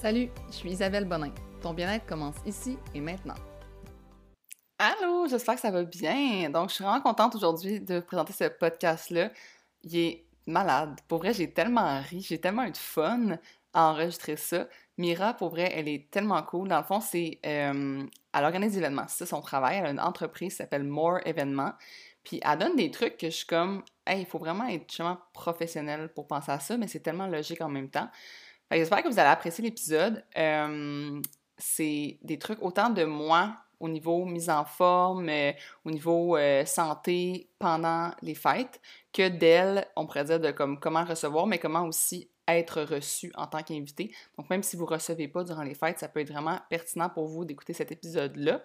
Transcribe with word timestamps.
Salut, 0.00 0.30
je 0.46 0.54
suis 0.54 0.70
Isabelle 0.70 1.06
Bonin. 1.06 1.32
Ton 1.60 1.74
bien-être 1.74 2.06
commence 2.06 2.36
ici 2.46 2.78
et 2.94 3.00
maintenant. 3.00 3.34
Allô, 4.78 5.26
j'espère 5.26 5.56
que 5.56 5.60
ça 5.60 5.72
va 5.72 5.82
bien. 5.82 6.48
Donc, 6.50 6.68
je 6.68 6.76
suis 6.76 6.84
vraiment 6.84 7.00
contente 7.00 7.34
aujourd'hui 7.34 7.80
de 7.80 7.98
présenter 7.98 8.32
ce 8.32 8.44
podcast-là. 8.44 9.32
Il 9.82 9.96
est 9.96 10.24
malade. 10.46 11.00
Pour 11.08 11.18
vrai, 11.18 11.34
j'ai 11.34 11.52
tellement 11.52 12.00
ri, 12.00 12.20
j'ai 12.20 12.40
tellement 12.40 12.62
eu 12.62 12.70
de 12.70 12.76
fun 12.76 13.38
à 13.74 13.90
enregistrer 13.90 14.36
ça. 14.36 14.68
Mira, 14.98 15.34
pour 15.34 15.48
vrai, 15.48 15.72
elle 15.74 15.88
est 15.88 16.08
tellement 16.12 16.44
cool. 16.44 16.68
Dans 16.68 16.78
le 16.78 16.84
fond, 16.84 17.00
c'est. 17.00 17.40
Euh, 17.44 18.06
elle 18.32 18.44
organise 18.44 18.74
des 18.74 18.78
événements. 18.78 19.06
C'est 19.08 19.26
son 19.26 19.40
travail. 19.40 19.78
Elle 19.78 19.86
a 19.86 19.90
une 19.90 19.98
entreprise 19.98 20.52
qui 20.52 20.58
s'appelle 20.58 20.84
More 20.84 21.18
Événements. 21.24 21.72
Puis 22.22 22.40
elle 22.44 22.58
donne 22.58 22.76
des 22.76 22.92
trucs 22.92 23.16
que 23.16 23.30
je 23.30 23.36
suis 23.38 23.46
comme, 23.46 23.82
hey, 24.06 24.20
il 24.20 24.26
faut 24.26 24.38
vraiment 24.38 24.68
être 24.68 24.84
justement 24.88 25.18
professionnel 25.32 26.12
pour 26.14 26.28
penser 26.28 26.52
à 26.52 26.60
ça, 26.60 26.76
mais 26.76 26.86
c'est 26.86 27.00
tellement 27.00 27.26
logique 27.26 27.62
en 27.62 27.68
même 27.68 27.90
temps. 27.90 28.08
J'espère 28.70 29.02
que 29.02 29.08
vous 29.08 29.18
allez 29.18 29.30
apprécier 29.30 29.64
l'épisode. 29.64 30.22
Euh, 30.36 31.20
c'est 31.56 32.18
des 32.22 32.38
trucs 32.38 32.62
autant 32.62 32.90
de 32.90 33.04
moi 33.04 33.56
au 33.80 33.88
niveau 33.88 34.24
mise 34.24 34.50
en 34.50 34.64
forme, 34.64 35.28
euh, 35.28 35.52
au 35.84 35.90
niveau 35.90 36.36
euh, 36.36 36.64
santé 36.66 37.48
pendant 37.58 38.10
les 38.22 38.34
fêtes, 38.34 38.80
que 39.12 39.28
d'elle, 39.28 39.86
on 39.96 40.04
pourrait 40.04 40.24
dire 40.24 40.40
de 40.40 40.50
comme, 40.50 40.78
comment 40.80 41.04
recevoir, 41.04 41.46
mais 41.46 41.58
comment 41.58 41.84
aussi 41.84 42.28
être 42.46 42.82
reçu 42.82 43.32
en 43.36 43.46
tant 43.46 43.62
qu'invité. 43.62 44.12
Donc 44.36 44.50
même 44.50 44.62
si 44.62 44.76
vous 44.76 44.84
ne 44.84 44.90
recevez 44.90 45.28
pas 45.28 45.44
durant 45.44 45.62
les 45.62 45.74
fêtes, 45.74 45.98
ça 45.98 46.08
peut 46.08 46.20
être 46.20 46.32
vraiment 46.32 46.58
pertinent 46.68 47.08
pour 47.08 47.26
vous 47.26 47.44
d'écouter 47.44 47.72
cet 47.72 47.92
épisode-là. 47.92 48.62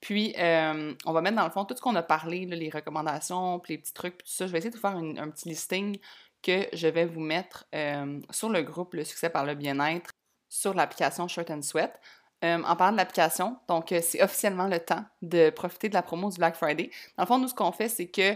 Puis, 0.00 0.34
on 0.36 1.12
va 1.12 1.20
mettre 1.22 1.36
dans 1.36 1.46
le 1.46 1.50
fond 1.50 1.64
tout 1.64 1.74
ce 1.74 1.80
qu'on 1.80 1.94
a 1.94 2.02
parlé, 2.02 2.44
les 2.44 2.68
recommandations, 2.68 3.58
puis 3.60 3.72
les 3.72 3.78
petits 3.78 3.94
trucs, 3.94 4.18
puis 4.18 4.26
tout 4.26 4.34
ça. 4.34 4.46
Je 4.46 4.52
vais 4.52 4.58
essayer 4.58 4.70
de 4.70 4.76
vous 4.76 4.82
faire 4.82 4.96
un 4.96 5.30
petit 5.30 5.48
listing 5.48 5.98
que 6.44 6.68
je 6.72 6.86
vais 6.86 7.06
vous 7.06 7.20
mettre 7.20 7.66
euh, 7.74 8.20
sur 8.30 8.50
le 8.50 8.62
groupe 8.62 8.94
Le 8.94 9.04
succès 9.04 9.30
par 9.30 9.44
le 9.44 9.54
bien-être 9.54 10.10
sur 10.48 10.74
l'application 10.74 11.26
Shirt 11.26 11.50
and 11.50 11.62
Sweat. 11.62 11.98
Euh, 12.44 12.62
en 12.62 12.76
parlant 12.76 12.92
de 12.92 12.98
l'application, 12.98 13.56
donc 13.68 13.90
euh, 13.90 14.00
c'est 14.02 14.22
officiellement 14.22 14.66
le 14.68 14.78
temps 14.78 15.04
de 15.22 15.48
profiter 15.48 15.88
de 15.88 15.94
la 15.94 16.02
promo 16.02 16.28
du 16.28 16.36
Black 16.36 16.56
Friday. 16.56 16.90
Dans 17.16 17.24
le 17.24 17.26
fond, 17.26 17.38
nous, 17.38 17.48
ce 17.48 17.54
qu'on 17.54 17.72
fait, 17.72 17.88
c'est 17.88 18.08
que 18.08 18.34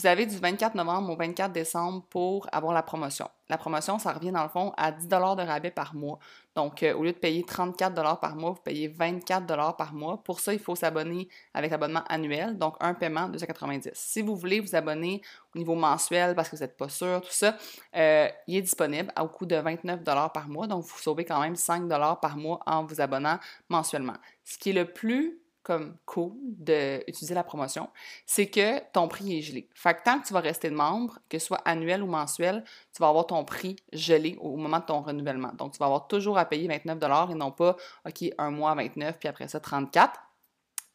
vous 0.00 0.06
avez 0.06 0.24
du 0.24 0.36
24 0.38 0.74
novembre 0.76 1.12
au 1.12 1.16
24 1.16 1.52
décembre 1.52 2.02
pour 2.08 2.46
avoir 2.52 2.72
la 2.72 2.82
promotion. 2.82 3.28
La 3.50 3.58
promotion, 3.58 3.98
ça 3.98 4.12
revient 4.12 4.32
dans 4.32 4.42
le 4.42 4.48
fond 4.48 4.72
à 4.78 4.92
10 4.92 5.08
de 5.08 5.14
rabais 5.14 5.70
par 5.70 5.94
mois. 5.94 6.18
Donc, 6.54 6.82
euh, 6.82 6.94
au 6.94 7.02
lieu 7.02 7.12
de 7.12 7.18
payer 7.18 7.44
34 7.44 8.18
par 8.18 8.34
mois, 8.36 8.52
vous 8.52 8.62
payez 8.62 8.88
24 8.88 9.76
par 9.76 9.92
mois. 9.92 10.22
Pour 10.22 10.40
ça, 10.40 10.54
il 10.54 10.58
faut 10.58 10.74
s'abonner 10.74 11.28
avec 11.52 11.70
l'abonnement 11.70 12.02
annuel, 12.08 12.56
donc 12.56 12.76
un 12.80 12.94
paiement 12.94 13.26
de 13.26 13.32
290. 13.32 13.90
Si 13.92 14.22
vous 14.22 14.36
voulez 14.36 14.60
vous 14.60 14.74
abonner 14.74 15.20
au 15.54 15.58
niveau 15.58 15.74
mensuel 15.74 16.34
parce 16.34 16.48
que 16.48 16.56
vous 16.56 16.62
n'êtes 16.62 16.76
pas 16.78 16.88
sûr, 16.88 17.20
tout 17.20 17.32
ça, 17.32 17.56
euh, 17.96 18.28
il 18.46 18.56
est 18.56 18.62
disponible 18.62 19.12
au 19.20 19.28
coût 19.28 19.44
de 19.44 19.56
29 19.56 20.02
par 20.32 20.48
mois. 20.48 20.66
Donc, 20.66 20.84
vous 20.84 20.98
sauvez 20.98 21.26
quand 21.26 21.40
même 21.40 21.56
5 21.56 21.88
par 22.22 22.36
mois 22.38 22.60
en 22.66 22.84
vous 22.84 23.00
abonnant 23.00 23.38
mensuellement. 23.68 24.16
Ce 24.44 24.56
qui 24.56 24.70
est 24.70 24.74
le 24.74 24.86
plus 24.86 25.40
comme 25.70 25.94
cool 26.04 26.32
d'utiliser 26.42 27.32
la 27.32 27.44
promotion, 27.44 27.90
c'est 28.26 28.48
que 28.48 28.80
ton 28.92 29.06
prix 29.06 29.38
est 29.38 29.40
gelé. 29.40 29.68
Fait 29.72 29.94
que 29.94 30.02
tant 30.02 30.18
que 30.18 30.26
tu 30.26 30.32
vas 30.32 30.40
rester 30.40 30.68
membre, 30.68 31.20
que 31.28 31.38
ce 31.38 31.46
soit 31.46 31.62
annuel 31.64 32.02
ou 32.02 32.08
mensuel, 32.08 32.64
tu 32.92 33.00
vas 33.00 33.06
avoir 33.06 33.28
ton 33.28 33.44
prix 33.44 33.76
gelé 33.92 34.36
au 34.40 34.56
moment 34.56 34.80
de 34.80 34.84
ton 34.86 35.00
renouvellement. 35.00 35.52
Donc, 35.52 35.74
tu 35.74 35.78
vas 35.78 35.86
avoir 35.86 36.08
toujours 36.08 36.38
à 36.38 36.44
payer 36.44 36.66
29 36.66 37.30
et 37.30 37.34
non 37.36 37.52
pas, 37.52 37.76
OK, 38.04 38.24
un 38.36 38.50
mois 38.50 38.74
29, 38.74 39.20
puis 39.20 39.28
après 39.28 39.46
ça 39.46 39.60
34. 39.60 40.18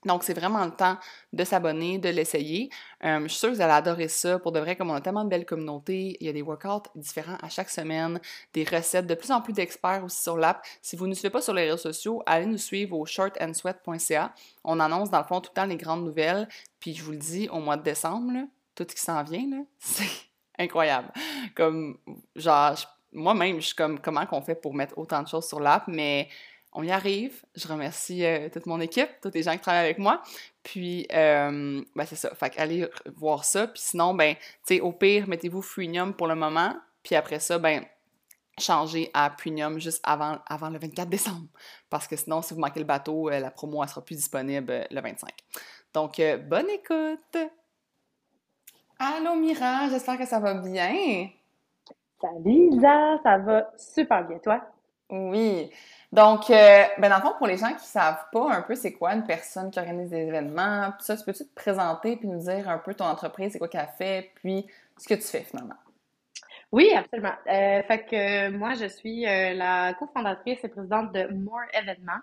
Donc, 0.05 0.23
c'est 0.23 0.33
vraiment 0.33 0.63
le 0.63 0.71
temps 0.71 0.97
de 1.33 1.43
s'abonner, 1.43 1.97
de 1.97 2.09
l'essayer. 2.09 2.69
Euh, 3.03 3.21
je 3.23 3.27
suis 3.27 3.39
sûre 3.39 3.49
que 3.49 3.55
vous 3.55 3.61
allez 3.61 3.73
adorer 3.73 4.07
ça. 4.07 4.39
Pour 4.39 4.51
de 4.51 4.59
vrai, 4.59 4.75
comme 4.75 4.91
on 4.91 4.93
a 4.93 5.01
tellement 5.01 5.23
de 5.23 5.29
belles 5.29 5.45
communautés, 5.45 6.15
il 6.19 6.27
y 6.27 6.29
a 6.29 6.33
des 6.33 6.41
workouts 6.41 6.89
différents 6.95 7.37
à 7.41 7.49
chaque 7.49 7.69
semaine, 7.69 8.19
des 8.53 8.63
recettes, 8.63 9.07
de 9.07 9.15
plus 9.15 9.31
en 9.31 9.41
plus 9.41 9.53
d'experts 9.53 10.03
aussi 10.03 10.21
sur 10.21 10.37
l'app. 10.37 10.65
Si 10.81 10.95
vous 10.95 11.05
ne 11.05 11.09
nous 11.09 11.15
suivez 11.15 11.31
pas 11.31 11.41
sur 11.41 11.53
les 11.53 11.63
réseaux 11.63 11.77
sociaux, 11.77 12.21
allez 12.25 12.45
nous 12.45 12.57
suivre 12.57 12.97
au 12.97 13.05
shortandsweat.ca. 13.05 14.33
On 14.63 14.79
annonce 14.79 15.09
dans 15.09 15.19
le 15.19 15.25
fond 15.25 15.41
tout 15.41 15.49
le 15.55 15.61
temps 15.61 15.65
les 15.65 15.77
grandes 15.77 16.05
nouvelles. 16.05 16.47
Puis 16.79 16.93
je 16.93 17.03
vous 17.03 17.11
le 17.11 17.17
dis, 17.17 17.49
au 17.49 17.59
mois 17.59 17.77
de 17.77 17.83
décembre, 17.83 18.31
tout 18.75 18.85
ce 18.87 18.95
qui 18.95 19.01
s'en 19.01 19.23
vient, 19.23 19.65
c'est 19.79 20.05
incroyable. 20.59 21.11
Comme, 21.55 21.97
genre, 22.35 22.75
moi-même, 23.11 23.59
je 23.59 23.67
suis 23.67 23.75
comme, 23.75 23.99
comment 23.99 24.25
qu'on 24.25 24.41
fait 24.41 24.55
pour 24.55 24.73
mettre 24.73 24.97
autant 24.97 25.23
de 25.23 25.27
choses 25.27 25.47
sur 25.47 25.59
l'app, 25.59 25.85
mais 25.87 26.29
on 26.75 26.83
y 26.83 26.91
arrive. 26.91 27.43
Je 27.55 27.67
remercie 27.67 28.23
euh, 28.25 28.49
toute 28.49 28.65
mon 28.65 28.79
équipe, 28.81 29.09
tous 29.21 29.31
les 29.33 29.43
gens 29.43 29.53
qui 29.53 29.59
travaillent 29.59 29.85
avec 29.85 29.97
moi. 29.97 30.21
Puis, 30.61 31.07
euh, 31.13 31.81
ben 31.95 32.05
c'est 32.05 32.17
ça. 32.17 32.35
Fait 32.35 32.53
allez 32.57 32.87
voir 33.15 33.45
ça. 33.45 33.67
Puis 33.67 33.81
sinon, 33.81 34.13
ben, 34.13 34.35
tu 34.35 34.75
sais, 34.75 34.81
au 34.81 34.91
pire, 34.91 35.27
mettez-vous 35.27 35.61
Freemium 35.61 36.13
pour 36.13 36.27
le 36.27 36.35
moment. 36.35 36.75
Puis 37.01 37.15
après 37.15 37.39
ça, 37.39 37.57
ben, 37.59 37.85
changez 38.59 39.09
à 39.13 39.29
Premium 39.29 39.79
juste 39.79 40.01
avant, 40.03 40.37
avant 40.47 40.69
le 40.69 40.77
24 40.77 41.09
décembre. 41.09 41.47
Parce 41.89 42.07
que 42.07 42.17
sinon, 42.17 42.41
si 42.41 42.53
vous 42.53 42.59
manquez 42.59 42.81
le 42.81 42.85
bateau, 42.85 43.29
euh, 43.29 43.39
la 43.39 43.51
promo, 43.51 43.81
elle 43.81 43.89
sera 43.89 44.03
plus 44.03 44.15
disponible 44.15 44.85
le 44.91 45.01
25. 45.01 45.31
Donc, 45.93 46.21
bonne 46.49 46.69
écoute! 46.69 47.37
Allô 48.99 49.35
Mira, 49.35 49.87
j'espère 49.89 50.17
que 50.17 50.25
ça 50.25 50.39
va 50.39 50.55
bien. 50.55 51.29
Salut 52.21 52.69
Lisa, 52.69 53.17
ça 53.23 53.37
va 53.37 53.71
super 53.77 54.27
bien, 54.27 54.39
toi? 54.39 54.61
Oui. 55.09 55.69
Donc, 56.15 56.49
euh, 56.49 56.83
ben 56.97 57.09
dans 57.09 57.17
le 57.17 57.21
fond, 57.23 57.33
pour 57.37 57.45
les 57.45 57.57
gens 57.57 57.73
qui 57.73 57.85
savent 57.85 58.23
pas 58.31 58.49
un 58.49 58.61
peu 58.61 58.73
c'est 58.73 58.93
quoi 58.93 59.13
une 59.13 59.25
personne 59.25 59.69
qui 59.69 59.79
organise 59.79 60.11
des 60.11 60.27
événements, 60.27 60.93
ça, 60.99 61.17
tu 61.17 61.25
peux-tu 61.25 61.45
te 61.45 61.53
présenter 61.53 62.15
puis 62.15 62.29
nous 62.29 62.39
dire 62.39 62.69
un 62.69 62.77
peu 62.77 62.93
ton 62.93 63.03
entreprise, 63.03 63.51
c'est 63.51 63.59
quoi 63.59 63.67
qu'elle 63.67 63.89
fait, 63.97 64.31
puis 64.35 64.65
ce 64.97 65.09
que 65.09 65.15
tu 65.15 65.23
fais 65.23 65.41
finalement? 65.41 65.75
Oui, 66.71 66.89
absolument. 66.95 67.35
Euh, 67.47 67.83
fait 67.83 68.05
que 68.05 68.49
moi, 68.51 68.75
je 68.75 68.85
suis 68.85 69.27
euh, 69.27 69.55
la 69.55 69.93
cofondatrice 69.95 70.63
et 70.63 70.69
présidente 70.69 71.11
de 71.11 71.27
More 71.33 71.65
Événements. 71.73 72.21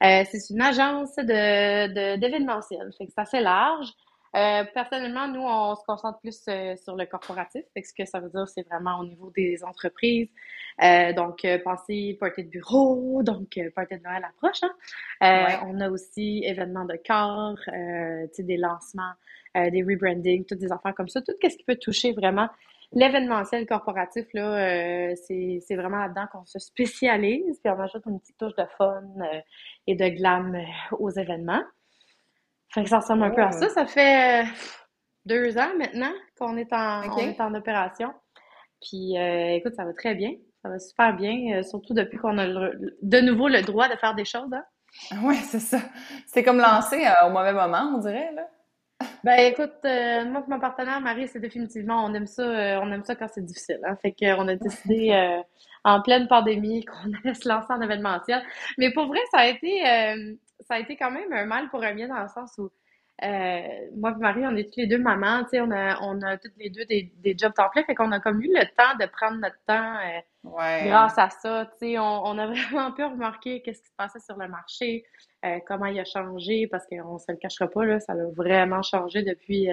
c'est 0.00 0.50
une 0.50 0.62
agence 0.62 1.16
de, 1.16 2.14
d'événementiel. 2.18 2.92
fait 2.96 3.06
que 3.06 3.12
c'est 3.12 3.22
assez 3.22 3.40
large. 3.40 3.88
Euh, 4.34 4.64
personnellement, 4.72 5.28
nous, 5.28 5.42
on 5.42 5.74
se 5.74 5.84
concentre 5.84 6.18
plus 6.20 6.42
euh, 6.48 6.74
sur 6.76 6.96
le 6.96 7.04
corporatif. 7.04 7.62
Fait 7.74 7.82
ce 7.82 7.92
que 7.92 8.06
ça 8.06 8.18
veut 8.18 8.30
dire, 8.30 8.48
c'est 8.48 8.66
vraiment 8.66 9.00
au 9.00 9.04
niveau 9.04 9.30
des 9.36 9.62
entreprises. 9.62 10.28
Euh, 10.82 11.12
donc, 11.12 11.46
pensez 11.64 12.16
party 12.18 12.44
de 12.44 12.48
bureau, 12.48 13.22
donc 13.22 13.58
party 13.74 13.98
de 13.98 14.02
Noël 14.02 14.24
approche. 14.24 14.60
Hein? 14.62 15.60
On 15.66 15.80
a 15.80 15.90
aussi 15.90 16.42
événements 16.46 16.86
de 16.86 16.98
corps, 17.06 17.58
des 18.38 18.56
lancements, 18.56 19.12
des 19.54 19.82
rebranding, 19.82 20.46
toutes 20.46 20.58
des 20.58 20.72
affaires 20.72 20.94
comme 20.94 21.08
ça. 21.08 21.20
Tout 21.20 21.34
ce 21.42 21.56
qui 21.56 21.64
peut 21.64 21.76
toucher 21.76 22.12
vraiment 22.12 22.48
l'événementiel 22.94 23.66
corporatif, 23.66 24.26
là, 24.32 25.14
c'est 25.16 25.76
vraiment 25.76 25.98
là-dedans 25.98 26.26
qu'on 26.32 26.46
se 26.46 26.58
spécialise. 26.58 27.60
Puis 27.62 27.70
on 27.70 27.80
ajoute 27.80 28.02
une 28.06 28.18
petite 28.18 28.38
touche 28.38 28.56
de 28.56 28.64
fun 28.78 29.02
et 29.86 29.94
de 29.94 30.08
glam 30.08 30.56
aux 30.92 31.10
événements. 31.10 31.62
Fait 32.72 32.82
que 32.82 32.88
ça 32.88 33.00
ressemble 33.00 33.24
un 33.24 33.30
peu 33.30 33.42
à 33.42 33.52
ça. 33.52 33.68
Ça 33.68 33.86
fait 33.86 34.42
euh, 34.42 34.46
deux 35.26 35.58
ans 35.58 35.70
maintenant 35.78 36.12
qu'on 36.38 36.56
est 36.56 36.72
en, 36.72 37.02
est 37.18 37.40
en 37.40 37.54
opération. 37.54 38.12
Puis 38.80 39.18
euh, 39.18 39.54
écoute, 39.54 39.74
ça 39.76 39.84
va 39.84 39.92
très 39.92 40.14
bien. 40.14 40.32
Ça 40.62 40.68
va 40.68 40.78
super 40.78 41.14
bien, 41.14 41.58
euh, 41.58 41.62
surtout 41.64 41.92
depuis 41.92 42.18
qu'on 42.18 42.38
a 42.38 42.46
de 42.46 43.20
nouveau 43.20 43.48
le 43.48 43.62
droit 43.62 43.88
de 43.88 43.96
faire 43.96 44.14
des 44.14 44.24
choses. 44.24 44.52
Hein? 44.52 44.64
Oui, 45.22 45.36
c'est 45.36 45.60
ça. 45.60 45.78
C'est 46.26 46.44
comme 46.44 46.58
lancé 46.58 47.04
au 47.26 47.30
mauvais 47.30 47.52
moment, 47.52 47.92
on 47.96 47.98
dirait, 47.98 48.32
là. 48.32 48.48
Ben 49.24 49.36
écoute, 49.40 49.80
moi 49.82 50.44
et 50.46 50.50
mon 50.50 50.60
partenaire 50.60 51.00
Marie, 51.00 51.26
c'est 51.26 51.40
définitivement, 51.40 52.04
on 52.04 52.14
aime 52.14 52.28
ça, 52.28 52.80
on 52.80 52.92
aime 52.92 53.02
ça 53.04 53.16
quand 53.16 53.26
c'est 53.32 53.44
difficile. 53.44 53.80
Hein? 53.84 53.96
Fait 54.00 54.12
qu'on 54.12 54.46
a 54.46 54.54
décidé 54.54 55.40
en 55.84 56.00
pleine 56.02 56.28
pandémie 56.28 56.84
qu'on 56.86 57.12
allait 57.24 57.34
se 57.34 57.48
lancer 57.48 57.72
en 57.72 57.80
événementiel. 57.80 58.42
Mais 58.78 58.92
pour 58.92 59.06
vrai, 59.06 59.18
ça 59.32 59.40
a 59.40 59.46
été 59.46 59.82
ça 60.66 60.74
a 60.74 60.78
été 60.78 60.96
quand 60.96 61.10
même 61.10 61.32
un 61.32 61.46
mal 61.46 61.68
pour 61.70 61.82
un 61.82 61.94
bien 61.94 62.08
dans 62.08 62.22
le 62.22 62.28
sens 62.28 62.56
où 62.58 62.70
euh, 63.22 63.60
moi 63.96 64.12
et 64.16 64.20
Marie, 64.20 64.46
on 64.46 64.56
est 64.56 64.64
toutes 64.64 64.76
les 64.76 64.86
deux 64.86 64.98
mamans, 64.98 65.44
tu 65.44 65.50
sais, 65.50 65.60
on 65.60 65.70
a, 65.70 66.00
on 66.02 66.20
a 66.22 66.38
toutes 66.38 66.56
les 66.56 66.70
deux 66.70 66.84
des, 66.86 67.12
des 67.18 67.36
jobs 67.38 67.54
temps 67.54 67.68
plein, 67.70 67.84
fait 67.84 67.94
qu'on 67.94 68.10
a 68.10 68.18
comme 68.18 68.42
eu 68.42 68.48
le 68.48 68.64
temps 68.76 68.96
de 68.98 69.06
prendre 69.06 69.36
notre 69.36 69.58
temps 69.64 69.96
euh, 69.96 70.84
grâce 70.88 71.18
à 71.18 71.30
ça, 71.30 71.70
tu 71.78 71.86
sais, 71.86 71.98
on, 71.98 72.26
on, 72.26 72.38
a 72.38 72.46
vraiment 72.48 72.90
pu 72.90 73.04
remarquer 73.04 73.62
qu'est-ce 73.62 73.82
qui 73.82 73.88
se 73.90 73.96
passait 73.96 74.18
sur 74.18 74.36
le 74.36 74.48
marché, 74.48 75.04
euh, 75.44 75.58
comment 75.68 75.86
il 75.86 76.00
a 76.00 76.04
changé, 76.04 76.66
parce 76.66 76.84
qu'on 76.86 77.18
se 77.18 77.30
le 77.30 77.38
cachera 77.38 77.68
pas, 77.68 77.84
là, 77.84 78.00
ça 78.00 78.12
a 78.12 78.30
vraiment 78.34 78.82
changé 78.82 79.22
depuis 79.22 79.68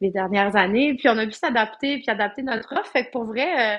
les 0.00 0.10
dernières 0.10 0.56
années, 0.56 0.94
puis 0.94 1.08
on 1.08 1.18
a 1.18 1.26
pu 1.26 1.32
s'adapter, 1.32 1.98
puis 1.98 2.08
adapter 2.08 2.42
notre 2.42 2.72
offre, 2.72 2.90
fait 2.90 3.06
que 3.06 3.12
pour 3.12 3.24
vrai, 3.24 3.78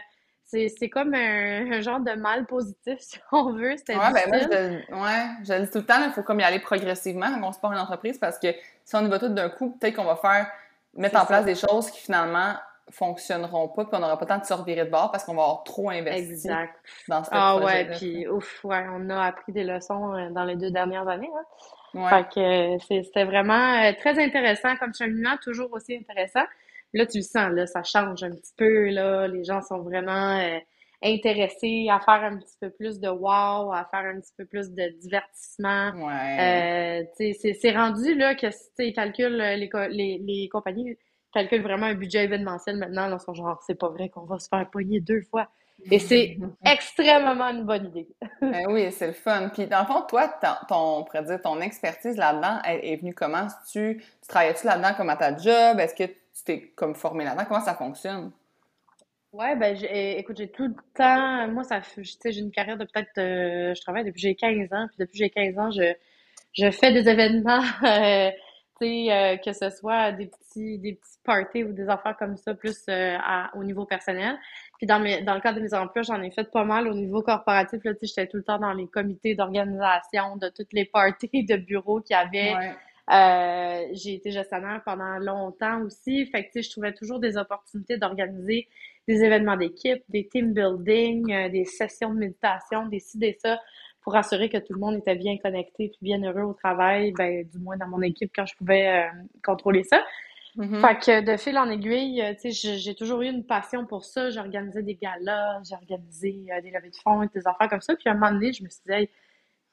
c'est 0.51 0.89
comme 0.89 1.13
un, 1.13 1.81
genre 1.81 1.99
de 1.99 2.13
mal 2.13 2.45
positif, 2.45 2.97
si 2.99 3.19
on 3.31 3.53
veut. 3.53 3.71
Ouais, 3.71 3.77
ben 3.87 4.27
moi, 4.27 4.37
je, 4.39 4.95
ouais, 4.95 5.25
je 5.43 5.53
le 5.53 5.65
dis 5.65 5.71
tout 5.71 5.79
le 5.79 5.85
temps, 5.85 6.03
il 6.05 6.11
faut 6.11 6.23
comme 6.23 6.39
y 6.39 6.43
aller 6.43 6.59
progressivement 6.59 7.27
quand 7.27 7.47
on 7.47 7.51
se 7.51 7.59
porte 7.59 7.73
une 7.73 7.79
entreprise 7.79 8.17
parce 8.17 8.37
que 8.37 8.47
si 8.83 8.95
on 8.95 9.05
y 9.05 9.09
va 9.09 9.19
tout 9.19 9.29
d'un 9.29 9.49
coup, 9.49 9.77
peut-être 9.79 9.95
qu'on 9.95 10.05
va 10.05 10.15
faire 10.15 10.47
mettre 10.95 11.19
en 11.19 11.25
place 11.25 11.45
des 11.45 11.55
choses 11.55 11.89
qui 11.89 12.01
finalement 12.01 12.55
fonctionneront 12.89 13.69
pas, 13.69 13.85
puis 13.85 13.95
on 13.95 13.99
n'aura 13.99 14.17
pas 14.17 14.25
le 14.25 14.29
temps 14.29 14.39
de 14.39 14.45
se 14.45 14.53
revirer 14.53 14.85
de 14.85 14.89
bord 14.89 15.11
parce 15.11 15.23
qu'on 15.23 15.35
va 15.35 15.43
avoir 15.43 15.63
trop 15.63 15.89
investi 15.89 16.31
exact. 16.31 16.75
dans 17.07 17.23
ce 17.23 17.29
Ah 17.31 17.57
ouais, 17.57 17.85
puis 17.97 18.27
ouf, 18.27 18.63
ouais, 18.65 18.85
on 18.91 19.09
a 19.09 19.27
appris 19.27 19.53
des 19.53 19.63
leçons 19.63 20.13
euh, 20.13 20.29
dans 20.31 20.43
les 20.43 20.55
deux 20.55 20.71
dernières 20.71 21.07
années. 21.07 21.29
Hein. 21.33 21.45
Ouais. 21.93 22.09
Fait 22.09 22.29
que 22.33 22.75
euh, 22.75 22.77
c'était 22.79 23.25
vraiment 23.25 23.83
euh, 23.83 23.91
très 23.99 24.21
intéressant 24.21 24.75
comme 24.77 24.93
cheminement, 24.93 25.37
toujours 25.41 25.71
aussi 25.73 25.95
intéressant. 25.95 26.43
Là, 26.93 27.05
tu 27.05 27.19
le 27.19 27.23
sens, 27.23 27.51
là, 27.53 27.65
ça 27.67 27.83
change 27.83 28.23
un 28.23 28.31
petit 28.31 28.53
peu, 28.57 28.89
là. 28.89 29.27
Les 29.27 29.43
gens 29.43 29.61
sont 29.61 29.79
vraiment 29.79 30.39
euh, 30.39 30.57
intéressés 31.01 31.87
à 31.89 31.99
faire 31.99 32.23
un 32.23 32.37
petit 32.37 32.57
peu 32.59 32.69
plus 32.69 32.99
de 32.99 33.09
wow, 33.09 33.71
à 33.71 33.87
faire 33.91 34.01
un 34.01 34.19
petit 34.19 34.33
peu 34.37 34.45
plus 34.45 34.71
de 34.71 34.89
divertissement. 34.99 35.91
Ouais. 35.95 37.03
Euh, 37.25 37.33
c'est 37.59 37.71
rendu 37.71 38.15
là 38.15 38.35
que 38.35 38.47
ils 38.79 38.93
calculent 38.93 39.37
les, 39.37 39.69
les, 39.89 40.21
les 40.23 40.49
compagnies 40.49 40.97
calculent 41.33 41.63
vraiment 41.63 41.87
un 41.87 41.95
budget 41.95 42.25
événementiel 42.25 42.77
maintenant. 42.77 43.07
Là, 43.07 43.19
sont 43.19 43.33
genre, 43.33 43.61
c'est 43.65 43.75
pas 43.75 43.89
vrai 43.89 44.09
qu'on 44.09 44.25
va 44.25 44.39
se 44.39 44.47
faire 44.47 44.69
pogner 44.69 44.99
deux 44.99 45.21
fois. 45.21 45.47
Et 45.89 45.99
c'est 45.99 46.37
extrêmement 46.65 47.49
une 47.49 47.65
bonne 47.65 47.87
idée. 47.87 48.07
ben 48.41 48.65
oui, 48.69 48.91
c'est 48.91 49.07
le 49.07 49.13
fun. 49.13 49.49
Puis 49.49 49.65
dans 49.67 49.79
le 49.79 49.85
fond, 49.85 50.03
toi, 50.07 50.27
ton, 50.69 51.05
on 51.13 51.21
dire, 51.23 51.41
ton 51.41 51.59
expertise 51.61 52.17
là-dedans 52.17 52.59
est, 52.65 52.97
venue 52.97 53.13
comment? 53.13 53.47
Tu, 53.71 53.97
tu 54.21 54.27
travaillais-tu 54.27 54.65
là-dedans 54.67 54.93
comme 54.95 55.09
à 55.09 55.15
ta 55.15 55.35
job? 55.35 55.79
Est-ce 55.79 55.95
que 55.95 56.11
tu 56.33 56.43
t'es 56.43 56.61
comme 56.75 56.95
formé 56.95 57.23
là-dedans? 57.23 57.45
Comment 57.47 57.61
ça 57.61 57.75
fonctionne? 57.75 58.31
Ouais, 59.33 59.55
ben 59.55 59.77
eh, 59.81 60.19
écoute, 60.19 60.37
j'ai 60.37 60.49
tout 60.49 60.67
le 60.67 60.75
temps. 60.93 61.47
Moi, 61.47 61.63
ça 61.63 61.79
tu 61.79 62.03
sais, 62.03 62.31
j'ai 62.33 62.41
une 62.41 62.51
carrière 62.51 62.77
de 62.77 62.83
peut-être. 62.83 63.17
Euh, 63.17 63.73
je 63.73 63.81
travaille 63.81 64.03
depuis 64.03 64.21
j'ai 64.21 64.35
15 64.35 64.73
ans. 64.73 64.87
Puis 64.89 64.97
depuis 64.99 65.17
j'ai 65.19 65.29
15 65.29 65.57
ans, 65.57 65.71
je, 65.71 65.93
je 66.53 66.69
fais 66.71 66.91
des 66.91 67.07
événements. 67.09 67.61
Euh, 67.83 68.29
tu 68.81 68.87
sais, 68.87 69.11
euh, 69.13 69.37
que 69.37 69.53
ce 69.53 69.69
soit 69.69 70.11
des 70.11 70.25
petits, 70.25 70.79
des 70.79 70.93
petits 70.93 71.19
parties 71.23 71.63
ou 71.63 71.71
des 71.71 71.87
affaires 71.87 72.17
comme 72.17 72.35
ça, 72.35 72.55
plus 72.55 72.83
à, 72.89 73.51
au 73.55 73.63
niveau 73.63 73.85
personnel. 73.85 74.37
Puis 74.77 74.87
dans, 74.87 74.99
mes, 74.99 75.21
dans 75.21 75.35
le 75.35 75.39
cadre 75.39 75.57
de 75.59 75.63
mes 75.63 75.73
emplois, 75.75 76.01
j'en 76.01 76.21
ai 76.21 76.31
fait 76.31 76.49
pas 76.51 76.63
mal 76.63 76.87
au 76.87 76.93
niveau 76.95 77.21
corporatif. 77.21 77.83
Là, 77.83 77.91
j'étais 78.01 78.27
tout 78.27 78.37
le 78.37 78.43
temps 78.43 78.57
dans 78.57 78.73
les 78.73 78.87
comités 78.87 79.35
d'organisation 79.35 80.35
de 80.37 80.49
toutes 80.49 80.73
les 80.73 80.85
parties 80.85 81.45
de 81.47 81.57
bureaux 81.57 82.01
qu'il 82.01 82.15
y 82.15 82.19
avait. 82.19 82.55
Euh, 83.11 83.87
j'ai 83.91 84.13
été 84.13 84.31
gestionnaire 84.31 84.81
pendant 84.85 85.17
longtemps 85.17 85.81
aussi. 85.81 86.25
Fait 86.27 86.45
que, 86.45 86.61
je 86.61 86.69
trouvais 86.69 86.93
toujours 86.93 87.19
des 87.19 87.37
opportunités 87.37 87.97
d'organiser 87.97 88.67
des 89.07 89.23
événements 89.23 89.57
d'équipe, 89.57 90.01
des 90.09 90.27
team 90.27 90.53
building, 90.53 91.33
euh, 91.33 91.49
des 91.49 91.65
sessions 91.65 92.13
de 92.13 92.19
méditation, 92.19 92.85
des 92.85 92.99
ci, 92.99 93.17
des 93.17 93.33
ça, 93.33 93.59
pour 94.01 94.15
assurer 94.15 94.47
que 94.47 94.57
tout 94.57 94.73
le 94.73 94.79
monde 94.79 94.95
était 94.95 95.15
bien 95.15 95.37
connecté 95.37 95.89
puis 95.89 95.99
bien 96.01 96.21
heureux 96.23 96.43
au 96.43 96.53
travail, 96.53 97.11
ben, 97.17 97.43
du 97.43 97.57
moins 97.57 97.75
dans 97.77 97.87
mon 97.87 98.01
équipe 98.01 98.31
quand 98.33 98.45
je 98.45 98.55
pouvais 98.55 98.87
euh, 98.87 99.09
contrôler 99.43 99.83
ça. 99.83 100.01
Mm-hmm. 100.57 100.81
Fait 100.81 100.99
que 100.99 101.31
de 101.31 101.37
fil 101.37 101.57
en 101.57 101.69
aiguille, 101.69 102.23
tu 102.39 102.51
sais, 102.51 102.77
j'ai 102.77 102.95
toujours 102.95 103.21
eu 103.23 103.27
une 103.27 103.45
passion 103.45 103.85
pour 103.85 104.05
ça. 104.05 104.29
J'ai 104.29 104.39
organisé 104.39 104.83
des 104.83 104.95
galas, 104.95 105.61
j'ai 105.67 105.75
organisé 105.75 106.45
des 106.61 106.71
levées 106.71 106.89
de 106.89 106.95
fonds, 106.95 107.25
des 107.33 107.47
affaires 107.47 107.69
comme 107.69 107.81
ça. 107.81 107.95
Puis 107.95 108.07
à 108.07 108.11
un 108.11 108.15
moment 108.15 108.31
donné, 108.31 108.53
je 108.53 108.63
me 108.63 108.69
suis 108.69 108.81
dit, 108.85 109.09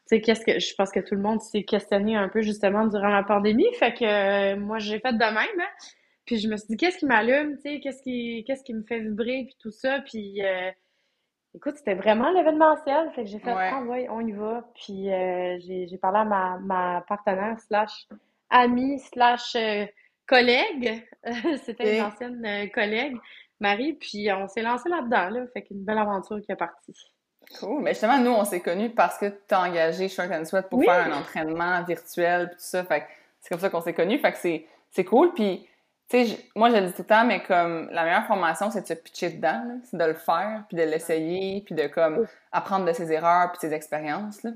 sais, 0.08 0.20
qu'est-ce 0.20 0.44
que 0.44 0.58
je 0.58 0.74
pense 0.74 0.90
que 0.90 1.00
tout 1.00 1.14
le 1.14 1.20
monde 1.20 1.40
s'est 1.40 1.64
questionné 1.64 2.16
un 2.16 2.28
peu 2.28 2.42
justement 2.42 2.86
durant 2.86 3.08
la 3.08 3.22
pandémie. 3.22 3.66
Fait 3.78 3.94
que 3.94 4.04
euh, 4.04 4.56
moi, 4.56 4.78
j'ai 4.78 4.98
fait 5.00 5.12
de 5.12 5.18
même. 5.18 5.36
Hein. 5.36 5.88
Puis 6.26 6.38
je 6.38 6.48
me 6.48 6.56
suis 6.56 6.68
dit, 6.68 6.76
qu'est-ce 6.76 6.98
qui 6.98 7.06
m'allume, 7.06 7.56
tu 7.56 7.62
sais, 7.62 7.80
qu'est-ce 7.80 8.02
qui, 8.02 8.44
qu'est-ce 8.46 8.62
qui 8.62 8.74
me 8.74 8.82
fait 8.82 9.00
vibrer, 9.00 9.44
puis 9.46 9.56
tout 9.58 9.70
ça. 9.70 10.00
Puis 10.00 10.42
écoute, 11.54 11.76
c'était 11.76 11.94
vraiment 11.94 12.30
l'événementiel. 12.30 13.10
Fait 13.14 13.24
que 13.24 13.30
j'ai 13.30 13.38
fait, 13.38 13.52
ouais. 13.52 13.70
ah 13.72 13.82
ouais, 13.82 14.06
on 14.10 14.20
y 14.20 14.32
va. 14.32 14.68
Puis 14.74 15.04
j'ai 15.06 15.98
parlé 16.00 16.18
à 16.18 16.24
ma, 16.24 16.58
ma 16.58 17.04
partenaire 17.08 17.58
slash 17.60 18.08
amie 18.50 18.98
slash 18.98 19.56
collègue. 20.28 21.04
C'était 21.64 21.96
une 21.98 22.04
ancienne 22.04 22.44
euh, 22.46 22.66
collègue, 22.68 23.16
Marie, 23.58 23.94
puis 23.94 24.30
on 24.32 24.46
s'est 24.46 24.62
lancé 24.62 24.88
là-dedans, 24.88 25.30
là. 25.30 25.46
Fait 25.52 25.62
qu'une 25.62 25.84
belle 25.84 25.98
aventure 25.98 26.40
qui 26.40 26.52
est 26.52 26.56
partie. 26.56 26.94
Cool. 27.58 27.82
Mais 27.82 27.92
justement, 27.92 28.18
nous, 28.18 28.30
on 28.30 28.44
s'est 28.44 28.60
connus 28.60 28.90
parce 28.90 29.18
que 29.18 29.26
tu 29.26 29.54
as 29.54 29.62
engagé 29.62 30.08
Short 30.08 30.30
and 30.30 30.44
Sweat 30.44 30.68
pour 30.68 30.82
faire 30.82 31.06
un 31.06 31.12
entraînement 31.12 31.82
virtuel, 31.82 32.48
puis 32.48 32.56
tout 32.56 32.62
ça. 32.62 32.84
Fait 32.84 33.00
que 33.00 33.06
c'est 33.40 33.48
comme 33.48 33.60
ça 33.60 33.70
qu'on 33.70 33.80
s'est 33.80 33.94
connus. 33.94 34.18
Fait 34.18 34.32
que 34.32 34.38
c'est 34.90 35.04
cool. 35.04 35.32
Puis, 35.32 35.66
tu 36.10 36.26
sais, 36.26 36.38
moi, 36.54 36.70
je 36.70 36.76
le 36.76 36.86
dis 36.86 36.92
tout 36.92 37.02
le 37.02 37.06
temps, 37.08 37.24
mais 37.24 37.42
comme 37.42 37.88
la 37.90 38.04
meilleure 38.04 38.26
formation, 38.26 38.70
c'est 38.70 38.82
de 38.82 38.86
se 38.86 38.94
pitcher 38.94 39.30
dedans, 39.30 39.62
c'est 39.84 39.96
de 39.96 40.04
le 40.04 40.14
faire, 40.14 40.64
puis 40.68 40.76
de 40.76 40.82
l'essayer, 40.82 41.62
puis 41.64 41.74
de 41.74 41.86
comme 41.86 42.26
apprendre 42.52 42.84
de 42.84 42.92
ses 42.92 43.12
erreurs, 43.12 43.50
puis 43.52 43.66
de 43.66 43.70
ses 43.70 43.74
expériences, 43.74 44.42
là. 44.42 44.50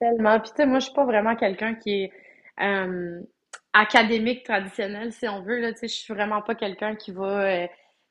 Tellement. 0.00 0.40
Puis, 0.40 0.50
tu 0.50 0.56
sais, 0.56 0.66
moi, 0.66 0.78
je 0.78 0.86
suis 0.86 0.94
pas 0.94 1.04
vraiment 1.04 1.36
quelqu'un 1.36 1.74
qui 1.74 2.04
est. 2.04 2.12
Euh, 2.62 3.20
académique 3.72 4.44
traditionnel, 4.44 5.12
si 5.12 5.28
on 5.28 5.42
veut. 5.42 5.60
Là, 5.60 5.70
je 5.80 5.86
suis 5.86 6.12
vraiment 6.12 6.42
pas 6.42 6.54
quelqu'un 6.54 6.94
qui 6.96 7.12
va. 7.12 7.42
Euh, 7.42 7.66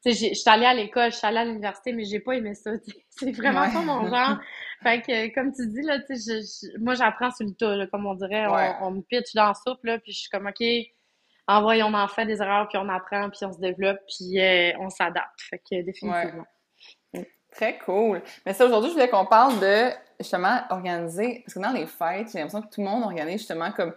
je 0.06 0.12
suis 0.12 0.44
allée 0.46 0.66
à 0.66 0.74
l'école, 0.74 1.12
je 1.12 1.18
suis 1.18 1.28
allée 1.28 1.40
à 1.40 1.46
l'université, 1.46 1.92
mais 1.92 2.06
j'ai 2.06 2.20
pas 2.20 2.34
aimé 2.34 2.54
ça. 2.54 2.72
C'est 3.10 3.32
vraiment 3.32 3.70
pas 3.70 3.82
mon 3.82 4.08
genre. 4.10 4.38
fait 4.82 5.02
que, 5.02 5.34
comme 5.34 5.52
tu 5.54 5.68
dis, 5.68 5.82
là, 5.82 5.98
je, 6.10 6.80
moi, 6.80 6.96
j'apprends 6.96 7.32
sur 7.32 7.46
le 7.46 7.54
tas, 7.54 7.88
comme 7.88 8.06
on 8.06 8.16
dirait. 8.16 8.48
On, 8.82 8.92
me 8.92 9.02
pitch 9.02 9.34
dans 9.36 9.48
la 9.48 9.54
soupe, 9.54 9.84
là, 9.84 10.00
puis 10.00 10.14
je 10.14 10.20
suis 10.22 10.30
comme, 10.30 10.48
OK, 10.48 10.64
envoyons, 11.48 11.88
on 11.88 11.94
en 11.94 12.08
fait 12.08 12.26
des 12.26 12.42
erreurs, 12.42 12.68
puis 12.70 12.78
on 12.78 12.88
apprend, 12.88 13.30
puis 13.30 13.46
on 13.46 13.52
se 13.52 13.60
développe, 13.60 14.00
puis 14.08 14.40
euh, 14.40 14.72
on 14.80 14.90
s'adapte. 14.90 15.42
Fait 15.50 15.60
que, 15.60 15.82
définitivement. 15.84 16.46
Très 17.52 17.80
cool. 17.80 18.22
Mais 18.46 18.54
ça, 18.54 18.66
aujourd'hui, 18.66 18.92
je 18.92 18.94
voulais 18.94 19.10
qu'on 19.10 19.26
parle 19.26 19.60
de, 19.60 19.90
justement, 20.20 20.62
organiser, 20.70 21.42
parce 21.44 21.56
que 21.56 21.60
dans 21.60 21.72
les 21.72 21.88
fêtes, 21.88 22.32
j'ai 22.32 22.38
l'impression 22.38 22.62
que 22.62 22.74
tout 22.74 22.82
le 22.82 22.88
monde 22.88 23.04
organise, 23.04 23.40
justement, 23.40 23.72
comme 23.72 23.94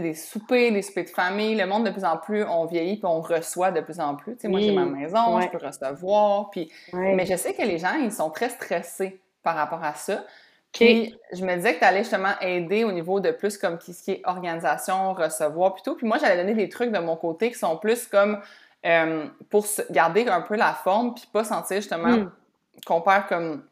des 0.00 0.14
soupers, 0.14 0.72
des 0.72 0.82
soupers 0.82 1.04
de 1.04 1.10
famille. 1.10 1.54
Le 1.54 1.66
monde, 1.66 1.84
de 1.84 1.90
plus 1.90 2.04
en 2.04 2.16
plus, 2.16 2.44
on 2.44 2.64
vieillit 2.66 2.96
puis 2.96 3.06
on 3.06 3.20
reçoit 3.20 3.70
de 3.70 3.80
plus 3.80 4.00
en 4.00 4.16
plus. 4.16 4.36
Moi, 4.44 4.60
j'ai 4.60 4.72
ma 4.72 4.84
maison, 4.84 5.40
je 5.40 5.48
peux 5.48 5.64
recevoir. 5.64 6.50
Puis... 6.50 6.70
Mais 6.92 7.26
je 7.26 7.36
sais 7.36 7.54
que 7.54 7.62
les 7.62 7.78
gens, 7.78 7.94
ils 7.94 8.12
sont 8.12 8.30
très 8.30 8.48
stressés 8.48 9.20
par 9.42 9.56
rapport 9.56 9.82
à 9.82 9.94
ça. 9.94 10.24
Puis 10.72 11.14
je 11.32 11.44
me 11.44 11.54
disais 11.56 11.74
que 11.74 11.80
tu 11.80 11.84
allais 11.84 11.98
justement 12.02 12.32
aider 12.40 12.84
au 12.84 12.92
niveau 12.92 13.20
de 13.20 13.30
plus 13.30 13.58
comme 13.58 13.78
ce 13.80 14.02
qui 14.02 14.12
est 14.12 14.22
organisation, 14.24 15.12
recevoir, 15.12 15.74
plutôt. 15.74 15.94
Puis 15.94 16.06
moi, 16.06 16.16
j'allais 16.18 16.36
donner 16.36 16.54
des 16.54 16.68
trucs 16.70 16.90
de 16.90 16.98
mon 16.98 17.16
côté 17.16 17.50
qui 17.50 17.58
sont 17.58 17.76
plus 17.76 18.06
comme 18.06 18.40
euh, 18.86 19.26
pour 19.50 19.66
garder 19.90 20.26
un 20.28 20.40
peu 20.40 20.56
la 20.56 20.72
forme 20.72 21.14
puis 21.14 21.28
pas 21.30 21.44
sentir 21.44 21.76
justement 21.76 22.16
hmm. 22.16 22.30
qu'on 22.86 23.00
perd 23.00 23.28
comme 23.28 23.62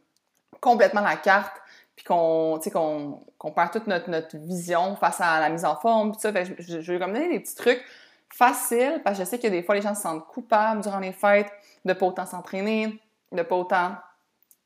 complètement 0.60 1.00
la 1.00 1.16
carte 1.16 1.56
puis 2.00 2.70
qu'on 2.70 3.52
perd 3.54 3.72
toute 3.72 3.86
notre, 3.86 4.08
notre, 4.08 4.36
vision 4.38 4.96
face 4.96 5.20
à 5.20 5.38
la 5.38 5.50
mise 5.50 5.66
en 5.66 5.76
forme, 5.76 6.12
puis 6.12 6.20
ça. 6.20 6.32
Fait, 6.32 6.46
je, 6.58 6.80
je, 6.80 6.92
vais 6.92 6.98
comme 6.98 7.12
donner 7.12 7.28
des 7.28 7.40
petits 7.40 7.54
trucs 7.54 7.84
faciles, 8.32 9.02
parce 9.04 9.18
que 9.18 9.24
je 9.24 9.28
sais 9.28 9.38
que 9.38 9.48
des 9.48 9.62
fois, 9.62 9.74
les 9.74 9.82
gens 9.82 9.94
se 9.94 10.02
sentent 10.02 10.26
coupables 10.26 10.80
durant 10.80 11.00
les 11.00 11.12
fêtes 11.12 11.52
de 11.84 11.92
pas 11.92 12.06
autant 12.06 12.24
s'entraîner, 12.24 12.98
de 13.32 13.42
pas 13.42 13.56
autant 13.56 13.92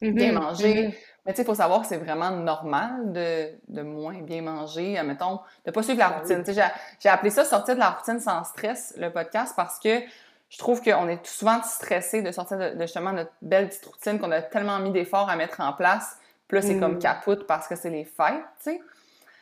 mm-hmm. 0.01 0.15
bien 0.15 0.33
manger. 0.33 0.75
Mm-hmm. 0.75 0.95
Mais 1.27 1.33
tu 1.33 1.37
sais, 1.37 1.43
il 1.43 1.47
faut 1.47 1.55
savoir 1.55 1.81
que 1.81 1.87
c'est 1.89 1.97
vraiment 1.97 2.31
normal 2.31 3.13
de, 3.13 3.49
de, 3.67 3.83
moins 3.83 4.21
bien 4.21 4.43
manger, 4.43 4.97
admettons, 4.97 5.41
de 5.65 5.71
pas 5.73 5.83
suivre 5.83 5.99
la 5.99 6.11
ben 6.11 6.19
routine. 6.19 6.45
sais 6.45 6.73
J'ai 7.01 7.09
appelé 7.09 7.31
ça 7.31 7.45
«sortir 7.47 7.75
de 7.75 7.81
la 7.81 7.91
routine 7.91 8.21
sans 8.21 8.45
stress», 8.45 8.95
le 8.99 9.11
podcast, 9.11 9.55
parce 9.57 9.81
que 9.81 10.03
je 10.51 10.59
trouve 10.59 10.83
qu'on 10.83 11.09
est 11.09 11.27
souvent 11.27 11.63
stressé 11.63 12.23
de 12.23 12.31
sortir 12.31 12.59
de, 12.59 12.77
de, 12.77 12.83
justement 12.83 13.13
notre 13.13 13.33
belle 13.43 13.69
petite 13.69 13.87
routine 13.87 14.21
qu'on 14.21 14.31
a 14.31 14.43
tellement 14.43 14.79
mis 14.79 14.93
d'efforts 14.93 15.29
à 15.29 15.35
mettre 15.35 15.61
en 15.61 15.73
place 15.73 16.19
puis 16.55 16.69
là, 16.69 16.75
c'est 16.75 16.79
comme 16.79 16.95
hmm. 16.95 17.01
capote 17.01 17.47
parce 17.47 17.67
que 17.67 17.75
c'est 17.75 17.91
les 17.91 18.05
fêtes, 18.05 18.45
tu 18.63 18.71
sais. 18.71 18.81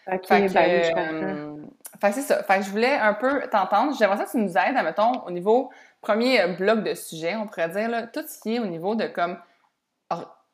Fait 0.04 0.18
que, 0.18 0.52
ben, 0.52 0.96
euh, 0.96 1.56
fait 2.00 2.12
c'est 2.12 2.22
ça. 2.22 2.42
Fait 2.42 2.58
que 2.58 2.64
je 2.64 2.70
voulais 2.70 2.94
un 2.94 3.14
peu 3.14 3.48
t'entendre. 3.50 3.94
J'aimerais 3.96 4.16
ça 4.16 4.24
que 4.24 4.30
tu 4.30 4.38
nous 4.38 4.56
aides, 4.58 4.76
admettons, 4.76 5.22
au 5.26 5.30
niveau 5.30 5.70
premier 6.00 6.40
euh, 6.40 6.48
bloc 6.54 6.82
de 6.82 6.94
sujet, 6.94 7.36
on 7.36 7.46
pourrait 7.46 7.68
dire, 7.68 7.88
là, 7.88 8.06
tout 8.08 8.24
ce 8.26 8.40
qui 8.40 8.56
est 8.56 8.58
au 8.58 8.66
niveau 8.66 8.96
de 8.96 9.06
comme 9.06 9.36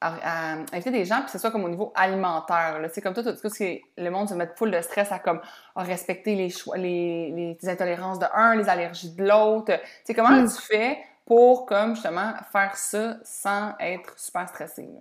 inviter 0.01 0.91
des 0.91 1.05
gens, 1.05 1.17
puis 1.17 1.27
que 1.27 1.31
ce 1.31 1.39
soit 1.39 1.51
comme 1.51 1.65
au 1.65 1.69
niveau 1.69 1.93
alimentaire. 1.95 2.79
C'est 2.93 3.01
comme 3.01 3.15
tout, 3.15 3.23
tout, 3.23 3.33
tout 3.33 3.49
ce 3.49 3.57
qui 3.57 3.83
le 3.97 4.11
monde 4.11 4.29
se 4.29 4.35
met 4.35 4.49
full 4.55 4.71
de 4.71 4.81
stress 4.81 5.11
à 5.11 5.19
comme 5.19 5.41
respecter 5.77 6.35
les 6.35 6.51
choix, 6.51 6.77
les, 6.77 7.57
les, 7.61 7.69
intolérances 7.69 8.19
de 8.19 8.27
un, 8.35 8.55
les 8.55 8.69
allergies 8.69 9.15
de 9.15 9.25
l'autre. 9.25 9.73
Tu 10.05 10.15
comment 10.15 10.31
hmm. 10.31 10.49
tu 10.49 10.61
fais 10.63 10.99
pour 11.25 11.67
comme 11.67 11.95
justement 11.95 12.35
faire 12.53 12.77
ça 12.77 13.17
sans 13.23 13.73
être 13.81 14.19
super 14.19 14.49
stressé? 14.49 14.83
Là? 14.83 15.01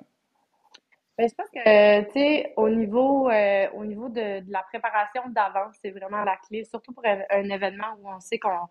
Ben, 1.17 1.27
je 1.27 1.33
pense 1.33 1.49
que, 1.49 2.03
tu 2.03 2.11
sais, 2.11 2.53
au 2.57 2.69
niveau, 2.69 3.27
euh, 3.29 3.67
au 3.73 3.85
niveau 3.85 4.07
de, 4.07 4.41
de 4.41 4.51
la 4.51 4.61
préparation 4.61 5.23
d'avance, 5.29 5.75
c'est 5.81 5.89
vraiment 5.89 6.23
la 6.23 6.37
clé, 6.37 6.63
surtout 6.63 6.93
pour 6.93 7.03
un, 7.05 7.49
événement 7.49 7.97
où 7.99 8.07
on 8.07 8.19
sait 8.19 8.37
qu'on 8.37 8.67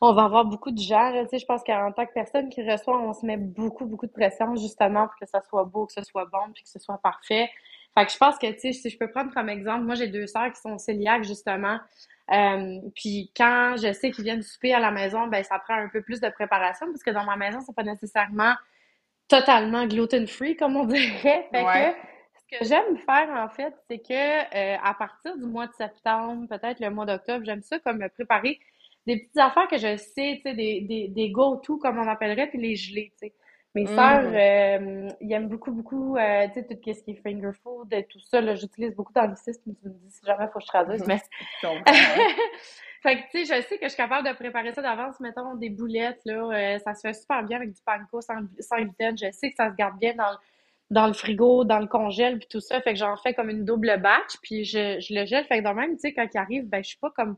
on 0.00 0.14
va 0.14 0.24
avoir 0.24 0.46
beaucoup 0.46 0.70
de 0.70 0.80
gens. 0.80 1.12
Tu 1.24 1.28
sais, 1.28 1.38
je 1.38 1.44
pense 1.44 1.62
qu'en 1.64 1.92
tant 1.92 2.06
que 2.06 2.12
personne 2.14 2.48
qui 2.48 2.62
reçoit, 2.68 2.98
on 2.98 3.12
se 3.12 3.26
met 3.26 3.36
beaucoup, 3.36 3.84
beaucoup 3.84 4.06
de 4.06 4.12
pression, 4.12 4.56
justement, 4.56 5.08
pour 5.08 5.16
que 5.16 5.26
ça 5.26 5.42
soit 5.42 5.64
beau, 5.64 5.86
que 5.86 5.92
ce 5.92 6.02
soit 6.04 6.24
bon, 6.26 6.52
puis 6.54 6.62
que 6.62 6.70
ce 6.70 6.78
soit 6.78 6.98
parfait. 7.02 7.50
Fait 7.94 8.06
que 8.06 8.12
je 8.12 8.16
pense 8.18 8.38
que, 8.38 8.50
tu 8.52 8.60
sais, 8.60 8.72
si 8.72 8.88
je 8.88 8.96
peux 8.96 9.10
prendre 9.10 9.32
comme 9.34 9.50
exemple, 9.50 9.84
moi, 9.84 9.94
j'ai 9.94 10.08
deux 10.08 10.26
sœurs 10.26 10.50
qui 10.52 10.60
sont 10.60 10.76
cœliaques, 10.78 11.24
justement. 11.24 11.78
Euh, 12.32 12.78
puis 12.94 13.30
quand 13.36 13.74
je 13.76 13.92
sais 13.92 14.10
qu'ils 14.10 14.24
viennent 14.24 14.42
souper 14.42 14.72
à 14.72 14.80
la 14.80 14.90
maison, 14.90 15.26
ben 15.26 15.42
ça 15.44 15.58
prend 15.58 15.74
un 15.74 15.88
peu 15.88 16.00
plus 16.00 16.20
de 16.20 16.28
préparation, 16.30 16.86
parce 16.86 17.02
que 17.02 17.10
dans 17.10 17.24
ma 17.24 17.36
maison, 17.36 17.60
c'est 17.60 17.74
pas 17.74 17.82
nécessairement 17.82 18.54
totalement 19.28 19.86
gluten-free, 19.86 20.56
comme 20.56 20.76
on 20.76 20.84
dirait. 20.86 21.48
Fait 21.52 21.68
que, 21.72 21.78
ce 22.34 22.58
que 22.58 22.64
j'aime 22.64 22.96
faire, 23.06 23.28
en 23.30 23.48
fait, 23.50 23.74
c'est 23.88 23.98
que 23.98 24.14
euh, 24.14 24.76
à 24.82 24.94
partir 24.94 25.36
du 25.36 25.44
mois 25.46 25.66
de 25.66 25.72
septembre, 25.74 26.46
peut-être 26.48 26.80
le 26.80 26.90
mois 26.90 27.06
d'octobre, 27.06 27.44
j'aime 27.44 27.62
ça 27.62 27.78
comme 27.80 27.98
me 27.98 28.08
préparer 28.08 28.58
des 29.06 29.18
petites 29.18 29.38
affaires 29.38 29.68
que 29.68 29.78
je 29.78 29.96
sais, 29.96 30.36
tu 30.36 30.42
sais, 30.42 30.54
des, 30.54 30.80
des, 30.82 31.08
des 31.08 31.30
go-to, 31.30 31.78
comme 31.78 31.98
on 31.98 32.08
appellerait, 32.08 32.48
puis 32.48 32.60
les 32.60 32.76
geler, 32.76 33.12
tu 33.20 33.28
sais. 33.28 33.34
Mes 33.74 33.84
mm. 33.84 33.86
sœurs, 33.86 34.32
euh, 34.32 35.08
ils 35.20 35.32
aiment 35.32 35.48
beaucoup, 35.48 35.72
beaucoup, 35.72 36.16
euh, 36.16 36.46
tu 36.48 36.54
sais, 36.54 36.64
tout 36.64 36.74
ce 36.74 37.02
qui 37.02 37.10
est 37.10 37.22
finger 37.22 37.50
food 37.62 37.92
et 37.92 38.04
tout 38.04 38.20
ça. 38.20 38.40
J'utilise 38.54 38.94
beaucoup 38.94 39.12
d'anglicisme. 39.12 39.74
Tu 39.80 39.88
me 39.88 39.94
dis 39.94 40.10
si 40.10 40.20
jamais 40.24 40.44
il 40.44 40.50
faut 40.52 40.58
que 40.58 40.64
je 40.64 40.68
traduise, 40.68 41.06
mais... 41.06 41.20
Fait 43.02 43.16
que, 43.16 43.22
tu 43.30 43.44
sais, 43.44 43.56
je 43.56 43.62
sais 43.68 43.78
que 43.78 43.84
je 43.84 43.90
suis 43.90 43.96
capable 43.96 44.26
de 44.26 44.34
préparer 44.34 44.72
ça 44.72 44.82
d'avance. 44.82 45.20
Mettons 45.20 45.54
des 45.54 45.70
boulettes, 45.70 46.20
là. 46.24 46.50
Euh, 46.50 46.78
ça 46.80 46.94
se 46.94 47.06
fait 47.06 47.14
super 47.14 47.44
bien 47.44 47.58
avec 47.58 47.72
du 47.72 47.80
panko 47.82 48.20
sans, 48.20 48.40
sans, 48.58 48.76
gluten. 48.78 49.16
Je 49.16 49.30
sais 49.30 49.50
que 49.50 49.56
ça 49.56 49.70
se 49.70 49.76
garde 49.76 49.98
bien 50.00 50.14
dans, 50.14 50.36
dans 50.90 51.06
le 51.06 51.12
frigo, 51.12 51.62
dans 51.64 51.78
le 51.78 51.86
congèle, 51.86 52.38
puis 52.38 52.48
tout 52.50 52.60
ça. 52.60 52.80
Fait 52.80 52.94
que 52.94 52.98
j'en 52.98 53.16
fais 53.16 53.34
comme 53.34 53.50
une 53.50 53.64
double 53.64 54.00
batch, 54.00 54.36
puis 54.42 54.64
je, 54.64 54.98
je 54.98 55.14
le 55.14 55.26
gèle. 55.26 55.44
Fait 55.44 55.62
que 55.62 55.68
de 55.68 55.74
même, 55.74 55.92
tu 55.92 56.00
sais, 56.00 56.12
quand 56.12 56.26
il 56.32 56.38
arrive, 56.38 56.68
ben, 56.68 56.82
je 56.82 56.88
suis 56.88 56.98
pas 56.98 57.10
comme 57.10 57.36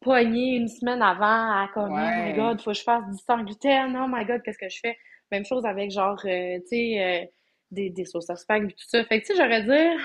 poignée 0.00 0.56
une 0.56 0.68
semaine 0.68 1.00
avant 1.00 1.24
à 1.26 1.70
comme, 1.72 1.92
oh 1.92 1.96
my 1.96 2.34
god, 2.34 2.60
faut 2.60 2.72
que 2.72 2.76
je 2.76 2.82
fasse 2.82 3.04
du 3.08 3.16
sans 3.16 3.38
gluten, 3.38 3.96
oh 3.96 4.06
my 4.08 4.26
god, 4.26 4.42
qu'est-ce 4.42 4.58
que 4.58 4.68
je 4.68 4.80
fais? 4.80 4.98
Même 5.32 5.44
chose 5.46 5.64
avec 5.64 5.90
genre, 5.90 6.20
euh, 6.26 6.58
tu 6.60 6.66
sais, 6.66 7.00
euh, 7.00 7.26
des, 7.70 7.90
des 7.90 8.04
sauces 8.04 8.30
à 8.30 8.36
spag, 8.36 8.68
tout 8.68 8.84
ça. 8.86 9.02
Fait 9.04 9.20
que, 9.20 9.26
tu 9.26 9.34
sais, 9.34 9.42
j'aurais 9.42 9.62
dire 9.62 9.98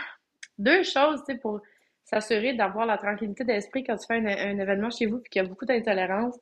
deux 0.58 0.84
choses, 0.84 1.22
tu 1.28 1.34
sais, 1.34 1.38
pour 1.38 1.62
s'assurer 2.06 2.54
d'avoir 2.54 2.86
la 2.86 2.98
tranquillité 2.98 3.44
d'esprit 3.44 3.84
quand 3.84 3.98
tu 3.98 4.08
fais 4.08 4.16
un, 4.16 4.58
événement 4.58 4.90
chez 4.90 5.06
vous 5.06 5.20
puis 5.20 5.30
qu'il 5.30 5.44
y 5.44 5.46
a 5.46 5.48
beaucoup 5.48 5.66
d'intolérance. 5.66 6.40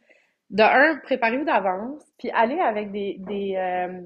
De 0.51 0.61
un, 0.61 0.97
préparez-vous 0.97 1.45
d'avance, 1.45 2.03
puis 2.19 2.29
allez 2.31 2.59
avec 2.59 2.91
des, 2.91 3.15
des, 3.17 3.55
euh, 3.57 3.99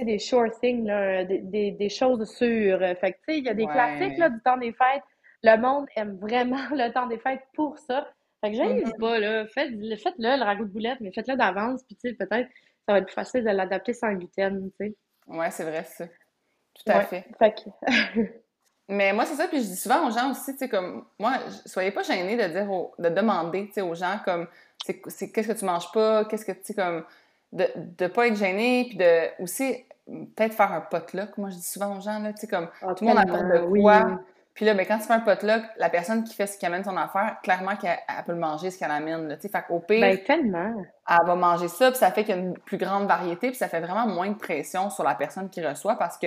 des 0.00 0.20
sure 0.20 0.52
things, 0.60 0.86
là, 0.86 1.24
des, 1.24 1.72
des, 1.72 1.88
choses 1.88 2.24
sûres. 2.36 2.78
Fait 3.00 3.12
que, 3.12 3.16
tu 3.16 3.24
sais, 3.26 3.38
il 3.38 3.44
y 3.44 3.48
a 3.48 3.54
des 3.54 3.66
classiques 3.66 4.16
là, 4.16 4.30
du 4.30 4.40
temps 4.42 4.56
des 4.56 4.72
fêtes. 4.72 5.02
Le 5.42 5.56
monde 5.56 5.86
aime 5.96 6.16
vraiment 6.18 6.62
le 6.70 6.92
temps 6.92 7.08
des 7.08 7.18
fêtes 7.18 7.42
pour 7.54 7.76
ça. 7.78 8.08
Fait 8.40 8.52
que 8.52 8.56
j'aime 8.56 8.78
mm-hmm. 8.78 9.00
pas, 9.00 9.18
là. 9.18 9.46
Faites-le, 9.48 9.96
faites 9.96 10.14
le 10.18 10.44
ragoût 10.44 10.64
de 10.64 10.70
boulette, 10.70 11.00
mais 11.00 11.10
faites-le 11.10 11.36
d'avance, 11.36 11.82
puis 11.82 11.96
tu 11.96 12.08
sais, 12.08 12.14
peut-être, 12.14 12.48
ça 12.90 12.94
va 12.94 12.98
être 12.98 13.06
plus 13.06 13.14
facile 13.14 13.44
de 13.44 13.50
l'adapter 13.50 13.94
sans 13.94 14.12
gluten, 14.12 14.68
tu 14.80 14.86
sais. 14.86 14.96
Ouais, 15.28 15.50
c'est 15.52 15.62
vrai, 15.62 15.84
ça. 15.84 16.06
Tout 16.74 16.82
à 16.86 17.02
fait. 17.02 17.24
fait 17.38 17.54
que... 17.54 18.20
mais 18.88 19.12
moi, 19.12 19.26
c'est 19.26 19.36
ça, 19.36 19.46
puis 19.46 19.58
je 19.62 19.66
dis 19.68 19.76
souvent 19.76 20.08
aux 20.08 20.10
gens 20.10 20.32
aussi, 20.32 20.52
tu 20.52 20.58
sais, 20.58 20.68
comme, 20.68 21.04
moi, 21.20 21.34
soyez 21.66 21.92
pas 21.92 22.02
gênés 22.02 22.36
de 22.36 22.52
dire, 22.52 22.68
de 22.98 23.08
demander, 23.14 23.68
tu 23.68 23.74
sais, 23.74 23.80
aux 23.80 23.94
gens, 23.94 24.18
comme, 24.24 24.48
c'est 24.84 25.30
qu'est-ce 25.30 25.52
que 25.52 25.58
tu 25.58 25.64
manges 25.64 25.92
pas, 25.92 26.24
qu'est-ce 26.24 26.44
que, 26.44 26.50
tu 26.50 26.64
sais, 26.64 26.74
comme, 26.74 27.04
de 27.52 27.68
ne 28.00 28.08
pas 28.08 28.26
être 28.26 28.36
gêné, 28.36 28.86
puis 28.88 28.96
de 28.96 29.42
aussi 29.42 29.84
peut-être 30.34 30.54
faire 30.54 30.72
un 30.72 30.80
potluck. 30.80 31.38
Moi, 31.38 31.50
je 31.50 31.56
dis 31.56 31.62
souvent 31.62 31.96
aux 31.96 32.00
gens, 32.00 32.18
là, 32.18 32.32
tu 32.32 32.40
sais, 32.40 32.48
comme 32.48 32.68
ah, 32.82 32.92
tout 32.94 33.04
le 33.04 33.10
monde 33.10 33.18
apporte 33.18 33.46
de 33.46 33.80
quoi. 33.80 34.20
Puis 34.60 34.66
là, 34.66 34.74
ben, 34.74 34.84
quand 34.84 34.98
tu 34.98 35.04
fais 35.04 35.14
un 35.14 35.20
potluck, 35.20 35.62
la 35.78 35.88
personne 35.88 36.22
qui 36.22 36.34
fait 36.34 36.46
ce 36.46 36.58
qui 36.58 36.66
amène 36.66 36.84
son 36.84 36.94
affaire, 36.94 37.38
clairement 37.42 37.76
qu'elle 37.76 37.96
peut 38.26 38.32
le 38.32 38.38
manger, 38.38 38.70
ce 38.70 38.78
qu'elle 38.78 38.90
amène. 38.90 39.26
Là, 39.26 39.38
fait 39.38 39.48
qu'au 39.66 39.80
pire, 39.80 40.02
ben, 40.02 40.22
tellement. 40.22 40.74
elle 41.08 41.26
va 41.26 41.34
manger 41.34 41.68
ça, 41.68 41.90
puis 41.90 41.96
ça 41.98 42.10
fait 42.10 42.24
qu'il 42.24 42.36
y 42.36 42.38
a 42.38 42.42
une 42.42 42.58
plus 42.58 42.76
grande 42.76 43.08
variété, 43.08 43.48
puis 43.48 43.56
ça 43.56 43.68
fait 43.70 43.80
vraiment 43.80 44.06
moins 44.06 44.28
de 44.28 44.36
pression 44.36 44.90
sur 44.90 45.02
la 45.02 45.14
personne 45.14 45.48
qui 45.48 45.64
reçoit 45.66 45.96
parce 45.96 46.18
que, 46.18 46.26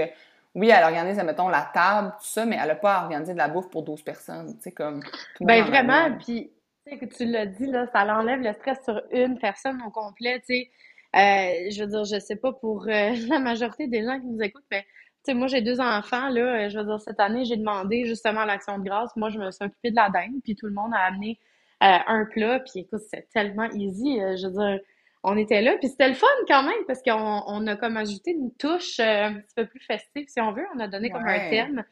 oui, 0.56 0.72
elle 0.72 0.84
organise, 0.84 1.22
mettons, 1.24 1.48
la 1.48 1.70
table, 1.76 2.12
tout 2.18 2.26
ça, 2.26 2.44
mais 2.44 2.58
elle 2.60 2.70
n'a 2.70 2.76
pas 2.76 2.96
à 2.96 3.04
organiser 3.04 3.34
de 3.34 3.38
la 3.38 3.50
bouffe 3.50 3.70
pour 3.70 3.84
12 3.84 4.02
personnes. 4.02 4.58
Tu 4.64 4.72
comme. 4.72 5.04
Ben, 5.40 5.64
vraiment, 5.66 6.18
puis, 6.18 6.52
tu 6.88 6.92
sais, 6.92 6.98
que 6.98 7.06
tu 7.06 7.26
l'as 7.26 7.46
dit, 7.46 7.68
là, 7.68 7.86
ça 7.94 8.02
enlève 8.02 8.40
le 8.40 8.54
stress 8.54 8.84
sur 8.84 9.00
une 9.12 9.38
personne 9.38 9.80
au 9.86 9.92
complet, 9.92 10.40
tu 10.40 10.56
sais. 10.56 10.72
Euh, 11.16 11.70
je 11.70 11.84
veux 11.84 11.88
dire, 11.88 12.04
je 12.06 12.20
sais 12.20 12.38
pas 12.38 12.52
pour 12.52 12.88
euh, 12.88 13.12
la 13.30 13.38
majorité 13.38 13.86
des 13.86 14.04
gens 14.04 14.20
qui 14.20 14.26
nous 14.26 14.42
écoutent, 14.42 14.66
mais 14.72 14.84
sais, 15.26 15.34
moi, 15.34 15.48
j'ai 15.48 15.62
deux 15.62 15.80
enfants, 15.80 16.30
là. 16.30 16.66
Euh, 16.66 16.70
je 16.70 16.78
veux 16.78 16.86
dire, 16.86 17.00
cette 17.00 17.20
année, 17.20 17.46
j'ai 17.46 17.58
demandé 17.58 18.06
justement 18.06 18.46
l'action 18.46 18.78
de 18.78 18.84
grâce. 18.84 19.16
Moi, 19.16 19.30
je 19.30 19.40
me 19.40 19.52
suis 19.52 19.64
occupée 19.64 19.92
de 19.92 19.96
la 19.96 20.10
dinde, 20.10 20.42
puis 20.44 20.56
tout 20.56 20.68
le 20.68 20.74
monde 20.74 20.92
a 20.94 21.06
amené 21.06 21.40
un 21.82 22.26
plat. 22.26 22.60
Puis 22.60 22.82
écoute, 22.82 23.02
c'est 23.10 23.28
tellement 23.34 23.70
easy. 23.72 24.18
je 24.38 24.48
veux 24.48 24.54
dire, 24.54 24.80
on 25.22 25.38
était 25.38 25.62
là. 25.62 25.76
Puis 25.78 25.90
c'était 25.90 26.08
le 26.08 26.14
fun 26.14 26.28
quand 26.48 26.64
même, 26.64 26.86
parce 26.88 27.02
qu'on 27.02 27.44
on 27.46 27.68
a 27.68 27.76
comme 27.76 27.98
ajouté 27.98 28.32
une 28.32 28.54
touche 28.54 29.02
un 29.02 29.34
petit 29.34 29.54
peu 29.56 29.66
plus 29.66 29.82
festive, 29.82 30.26
si 30.30 30.40
on 30.40 30.54
veut. 30.54 30.66
On 30.76 30.80
a 30.80 30.88
donné 30.88 31.10
comme 31.10 31.28
un 31.28 31.50
thème. 31.50 31.84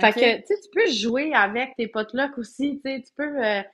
Fait 0.00 0.12
que, 0.12 0.36
tu 0.36 0.46
sais, 0.46 0.60
tu 0.60 0.68
peux 0.72 0.90
jouer 0.90 1.34
avec 1.34 1.74
tes 1.76 1.88
potlucks 1.88 2.38
aussi. 2.38 2.80
Tu 2.84 2.90
sais, 2.90 3.02
tu 3.02 3.12
peux 3.16 3.64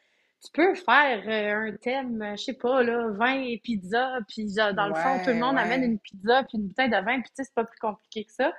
tu 0.44 0.52
peux 0.52 0.74
faire 0.74 1.22
euh, 1.26 1.68
un 1.68 1.76
thème, 1.76 2.34
je 2.36 2.44
sais 2.44 2.52
pas, 2.52 2.82
là, 2.82 3.08
vin 3.10 3.42
et 3.42 3.58
pizza, 3.58 4.18
puis 4.28 4.46
dans 4.54 4.86
le 4.86 4.94
fond, 4.94 5.18
tout 5.24 5.30
le 5.30 5.36
monde 5.36 5.58
amène 5.58 5.82
une 5.82 5.98
pizza 5.98 6.44
puis 6.44 6.58
une 6.58 6.68
bouteille 6.68 6.90
de 6.90 6.96
vin, 6.96 7.20
puis 7.20 7.30
tu 7.30 7.36
sais, 7.36 7.44
c'est 7.44 7.54
pas 7.54 7.64
plus 7.64 7.78
compliqué 7.78 8.24
que 8.24 8.32
ça. 8.32 8.52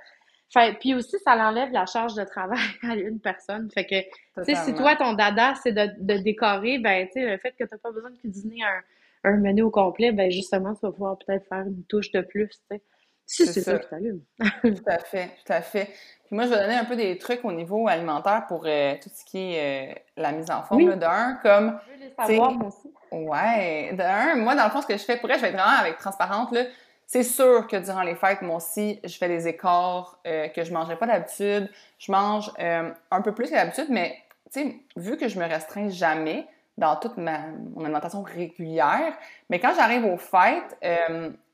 Fait, 0.52 0.78
puis 0.80 0.96
aussi, 0.96 1.18
ça 1.20 1.36
l'enlève 1.36 1.72
la 1.72 1.86
charge 1.86 2.16
de 2.16 2.24
travail 2.24 2.60
à 2.84 2.96
une 2.96 3.20
personne. 3.20 3.70
Fait 3.72 3.86
que, 3.86 4.02
tu 4.02 4.56
sais, 4.56 4.56
si 4.56 4.74
toi, 4.74 4.96
ton 4.96 5.14
dada, 5.14 5.54
c'est 5.62 5.72
de, 5.72 5.90
de, 6.00 6.18
décorer, 6.18 6.80
ben, 6.80 7.06
tu 7.08 7.14
sais, 7.14 7.26
le 7.26 7.38
fait 7.38 7.52
que 7.52 7.64
t'as 7.64 7.78
pas 7.78 7.92
besoin 7.92 8.10
de 8.10 8.18
cuisiner 8.18 8.64
un, 8.64 9.30
un 9.32 9.38
menu 9.38 9.62
au 9.62 9.70
complet, 9.70 10.12
ben, 10.12 10.32
justement, 10.32 10.74
tu 10.74 10.82
vas 10.82 10.92
pouvoir 10.92 11.18
peut-être 11.18 11.48
faire 11.48 11.66
une 11.68 11.84
touche 11.84 12.12
de 12.12 12.22
plus, 12.22 12.50
tu 12.50 12.58
sais. 12.72 12.82
Si 13.32 13.46
c'est 13.46 13.62
ça, 13.62 13.78
qui 13.78 13.88
t'allume. 13.88 14.22
tout 14.64 14.84
à 14.88 14.98
fait, 14.98 15.28
tout 15.46 15.54
à 15.54 15.62
fait. 15.62 15.86
Puis 16.26 16.36
moi, 16.36 16.46
je 16.46 16.50
vais 16.50 16.62
donner 16.62 16.74
un 16.74 16.86
peu 16.86 16.96
des 16.96 17.16
trucs 17.20 17.46
au 17.46 17.52
niveau 17.52 17.88
alimentaire 17.88 18.46
pour 18.48 18.64
euh, 18.66 18.96
tout 18.96 19.10
ce 19.14 19.24
qui 19.24 19.54
est 19.54 19.92
euh, 19.92 20.00
la 20.18 20.32
mise 20.32 20.50
en 20.50 20.64
forme. 20.64 20.96
D'un, 20.96 21.38
comme. 21.44 21.80
Je 21.86 21.94
veux 21.94 22.06
les 22.06 22.14
savoir, 22.16 22.52
moi 22.54 22.70
aussi. 22.70 22.92
Ouais. 23.12 23.94
D'un, 23.94 24.36
moi, 24.36 24.56
dans 24.56 24.64
le 24.64 24.72
fond, 24.72 24.82
ce 24.82 24.88
que 24.88 24.98
je 24.98 25.04
fais, 25.04 25.18
pour 25.18 25.30
elle, 25.30 25.36
je 25.36 25.42
vais 25.44 25.50
être 25.50 25.54
vraiment 25.54 25.78
avec 25.80 26.00
transparente, 26.00 26.52
là. 26.52 26.64
C'est 27.12 27.24
sûr 27.24 27.66
que 27.66 27.76
durant 27.76 28.04
les 28.04 28.14
fêtes, 28.14 28.44
moi 28.44 28.58
aussi, 28.58 29.00
je 29.04 29.18
fais 29.18 29.28
des 29.28 29.48
écarts 29.48 30.20
euh, 30.28 30.48
que 30.50 30.64
je 30.64 30.70
ne 30.70 30.78
mangerais 30.78 30.96
pas 30.96 31.08
d'habitude. 31.08 31.68
Je 31.98 32.12
mange 32.12 32.52
un 32.60 33.22
peu 33.24 33.34
plus 33.34 33.50
que 33.50 33.56
d'habitude, 33.56 33.88
mais 33.90 34.16
vu 34.96 35.18
que 35.18 35.28
je 35.28 35.40
me 35.40 35.46
restreins 35.46 35.90
jamais 35.90 36.46
dans 36.78 36.96
toute 36.98 37.18
ma, 37.18 37.40
mon 37.74 37.84
alimentation 37.84 38.22
régulière, 38.22 39.18
mais 39.50 39.60
quand 39.60 39.74
j'arrive 39.76 40.06
aux 40.06 40.18
fêtes, 40.18 40.78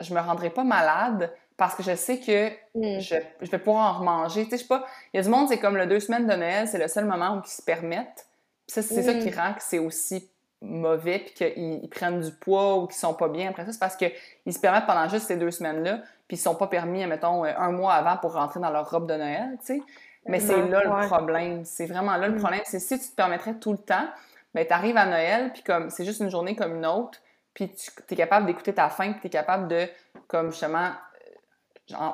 je 0.02 0.14
me 0.14 0.20
rendrai 0.20 0.50
pas 0.50 0.66
malade 0.66 1.32
parce 1.58 1.76
que 1.76 1.84
je 1.84 1.96
sais 1.96 2.20
que 2.20 2.50
mm. 2.76 3.00
je, 3.00 3.16
je, 3.42 3.50
vais 3.50 3.60
pouvoir 3.60 3.96
en 3.96 4.00
remanger. 4.00 4.44
Tu 4.44 4.52
sais, 4.52 4.58
je 4.58 4.62
sais 4.64 4.68
pas, 4.68 4.86
il 5.14 5.18
y 5.18 5.20
a 5.20 5.24
du 5.24 5.30
monde, 5.30 5.48
c'est 5.48 5.60
comme 5.60 5.78
le 5.78 5.88
deux 5.88 6.00
semaines 6.00 6.28
de 6.28 6.36
Noël, 6.36 6.68
c'est 6.68 6.78
le 6.78 6.88
seul 6.88 7.06
moment 7.06 7.38
où 7.38 7.42
ils 7.44 7.50
se 7.50 7.62
permettent. 7.62 8.28
c'est 8.68 8.82
ça 8.82 9.14
qui 9.14 9.30
mm. 9.30 9.40
rend 9.40 9.54
que 9.54 9.64
c'est 9.64 9.80
aussi 9.80 10.30
mauvais, 10.66 11.20
puis 11.20 11.34
qu'ils 11.34 11.90
prennent 11.90 12.20
du 12.20 12.32
poids 12.32 12.78
ou 12.78 12.88
qu'ils 12.88 12.98
sont 12.98 13.14
pas 13.14 13.28
bien 13.28 13.50
après 13.50 13.66
ça. 13.66 13.72
C'est 13.72 13.80
parce 13.80 13.96
qu'ils 13.96 14.54
se 14.54 14.60
permettent 14.60 14.86
pendant 14.86 15.08
juste 15.08 15.28
ces 15.28 15.38
deux 15.38 15.52
semaines-là, 15.52 16.00
puis 16.28 16.38
ils 16.38 16.40
sont 16.40 16.56
pas 16.56 16.68
permis, 16.68 17.06
mettons, 17.06 17.44
un 17.44 17.72
mois 17.72 17.94
avant 17.94 18.18
pour 18.18 18.34
rentrer 18.34 18.60
dans 18.60 18.72
leur 18.72 18.90
robe 18.90 19.08
de 19.08 19.16
Noël, 19.16 19.58
tu 19.60 19.78
sais. 19.78 19.82
Mais 20.28 20.40
c'est 20.40 20.68
là 20.68 20.84
le 20.84 21.08
problème. 21.08 21.66
C'est 21.66 21.86
vraiment 21.86 22.18
là 22.18 22.28
le 22.28 22.36
mm. 22.36 22.40
problème. 22.40 22.62
C'est 22.66 22.80
si 22.80 23.00
tu 23.00 23.10
te 23.10 23.16
permettrais 23.16 23.56
tout 23.56 23.72
le 23.72 23.78
temps, 23.78 24.08
ben, 24.54 24.66
tu 24.66 24.74
arrives 24.74 24.98
à 24.98 25.06
Noël, 25.06 25.52
puis 25.54 25.64
comme 25.64 25.90
c'est 25.90 26.06
juste 26.06 26.20
une 26.20 26.30
journée 26.30 26.56
comme 26.56 26.76
une 26.76 26.86
autre, 26.86 27.20
puis 27.54 27.70
tu 27.70 28.14
es 28.14 28.16
capable 28.16 28.48
d'écouter 28.48 28.74
ta 28.74 28.90
faim, 28.90 29.12
puis 29.12 29.22
tu 29.22 29.28
es 29.28 29.30
capable 29.30 29.68
de, 29.68 29.88
comme 30.28 30.52
justement, 30.52 30.92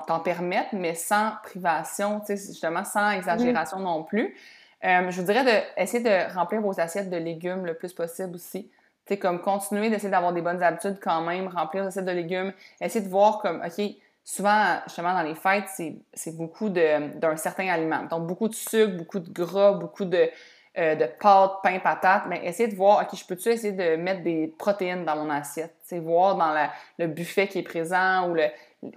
t'en 0.08 0.20
permettre, 0.20 0.70
mais 0.74 0.94
sans 0.94 1.32
privation, 1.44 2.22
justement 2.28 2.84
sans 2.84 3.12
exagération 3.12 3.80
mm. 3.80 3.84
non 3.84 4.04
plus. 4.04 4.36
Euh, 4.84 5.12
je 5.12 5.20
vous 5.20 5.28
dirais 5.28 5.44
d'essayer 5.78 6.04
de 6.04 6.34
remplir 6.34 6.62
vos 6.62 6.80
assiettes 6.80 7.10
de 7.10 7.18
légumes 7.18 7.66
le 7.66 7.76
plus 7.76 7.94
possible 7.94 8.36
aussi. 8.36 8.72
sais, 9.08 9.18
comme 9.18 9.42
continuer 9.42 9.90
d'essayer 9.90 10.10
d'avoir 10.10 10.34
des 10.34 10.42
bonnes 10.42 10.64
habitudes 10.64 11.00
quand 11.02 11.22
même, 11.22 11.48
remplir 11.48 11.84
vos 11.84 11.90
assiettes 11.90 12.06
de 12.06 12.12
légumes, 12.12 12.54
essayer 12.80 13.04
de 13.04 13.10
voir 13.10 13.40
comme, 13.40 13.62
OK, 13.66 13.86
souvent, 14.24 14.80
justement, 14.86 15.14
dans 15.14 15.24
les 15.24 15.36
fêtes, 15.36 15.70
c'est 16.14 16.36
beaucoup 16.36 16.70
d'un 16.70 17.36
certain 17.38 17.68
aliment. 17.68 18.04
Donc, 18.04 18.26
beaucoup 18.28 18.48
de 18.48 18.56
sucre, 18.56 18.98
beaucoup 18.98 19.20
de 19.20 19.32
gras, 19.32 19.74
beaucoup 19.74 20.06
de, 20.06 20.30
euh, 20.78 20.96
de 20.96 21.06
pâtes, 21.06 21.60
pain, 21.62 21.80
patates. 21.80 22.24
Mais 22.28 22.46
essayer 22.46 22.70
de 22.70 22.76
voir, 22.76 23.04
OK, 23.04 23.18
je 23.18 23.26
peux-tu 23.26 23.50
essayer 23.50 23.74
de 23.74 23.96
mettre 24.02 24.24
des 24.24 24.48
protéines 24.58 25.06
dans 25.06 25.16
mon 25.16 25.30
assiette? 25.30 25.76
sais, 25.84 26.00
voir 26.00 26.36
dans 26.36 26.70
le 26.98 27.08
buffet 27.08 27.48
qui 27.48 27.60
est 27.60 27.64
présent 27.64 28.30
ou 28.30 28.38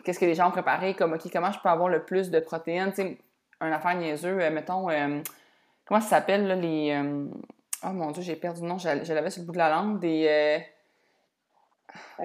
qu'est-ce 0.05 0.19
que 0.19 0.25
les 0.25 0.35
gens 0.35 0.49
ont 0.49 0.53
préparé, 0.53 0.95
comme, 0.95 1.13
OK, 1.13 1.23
comment 1.33 1.53
je 1.53 1.59
peux 1.59 1.69
avoir 1.69 1.89
le 1.89 2.05
plus 2.05 2.31
de 2.31 2.41
protéines, 2.41 2.91
tu 2.91 3.03
sais, 3.03 3.19
un 3.61 3.73
affaire 3.73 3.95
niaiseux, 3.97 4.41
euh, 4.41 4.51
mettons, 4.51 4.91
euh, 4.91 5.21
comment 5.87 6.01
ça 6.01 6.09
s'appelle, 6.09 6.47
là, 6.47 6.55
les... 6.55 6.93
Euh, 6.93 7.27
oh 7.85 7.91
mon 7.91 8.11
Dieu, 8.11 8.23
j'ai 8.23 8.37
perdu 8.37 8.63
le 8.63 8.69
nom, 8.69 8.79
je, 8.79 9.13
l'avais 9.13 9.31
sur 9.31 9.43
le 9.43 9.47
bout 9.47 9.53
de 9.53 9.59
la 9.59 9.71
langue, 9.71 9.99
des... 10.01 10.65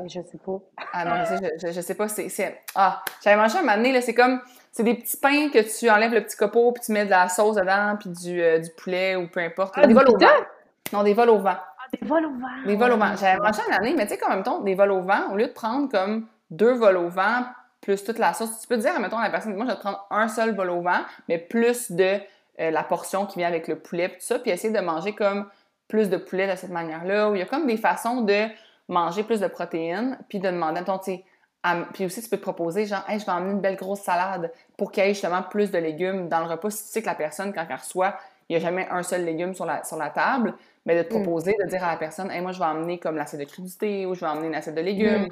je 0.07 0.21
sais 0.21 0.37
pas. 0.45 0.59
Ah 0.93 1.05
non, 1.05 1.37
je, 1.61 1.71
je, 1.71 1.81
sais 1.81 1.95
pas, 1.95 2.07
c'est... 2.07 2.63
Ah, 2.75 3.03
j'avais 3.23 3.37
mangé 3.37 3.57
un 3.57 3.61
moment 3.61 3.91
là, 3.91 4.01
c'est 4.01 4.13
comme... 4.15 4.41
C'est 4.71 4.83
des 4.83 4.95
petits 4.95 5.17
pains 5.17 5.49
que 5.49 5.59
tu 5.79 5.89
enlèves 5.89 6.13
le 6.13 6.23
petit 6.23 6.37
copeau, 6.37 6.71
puis 6.71 6.83
tu 6.85 6.91
mets 6.91 7.05
de 7.05 7.09
la 7.09 7.27
sauce 7.27 7.55
dedans, 7.55 7.97
puis 7.99 8.09
du, 8.09 8.35
du 8.35 8.69
poulet, 8.77 9.15
ou 9.15 9.27
peu 9.27 9.39
importe. 9.39 9.73
Ah, 9.75 9.87
des 9.87 9.93
vols 9.95 10.09
au 10.09 10.17
vent. 10.17 10.27
Non, 10.93 11.03
des 11.03 11.13
vols 11.13 11.29
au 11.29 11.39
vent. 11.39 11.57
Ah, 11.57 11.85
des 11.91 12.07
vols 12.07 12.25
au 12.25 12.31
vent. 12.31 12.65
Des 12.67 12.75
vols 12.75 12.91
au 12.91 12.97
vent. 12.97 13.15
J'avais 13.15 13.39
mangé 13.39 13.61
une 13.67 13.73
année, 13.73 13.95
mais 13.97 14.05
tu 14.05 14.13
sais, 14.13 14.17
comme 14.19 14.29
même 14.29 14.43
temps, 14.43 14.61
des 14.61 14.75
vols 14.75 14.91
au 14.91 15.01
vent, 15.01 15.31
au 15.31 15.35
lieu 15.35 15.47
de 15.47 15.53
prendre 15.53 15.89
comme 15.89 16.27
deux 16.51 16.73
vols 16.73 16.97
au 16.97 17.09
vent 17.09 17.45
plus 17.81 18.03
toute 18.03 18.19
la 18.19 18.33
sauce. 18.33 18.59
Tu 18.61 18.67
peux 18.67 18.77
dire, 18.77 18.99
mettons, 18.99 19.17
à 19.17 19.23
la 19.23 19.29
personne, 19.29 19.55
moi, 19.55 19.65
je 19.65 19.71
vais 19.71 19.79
prendre 19.79 20.05
un 20.11 20.27
seul 20.27 20.55
vol 20.55 20.69
au 20.69 20.81
vent, 20.81 20.99
mais 21.27 21.37
plus 21.37 21.91
de 21.91 22.19
euh, 22.59 22.71
la 22.71 22.83
portion 22.83 23.25
qui 23.25 23.39
vient 23.39 23.47
avec 23.47 23.67
le 23.67 23.79
poulet, 23.79 24.09
tout 24.09 24.15
ça, 24.19 24.39
puis 24.39 24.51
essayer 24.51 24.73
de 24.73 24.79
manger 24.79 25.13
comme 25.13 25.47
plus 25.87 26.09
de 26.09 26.17
poulet 26.17 26.49
de 26.49 26.55
cette 26.55 26.69
manière-là, 26.69 27.29
où 27.29 27.35
il 27.35 27.39
y 27.39 27.41
a 27.41 27.45
comme 27.45 27.67
des 27.67 27.77
façons 27.77 28.21
de 28.21 28.45
manger 28.87 29.23
plus 29.23 29.39
de 29.39 29.47
protéines, 29.47 30.17
puis 30.29 30.39
de 30.39 30.49
demander, 30.49 30.83
ton, 30.83 30.99
tu 30.99 31.19
puis 31.93 32.05
aussi, 32.05 32.21
tu 32.21 32.29
peux 32.29 32.37
te 32.37 32.41
proposer, 32.41 32.85
genre, 32.85 33.03
hey, 33.09 33.19
je 33.19 33.25
vais 33.25 33.31
emmener 33.31 33.51
une 33.51 33.61
belle 33.61 33.75
grosse 33.75 34.01
salade 34.01 34.51
pour 34.77 34.91
qu'il 34.91 35.03
y 35.03 35.07
ait 35.07 35.13
justement 35.13 35.43
plus 35.43 35.71
de 35.71 35.77
légumes 35.77 36.29
dans 36.29 36.39
le 36.39 36.45
repas. 36.45 36.69
Si 36.69 36.85
tu 36.85 36.89
sais 36.91 37.01
que 37.01 37.07
la 37.07 37.15
personne, 37.15 37.53
quand 37.53 37.65
elle 37.69 37.75
reçoit, 37.75 38.17
il 38.47 38.55
n'y 38.55 38.63
a 38.63 38.65
jamais 38.65 38.87
un 38.89 39.03
seul 39.03 39.25
légume 39.25 39.53
sur 39.53 39.65
la, 39.65 39.83
sur 39.83 39.97
la 39.97 40.09
table, 40.09 40.53
mais 40.85 40.95
de 40.97 41.03
te 41.03 41.13
mm. 41.13 41.21
proposer, 41.21 41.55
de 41.61 41.67
dire 41.67 41.83
à 41.83 41.91
la 41.91 41.97
personne, 41.97 42.31
hey, 42.31 42.41
moi, 42.41 42.53
je 42.53 42.59
vais 42.59 42.65
emmener 42.65 42.97
comme 42.97 43.17
l'assiette 43.17 43.41
de 43.41 43.45
crudité 43.45 44.05
ou 44.05 44.15
je 44.15 44.21
vais 44.21 44.27
emmener 44.27 44.47
une 44.47 44.55
assiette 44.55 44.75
de 44.75 44.81
légumes. 44.81 45.23
Mm. 45.23 45.29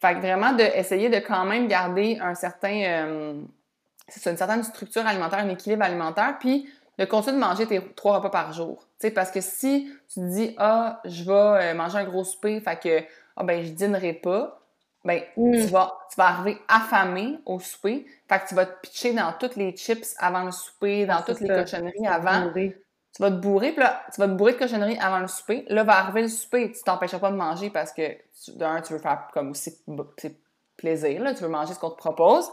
Fait 0.00 0.14
que 0.14 0.20
vraiment 0.20 0.52
d'essayer 0.54 1.10
de, 1.10 1.18
quand 1.18 1.44
même 1.44 1.68
garder 1.68 2.18
un 2.22 2.34
certain, 2.34 2.82
euh, 2.82 3.42
c'est 4.10 4.30
une 4.30 4.36
certaine 4.36 4.62
structure 4.62 5.06
alimentaire, 5.06 5.40
un 5.40 5.48
équilibre 5.48 5.84
alimentaire, 5.84 6.36
puis 6.38 6.68
de 6.98 7.04
continuer 7.06 7.36
de 7.36 7.40
manger 7.40 7.66
tes 7.66 7.80
trois 7.94 8.16
repas 8.18 8.30
par 8.30 8.52
jour. 8.52 8.86
parce 9.14 9.30
que 9.30 9.40
si 9.40 9.90
tu 10.12 10.20
te 10.20 10.26
dis, 10.34 10.54
ah, 10.58 11.00
je 11.06 11.24
vais 11.24 11.32
euh, 11.32 11.74
manger 11.74 11.98
un 11.98 12.04
gros 12.04 12.24
souper, 12.24 12.60
fait 12.60 12.78
que, 12.78 13.04
ah, 13.36 13.44
ben, 13.44 13.64
je 13.64 13.70
dînerai 13.70 14.12
pas, 14.12 14.60
ben, 15.04 15.22
mm. 15.36 15.52
tu, 15.52 15.66
vas, 15.68 15.98
tu 16.10 16.16
vas 16.16 16.26
arriver 16.26 16.58
affamé 16.68 17.38
au 17.46 17.58
souper. 17.58 18.06
Fait 18.28 18.38
que 18.40 18.48
tu 18.48 18.54
vas 18.54 18.66
te 18.66 18.80
pitcher 18.82 19.14
dans 19.14 19.32
toutes 19.32 19.56
les 19.56 19.72
chips 19.72 20.14
avant 20.18 20.44
le 20.44 20.50
souper, 20.50 21.06
dans 21.06 21.22
toutes 21.22 21.40
les 21.40 21.48
cochonneries 21.48 22.06
avant. 22.06 22.52
Tu 22.52 23.22
vas 23.22 23.30
te 23.30 23.36
bourrer, 23.36 23.72
puis 23.72 23.80
là, 23.80 24.02
tu 24.14 24.20
vas 24.20 24.28
te 24.28 24.34
bourrer 24.34 24.52
de 24.52 24.58
cochonneries 24.58 24.98
avant 25.00 25.18
le 25.18 25.26
souper. 25.26 25.64
Là, 25.68 25.82
va 25.82 25.98
arriver 25.98 26.22
le 26.22 26.28
souper, 26.28 26.70
tu 26.70 26.82
t'empêcheras 26.82 27.18
pas 27.18 27.30
de 27.30 27.36
manger 27.36 27.70
parce 27.70 27.92
que, 27.92 28.02
d'un, 28.56 28.80
tu 28.82 28.92
veux 28.92 29.00
faire 29.00 29.28
comme 29.32 29.50
aussi 29.50 29.82
plaisir, 30.76 31.22
là, 31.22 31.34
tu 31.34 31.42
veux 31.42 31.48
manger 31.48 31.74
ce 31.74 31.78
qu'on 31.80 31.90
te 31.90 31.96
propose. 31.96 32.48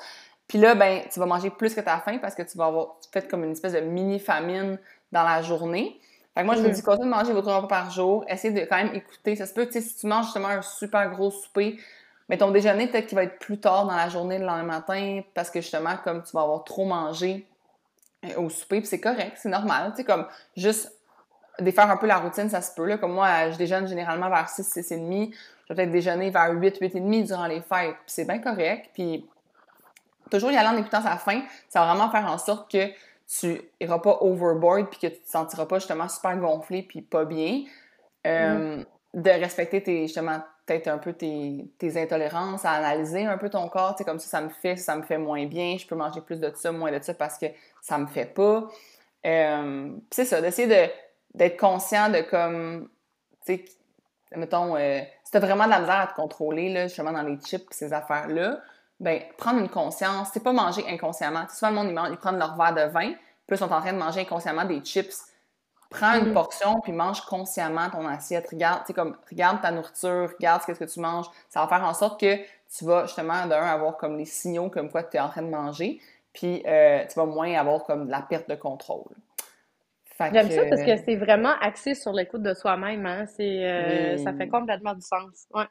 Puis 0.47 0.57
là, 0.57 0.75
ben, 0.75 1.01
tu 1.11 1.19
vas 1.19 1.25
manger 1.25 1.49
plus 1.49 1.73
que 1.73 1.81
ta 1.81 1.99
faim 1.99 2.19
parce 2.21 2.35
que 2.35 2.43
tu 2.43 2.57
vas 2.57 2.65
avoir 2.65 2.95
fait 3.11 3.27
comme 3.29 3.43
une 3.43 3.51
espèce 3.51 3.73
de 3.73 3.81
mini-famine 3.81 4.79
dans 5.11 5.23
la 5.23 5.41
journée. 5.41 5.99
Fait 6.33 6.41
que 6.41 6.45
moi, 6.45 6.55
je 6.55 6.61
vous 6.61 6.69
mm. 6.69 6.71
dis, 6.71 6.83
continue 6.83 7.09
de 7.09 7.15
manger 7.15 7.33
votre 7.33 7.51
repas 7.53 7.67
par 7.67 7.91
jour. 7.91 8.23
Essaye 8.27 8.53
de 8.53 8.61
quand 8.61 8.77
même 8.77 8.93
écouter. 8.95 9.35
Ça 9.35 9.45
se 9.45 9.53
peut, 9.53 9.65
tu 9.65 9.73
sais, 9.73 9.81
si 9.81 9.95
tu 9.97 10.07
manges 10.07 10.25
justement 10.25 10.49
un 10.49 10.61
super 10.61 11.09
gros 11.09 11.31
souper, 11.31 11.77
mais 12.29 12.37
ton 12.37 12.51
déjeuner, 12.51 12.87
peut-être 12.87 13.07
qu'il 13.07 13.15
va 13.15 13.23
être 13.23 13.39
plus 13.39 13.59
tard 13.59 13.85
dans 13.85 13.95
la 13.95 14.09
journée, 14.09 14.37
le 14.37 14.45
lendemain 14.45 14.79
matin, 14.79 15.21
parce 15.33 15.49
que 15.49 15.61
justement, 15.61 15.95
comme 16.03 16.23
tu 16.23 16.31
vas 16.33 16.41
avoir 16.41 16.63
trop 16.63 16.85
mangé 16.85 17.47
euh, 18.25 18.41
au 18.41 18.49
souper, 18.49 18.79
puis 18.79 18.87
c'est 18.87 18.99
correct, 18.99 19.33
c'est 19.35 19.49
normal. 19.49 19.91
Tu 19.91 19.97
sais, 19.97 20.03
comme 20.03 20.27
juste 20.55 20.93
défaire 21.59 21.89
un 21.89 21.97
peu 21.97 22.07
la 22.07 22.17
routine, 22.17 22.49
ça 22.49 22.61
se 22.61 22.73
peut. 22.73 22.85
Là. 22.85 22.97
Comme 22.97 23.13
moi, 23.13 23.51
je 23.51 23.57
déjeune 23.57 23.87
généralement 23.87 24.29
vers 24.29 24.49
6, 24.49 24.63
6 24.63 24.91
et 24.91 24.97
demi. 24.97 25.33
Je 25.67 25.73
vais 25.73 25.83
peut-être 25.83 25.91
déjeuner 25.91 26.29
vers 26.29 26.51
8, 26.51 26.77
8 26.79 26.95
et 26.95 26.99
demi 26.99 27.23
durant 27.23 27.47
les 27.47 27.61
fêtes. 27.61 27.95
Puis 27.95 28.07
c'est 28.07 28.25
bien 28.25 28.39
correct. 28.39 28.89
Puis 28.93 29.25
toujours 30.29 30.51
y 30.51 30.57
aller 30.57 30.69
en 30.69 30.77
écoutant 30.77 31.01
sa 31.01 31.17
faim, 31.17 31.41
ça 31.69 31.81
va 31.81 31.93
vraiment 31.93 32.09
faire 32.09 32.25
en 32.25 32.37
sorte 32.37 32.71
que 32.71 32.87
tu 33.27 33.61
iras 33.79 33.99
pas 33.99 34.17
overboard 34.21 34.89
puis 34.89 34.99
que 34.99 35.07
tu 35.07 35.21
te 35.21 35.29
sentiras 35.29 35.65
pas 35.65 35.79
justement 35.79 36.07
super 36.07 36.37
gonflé 36.37 36.83
puis 36.83 37.01
pas 37.01 37.25
bien. 37.25 37.63
Euh, 38.25 38.77
mm. 38.77 38.85
De 39.13 39.29
respecter 39.29 39.81
tes, 39.81 40.03
justement 40.03 40.41
peut-être 40.67 40.89
un 40.89 40.97
peu 40.97 41.13
tes, 41.13 41.97
intolérances, 41.97 42.65
à 42.65 42.71
analyser 42.71 43.25
un 43.25 43.37
peu 43.37 43.49
ton 43.49 43.67
corps, 43.69 43.95
tu 43.95 43.99
sais, 43.99 44.03
comme 44.03 44.19
ça, 44.19 44.27
ça 44.27 44.41
me 44.41 44.49
fait, 44.49 44.75
ça 44.75 44.95
me 44.97 45.01
fait 45.01 45.17
moins 45.17 45.45
bien, 45.45 45.77
je 45.77 45.87
peux 45.87 45.95
manger 45.95 46.19
plus 46.21 46.39
de 46.39 46.51
ça, 46.53 46.71
moins 46.71 46.91
de 46.91 47.01
ça 47.01 47.13
parce 47.13 47.37
que 47.37 47.45
ça 47.81 47.97
me 47.97 48.05
fait 48.05 48.25
pas. 48.25 48.67
Euh, 49.25 49.89
c'est 50.11 50.25
ça, 50.25 50.41
d'essayer 50.41 50.91
d'être 51.33 51.57
conscient 51.57 52.09
de 52.09 52.19
comme, 52.21 52.89
tu 53.45 53.55
sais, 53.55 53.65
mettons, 54.35 54.75
euh, 54.75 54.99
si 55.23 55.31
t'as 55.31 55.39
vraiment 55.39 55.65
de 55.65 55.69
la 55.69 55.79
misère 55.79 55.99
à 56.01 56.07
te 56.07 56.15
contrôler, 56.15 56.71
là, 56.71 56.87
justement, 56.87 57.13
dans 57.13 57.23
les 57.23 57.37
chips, 57.37 57.67
ces 57.71 57.93
affaires-là, 57.93 58.59
ben 58.99 59.21
prendre 59.37 59.59
une 59.59 59.69
conscience, 59.69 60.29
c'est 60.33 60.43
pas 60.43 60.53
manger 60.53 60.83
inconsciemment. 60.89 61.45
Souvent, 61.49 61.69
le 61.83 61.91
monde, 61.91 62.09
ils, 62.11 62.17
prennent 62.17 62.39
leur 62.39 62.55
verre 62.55 62.73
de 62.73 62.91
vin, 62.91 63.11
puis 63.45 63.55
ils 63.55 63.57
sont 63.57 63.71
en 63.71 63.79
train 63.79 63.93
de 63.93 63.97
manger 63.97 64.21
inconsciemment 64.21 64.65
des 64.65 64.81
chips 64.81 65.27
Prends 65.89 66.15
une 66.15 66.31
mm-hmm. 66.31 66.33
portion 66.33 66.81
puis 66.81 66.91
mange 66.91 67.21
consciemment 67.21 67.89
ton 67.89 68.05
assiette. 68.05 68.49
Regarde, 68.49 68.83
comme, 68.93 69.15
regarde 69.29 69.61
ta 69.61 69.71
nourriture, 69.71 70.29
regarde 70.35 70.61
ce 70.63 70.73
que 70.73 70.83
tu 70.83 70.99
manges. 70.99 71.27
Ça 71.49 71.61
va 71.61 71.67
faire 71.67 71.87
en 71.87 71.93
sorte 71.93 72.19
que 72.19 72.35
tu 72.35 72.83
vas 72.83 73.05
justement, 73.05 73.45
d'un, 73.45 73.61
avoir 73.61 73.95
comme 73.95 74.17
les 74.17 74.25
signaux 74.25 74.69
comme 74.69 74.91
quoi 74.91 75.03
tu 75.03 75.15
es 75.15 75.19
en 75.19 75.29
train 75.29 75.43
de 75.43 75.49
manger, 75.49 76.01
puis 76.33 76.61
euh, 76.67 77.05
tu 77.07 77.15
vas 77.15 77.25
moins 77.25 77.53
avoir 77.53 77.85
comme 77.85 78.07
de 78.07 78.11
la 78.11 78.21
perte 78.21 78.49
de 78.49 78.55
contrôle. 78.55 79.15
J'aime 80.19 80.49
ça 80.49 80.65
parce 80.65 80.81
que 80.81 80.97
c'est 81.05 81.15
vraiment 81.15 81.53
axé 81.61 81.93
sur 81.93 82.11
l'écoute 82.11 82.41
de 82.41 82.53
soi-même. 82.53 83.05
Hein? 83.05 83.25
Euh, 83.39 84.17
ça 84.17 84.33
fait 84.33 84.47
complètement 84.47 84.95
du 84.95 85.01
sens. 85.01 85.45
Ouais. 85.53 85.65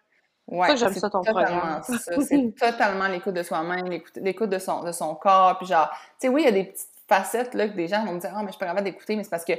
Ouais, 0.49 0.77
j'aime 0.77 0.95
ça 0.95 1.11
ton 1.11 1.23
programme. 1.23 1.83
C'est 2.23 2.55
totalement 2.55 3.09
l'écoute 3.09 3.35
de 3.35 3.43
soi-même, 3.43 3.87
l'écoute 4.17 4.51
de 4.51 4.59
son, 4.59 4.83
de 4.85 4.93
son 4.93 5.15
corps. 5.15 5.59
Puis 5.59 5.67
genre, 5.67 5.91
tu 5.91 5.99
sais, 6.27 6.29
oui, 6.29 6.43
il 6.43 6.45
y 6.45 6.49
a 6.49 6.53
des 6.53 6.65
petites 6.65 6.89
facettes 7.09 7.55
là, 7.55 7.69
que 7.69 7.75
des 7.75 7.89
gens 7.89 8.05
vont 8.05 8.13
me 8.13 8.21
dire 8.21 8.31
Ah, 8.35 8.41
mais 8.41 8.47
je 8.47 8.53
suis 8.53 8.59
pas 8.59 8.67
capable 8.67 8.85
d'écouter, 8.85 9.17
mais 9.17 9.25
c'est 9.25 9.31
parce 9.31 9.45
que 9.45 9.55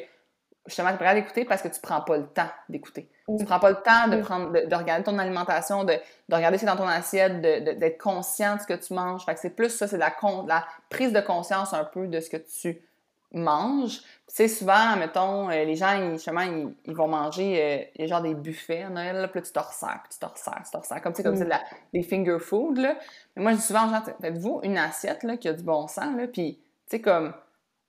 justement, 0.65 0.89
tu 0.89 0.95
es 0.95 0.97
prêt 0.97 1.13
d'écouter 1.15 1.45
parce 1.45 1.61
que 1.61 1.67
tu 1.67 1.79
prends 1.81 2.01
pas 2.01 2.17
le 2.17 2.27
temps 2.27 2.49
d'écouter. 2.69 3.09
Tu 3.37 3.43
prends 3.43 3.59
pas 3.59 3.71
le 3.71 3.77
temps 3.77 4.07
de 4.07 4.21
prendre, 4.21 4.51
de, 4.51 4.75
regarder 4.75 5.03
ton 5.03 5.17
alimentation, 5.17 5.83
de, 5.83 5.93
de 6.29 6.35
regarder 6.35 6.57
ce 6.57 6.63
qui 6.63 6.69
est 6.69 6.73
dans 6.73 6.81
ton 6.81 6.87
assiette, 6.87 7.41
d'être 7.41 8.01
conscient 8.01 8.55
de 8.55 8.61
ce 8.61 8.67
que 8.67 8.73
tu 8.73 8.93
manges. 8.93 9.25
Fait 9.25 9.33
que 9.33 9.41
c'est 9.41 9.49
plus 9.49 9.69
ça, 9.69 9.87
c'est 9.87 9.97
la, 9.97 10.15
la 10.47 10.65
prise 10.89 11.11
de 11.11 11.19
conscience 11.19 11.73
un 11.73 11.83
peu 11.83 12.07
de 12.07 12.21
ce 12.21 12.29
que 12.29 12.37
tu 12.37 12.81
manges. 13.31 14.01
Tu 14.27 14.35
sais, 14.35 14.47
souvent, 14.47 14.95
mettons, 14.97 15.49
euh, 15.49 15.63
les 15.63 15.75
gens, 15.75 15.93
ils, 15.93 16.13
justement, 16.13 16.41
ils, 16.85 16.95
vont 16.95 17.07
manger, 17.07 17.89
euh, 17.99 18.07
genre 18.07 18.21
des 18.21 18.35
buffets 18.35 18.83
à 18.83 18.89
Noël, 18.89 19.17
là, 19.17 19.27
puis 19.27 19.39
là, 19.39 19.45
tu 19.45 19.51
te 19.51 19.59
resserres, 19.59 20.01
puis 20.03 20.13
tu 20.13 20.19
te 20.19 20.25
resserres, 20.25 20.61
tu 20.63 20.71
te 20.71 20.77
resserres, 20.77 21.01
comme, 21.01 21.13
comme 21.13 21.35
mm. 21.35 21.49
des 21.93 22.03
finger 22.03 22.39
food, 22.39 22.77
là. 22.77 22.97
Mais 23.35 23.43
moi, 23.43 23.51
je 23.51 23.57
dis 23.57 23.63
souvent, 23.63 23.89
genre, 23.89 24.03
faites-vous 24.21 24.61
une 24.63 24.77
assiette, 24.77 25.23
là, 25.23 25.37
qui 25.37 25.47
a 25.47 25.53
du 25.53 25.63
bon 25.63 25.87
sens, 25.87 26.15
là, 26.15 26.27
puis, 26.27 26.59
tu 26.89 26.97
sais, 26.97 27.01
comme, 27.01 27.33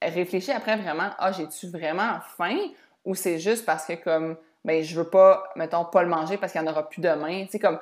réfléchis 0.03 0.53
après 0.53 0.77
vraiment, 0.77 1.11
ah, 1.19 1.33
j'ai-tu 1.33 1.69
vraiment 1.69 2.19
faim 2.37 2.59
ou 3.05 3.15
c'est 3.15 3.39
juste 3.39 3.65
parce 3.65 3.87
que 3.87 3.95
comme, 3.95 4.37
ben, 4.65 4.83
je 4.83 4.99
veux 4.99 5.09
pas, 5.09 5.51
mettons, 5.57 5.85
pas 5.85 6.03
le 6.03 6.09
manger 6.09 6.37
parce 6.37 6.53
qu'il 6.53 6.61
n'y 6.61 6.69
en 6.69 6.71
aura 6.71 6.89
plus 6.89 7.01
demain. 7.01 7.45
Tu 7.45 7.53
sais, 7.53 7.59
comme, 7.59 7.79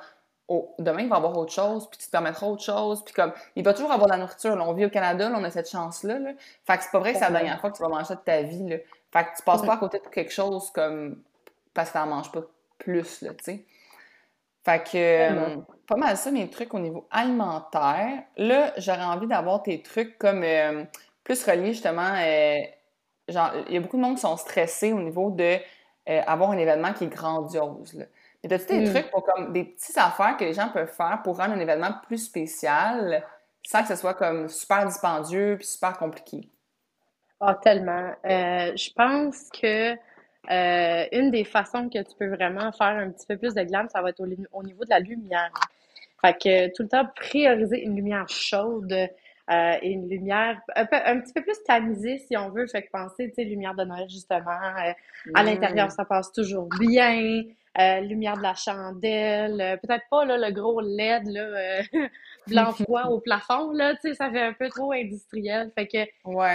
demain, 0.79 1.03
il 1.03 1.09
va 1.09 1.17
y 1.17 1.19
avoir 1.19 1.37
autre 1.37 1.53
chose, 1.53 1.89
puis 1.91 1.99
tu 1.99 2.07
te 2.07 2.11
permettras 2.11 2.47
autre 2.47 2.63
chose, 2.63 3.05
puis 3.05 3.13
comme, 3.15 3.33
il 3.57 3.65
va 3.65 3.75
toujours 3.75 3.93
avoir 3.93 4.07
de 4.07 4.13
la 4.13 4.19
nourriture. 4.19 4.57
on 4.61 4.73
vit 4.73 4.87
au 4.87 4.91
Canada, 4.91 5.31
on 5.35 5.43
a 5.45 5.51
cette 5.51 5.69
chance-là. 5.69 6.19
Là. 6.19 6.31
Fait 6.65 6.77
que 6.77 6.85
c'est 6.85 6.93
pas 6.93 6.99
vrai 7.01 7.13
que 7.13 7.19
c'est 7.19 7.25
la 7.25 7.31
dernière 7.31 7.61
fois 7.61 7.71
que 7.71 7.77
tu 7.77 7.83
vas 7.83 7.89
manger 7.89 8.15
de 8.15 8.21
ta 8.21 8.43
vie. 8.43 8.69
Là. 8.69 8.77
Fait 9.13 9.25
que 9.25 9.37
tu 9.37 9.43
passes 9.43 9.63
pas 9.63 9.75
à 9.75 9.77
côté 9.79 9.99
de 9.99 10.09
quelque 10.09 10.33
chose 10.33 10.71
comme, 10.71 11.23
parce 11.75 11.91
que 11.91 11.95
t'en 11.95 12.07
manges 12.07 12.31
pas 12.31 12.43
plus, 12.79 13.23
là, 13.23 13.31
tu 13.35 13.45
sais. 13.45 13.65
Fait 14.65 14.83
que, 14.83 14.97
euh, 14.97 15.57
pas 15.87 15.95
mal 15.95 16.17
ça, 16.17 16.33
mes 16.33 16.51
trucs 16.51 16.75
au 16.75 16.81
niveau 16.81 17.07
alimentaire. 17.13 18.25
Là, 18.37 18.73
j'aurais 18.79 19.05
envie 19.05 19.29
d'avoir 19.29 19.63
tes 19.63 19.81
trucs 19.81 20.19
comme, 20.19 20.43
euh, 20.43 20.85
plus 21.23 21.45
relié 21.45 21.73
justement, 21.73 22.15
euh, 22.17 22.57
genre, 23.29 23.53
il 23.69 23.75
y 23.75 23.77
a 23.77 23.81
beaucoup 23.81 23.97
de 23.97 24.03
monde 24.03 24.17
qui 24.17 24.23
sont 24.23 24.37
stressés 24.37 24.93
au 24.93 25.01
niveau 25.01 25.31
de 25.31 25.59
avoir 26.09 26.53
un 26.53 26.59
événement 26.59 26.93
qui 26.93 27.05
est 27.05 27.09
grandiose. 27.09 27.95
Là. 27.95 28.05
Mais 28.47 28.55
as-tu 28.55 28.79
des 28.79 28.89
hmm. 28.89 28.93
trucs 28.93 29.11
pour 29.11 29.25
comme 29.25 29.53
des 29.53 29.65
petites 29.65 29.99
affaires 29.99 30.37
que 30.37 30.45
les 30.45 30.55
gens 30.55 30.69
peuvent 30.69 30.93
faire 30.93 31.21
pour 31.25 31.39
rendre 31.39 31.55
un 31.55 31.61
événement 31.61 31.91
plus 32.07 32.19
spécial 32.19 33.25
sans 33.63 33.83
que 33.83 33.89
ce 33.89 33.97
soit 33.97 34.15
comme 34.15 34.49
super 34.49 34.87
dispendieux 34.87 35.57
puis 35.59 35.67
super 35.67 35.99
compliqué? 35.99 36.49
Ah, 37.41 37.53
oh, 37.53 37.61
tellement. 37.63 38.13
Euh, 38.25 38.73
je 38.77 38.91
pense 38.93 39.51
que 39.51 39.95
une 40.49 41.31
des 41.33 41.45
façons 41.45 41.89
que 41.89 41.99
tu 41.99 42.15
peux 42.17 42.29
vraiment 42.29 42.71
faire 42.71 42.87
un 42.87 43.11
petit 43.11 43.27
peu 43.27 43.37
plus 43.37 43.55
de 43.55 43.63
glam, 43.63 43.89
ça 43.89 44.01
va 44.01 44.11
être 44.11 44.21
au, 44.21 44.29
au 44.53 44.63
niveau 44.63 44.85
de 44.85 44.91
la 44.91 45.01
lumière. 45.01 45.51
Fait 46.21 46.35
que 46.35 46.69
tout 46.75 46.85
le 46.85 46.89
temps 46.89 47.05
prioriser 47.17 47.83
une 47.83 47.97
lumière 47.97 48.29
chaude, 48.29 49.09
euh, 49.49 49.77
et 49.81 49.91
une 49.91 50.09
lumière 50.09 50.61
un, 50.75 50.87
peu, 50.87 50.97
un, 50.97 51.21
petit 51.21 51.33
peu 51.33 51.41
plus 51.41 51.63
tamisée, 51.65 52.19
si 52.19 52.37
on 52.37 52.51
veut. 52.51 52.67
Fait 52.67 52.83
que 52.83 52.91
penser, 52.91 53.29
tu 53.29 53.35
sais, 53.37 53.45
lumière 53.45 53.75
de 53.75 53.85
Noël, 53.85 54.09
justement. 54.09 54.51
Euh, 54.51 54.93
à 55.35 55.43
mm. 55.43 55.47
l'intérieur, 55.47 55.93
ça 55.93 56.05
passe 56.05 56.33
toujours 56.33 56.69
bien. 56.81 57.43
Euh, 57.79 58.01
lumière 58.01 58.39
de 58.39 58.43
la 58.43 58.55
chandelle. 58.55 59.79
Peut-être 59.83 60.05
pas 60.11 60.25
là, 60.25 60.39
le 60.39 60.51
gros 60.51 60.81
LED 60.81 61.27
là, 61.27 61.83
blanc 62.47 62.73
froid 62.83 63.05
au 63.11 63.21
plafond. 63.21 63.71
Là, 63.73 63.95
tu 63.97 64.09
sais, 64.09 64.15
ça 64.15 64.31
fait 64.31 64.41
un 64.41 64.55
peu 64.55 64.69
trop 64.71 64.93
industriel. 64.93 65.71
Fait 65.75 65.87
que 65.87 65.99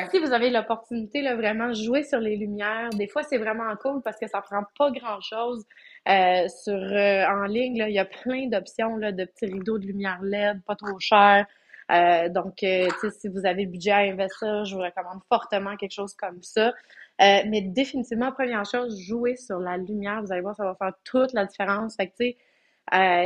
si 0.09 0.19
vous 0.19 0.33
avez 0.33 0.49
l'opportunité, 0.49 1.21
là, 1.21 1.35
vraiment, 1.35 1.73
jouer 1.73 2.03
sur 2.03 2.19
les 2.19 2.37
lumières. 2.37 2.89
Des 2.91 3.07
fois, 3.07 3.21
c'est 3.21 3.37
vraiment 3.37 3.75
cool 3.83 4.01
parce 4.03 4.17
que 4.17 4.27
ça 4.27 4.41
prend 4.41 4.63
pas 4.79 4.89
grand-chose. 4.89 5.63
sur 6.07 6.73
en 6.73 7.45
ligne, 7.45 7.77
là, 7.77 7.89
il 7.89 7.93
y 7.93 7.99
a 7.99 8.05
plein 8.05 8.47
d'options 8.47 8.95
là, 8.97 9.11
de 9.11 9.25
petits 9.25 9.45
rideaux 9.45 9.77
de 9.77 9.85
lumière 9.85 10.19
LED, 10.23 10.63
pas 10.65 10.75
trop 10.75 10.99
cher. 10.99 11.45
Euh, 11.91 12.29
donc, 12.29 12.63
euh, 12.63 12.87
si 13.19 13.27
vous 13.27 13.45
avez 13.45 13.65
le 13.65 13.71
budget 13.71 13.91
à 13.91 13.97
investir, 13.97 14.65
je 14.65 14.75
vous 14.75 14.81
recommande 14.81 15.21
fortement 15.27 15.75
quelque 15.75 15.93
chose 15.93 16.13
comme 16.15 16.41
ça. 16.41 16.67
Euh, 16.69 17.41
mais 17.47 17.61
définitivement, 17.61 18.31
première 18.31 18.65
chose, 18.65 18.99
jouer 19.01 19.35
sur 19.35 19.59
la 19.59 19.77
lumière. 19.77 20.21
Vous 20.23 20.31
allez 20.31 20.41
voir, 20.41 20.55
ça 20.55 20.63
va 20.63 20.75
faire 20.75 20.93
toute 21.03 21.33
la 21.33 21.45
différence. 21.45 21.95
Fait 21.95 22.07
que, 22.07 22.13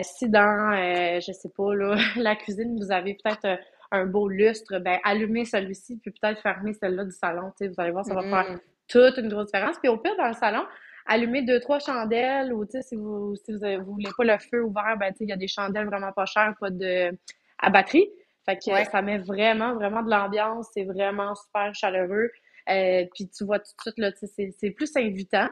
si 0.04 0.30
dans, 0.30 1.20
je 1.20 1.32
sais 1.32 1.50
pas, 1.56 1.76
là, 1.76 1.96
la 2.18 2.36
cuisine, 2.36 2.78
vous 2.78 2.92
avez 2.92 3.14
peut-être 3.16 3.60
un 3.92 4.06
beau 4.06 4.28
lustre, 4.28 4.80
ben 4.80 5.00
allumez 5.04 5.46
celui-ci, 5.46 5.98
puis 5.98 6.12
peut-être 6.12 6.42
fermer 6.42 6.74
celle-là 6.74 7.06
du 7.06 7.12
salon. 7.12 7.52
Tu 7.52 7.66
sais, 7.66 7.68
vous 7.68 7.76
allez 7.78 7.92
voir, 7.92 8.04
ça 8.04 8.16
va 8.16 8.24
faire 8.24 8.56
mm-hmm. 8.56 8.60
toute 8.88 9.18
une 9.18 9.30
grosse 9.30 9.46
différence. 9.46 9.78
Puis 9.78 9.90
au 9.90 9.98
pire, 9.98 10.16
dans 10.18 10.28
le 10.28 10.34
salon, 10.34 10.64
allumez 11.06 11.44
deux, 11.44 11.60
trois 11.60 11.80
chandelles, 11.80 12.52
ou 12.52 12.66
si 12.66 12.96
vous, 12.96 13.36
si 13.36 13.54
vous, 13.54 13.94
voulez 13.94 14.10
pas 14.18 14.24
le 14.24 14.38
feu 14.40 14.64
ouvert, 14.64 14.98
ben 15.00 15.12
tu 15.12 15.20
sais, 15.20 15.24
il 15.26 15.30
y 15.30 15.34
a 15.34 15.38
des 15.38 15.48
chandelles 15.48 15.86
vraiment 15.86 16.12
pas 16.12 16.26
chères, 16.26 16.56
pas 16.60 16.72
de 16.72 17.12
à 17.60 17.70
batterie. 17.70 18.10
Fait 18.46 18.58
que 18.58 18.92
ça 18.92 19.02
met 19.02 19.18
vraiment, 19.18 19.74
vraiment 19.74 20.04
de 20.04 20.10
l'ambiance. 20.10 20.68
C'est 20.74 20.84
vraiment 20.84 21.34
super 21.36 21.74
chaleureux. 21.74 22.30
Euh, 22.70 23.06
puis 23.14 23.30
tu 23.30 23.44
vois 23.44 23.60
tout 23.60 23.72
de 23.78 23.82
suite, 23.82 23.98
là, 23.98 24.12
c'est 24.14 24.72
plus 24.72 24.96
invitant. 24.96 25.50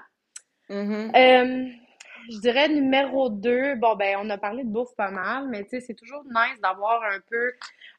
Mm-hmm. 0.70 1.16
Euh, 1.16 1.70
je 2.32 2.40
dirais 2.40 2.70
numéro 2.70 3.30
deux, 3.30 3.76
bon, 3.76 3.96
ben, 3.96 4.18
on 4.22 4.30
a 4.30 4.38
parlé 4.38 4.64
de 4.64 4.70
bouffe 4.70 4.96
pas 4.96 5.12
mal, 5.12 5.48
mais 5.50 5.64
tu 5.64 5.72
sais, 5.72 5.80
c'est 5.82 5.94
toujours 5.94 6.24
nice 6.26 6.60
d'avoir 6.62 7.04
un 7.04 7.20
peu 7.30 7.52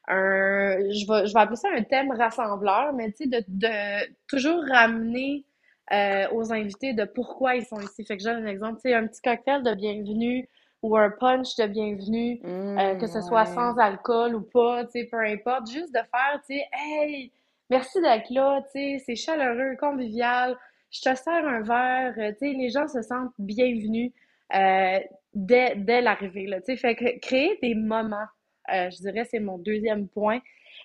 un, 0.07 0.77
je 0.89 1.05
vais, 1.07 1.27
je 1.27 1.33
vais 1.33 1.39
appeler 1.39 1.55
ça 1.55 1.69
un 1.75 1.83
thème 1.83 2.11
rassembleur, 2.11 2.93
mais 2.93 3.11
tu 3.11 3.23
sais, 3.23 3.27
de, 3.27 3.43
de 3.47 4.13
toujours 4.27 4.63
ramener 4.67 5.45
euh, 5.93 6.27
aux 6.31 6.51
invités 6.51 6.93
de 6.93 7.05
pourquoi 7.05 7.55
ils 7.55 7.65
sont 7.65 7.79
ici. 7.79 8.03
Fait 8.05 8.17
que 8.17 8.23
j'ai 8.23 8.29
un 8.29 8.47
exemple, 8.47 8.81
tu 8.81 8.89
sais, 8.89 8.95
un 8.95 9.05
petit 9.07 9.21
cocktail 9.21 9.63
de 9.63 9.75
bienvenue, 9.75 10.49
ou 10.85 10.95
un 10.95 11.09
punch 11.09 11.55
de 11.55 11.65
bienvenue, 11.65 12.39
euh, 12.45 12.95
que 12.95 13.07
ce 13.07 13.19
soit 13.21 13.45
sans 13.45 13.75
alcool 13.77 14.35
ou 14.35 14.41
pas, 14.41 14.85
tu 14.85 14.91
sais, 14.91 15.05
peu 15.05 15.19
importe, 15.19 15.67
juste 15.71 15.91
de 15.91 15.99
faire, 15.99 16.39
tu 16.47 16.55
sais, 16.55 16.65
hey, 16.73 17.31
merci 17.71 17.99
d'être 18.01 18.29
là, 18.29 18.61
tu 18.71 18.71
sais, 18.73 19.03
c'est 19.03 19.15
chaleureux, 19.15 19.75
convivial, 19.79 20.55
je 20.91 21.01
te 21.01 21.15
sers 21.15 21.47
un 21.47 21.61
verre, 21.61 22.13
euh, 22.19 22.31
tu 22.33 22.51
sais, 22.51 22.53
les 22.55 22.69
gens 22.69 22.87
se 22.87 23.01
sentent 23.01 23.33
bienvenus. 23.39 24.11
Euh, 24.53 24.99
dès, 25.33 25.75
dès 25.75 26.01
l'arrivée, 26.01 26.45
là, 26.45 26.59
tu 26.61 26.67
sais, 26.67 26.77
fait 26.77 26.95
que 26.95 27.19
créer 27.19 27.57
des 27.63 27.73
moments, 27.73 28.27
euh, 28.71 28.91
je 28.91 28.97
dirais, 28.97 29.25
c'est 29.25 29.39
mon 29.39 29.57
deuxième 29.57 30.07
point, 30.07 30.39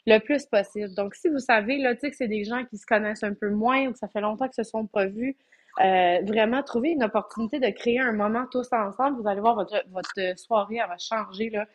le 0.07 0.19
plus 0.19 0.47
possible. 0.47 0.95
Donc, 0.95 1.15
si 1.15 1.29
vous 1.29 1.41
savez, 1.41 1.77
là, 1.77 1.95
tu 1.95 2.01
sais, 2.01 2.11
que 2.11 2.17
c'est 2.17 2.29
des 2.29 2.45
gens 2.45 2.65
qui 2.65 2.79
se 2.79 2.87
connaissent 2.87 3.23
un 3.23 3.35
peu 3.35 3.51
moins 3.51 3.89
ou 3.89 3.93
que 3.93 3.99
ça 3.99 4.09
fait 4.09 4.23
longtemps 4.23 4.49
que 4.49 4.55
se 4.55 4.63
sont 4.63 4.87
pas 4.87 5.05
vus, 5.05 5.37
euh, 5.81 6.19
vraiment 6.25 6.63
trouver 6.63 6.91
une 6.91 7.05
opportunité 7.05 7.61
de 7.61 7.71
créer 7.71 8.01
un 8.01 8.13
moment 8.13 8.45
tous 8.51 8.69
ensemble. 8.73 9.21
Vous 9.21 9.29
allez 9.29 9.41
voir, 9.41 9.55
votre, 9.55 9.83
votre 9.91 10.39
soirée, 10.39 10.79
elle 10.83 10.89
va 10.89 10.99
changer, 10.99 11.51
là. 11.51 11.67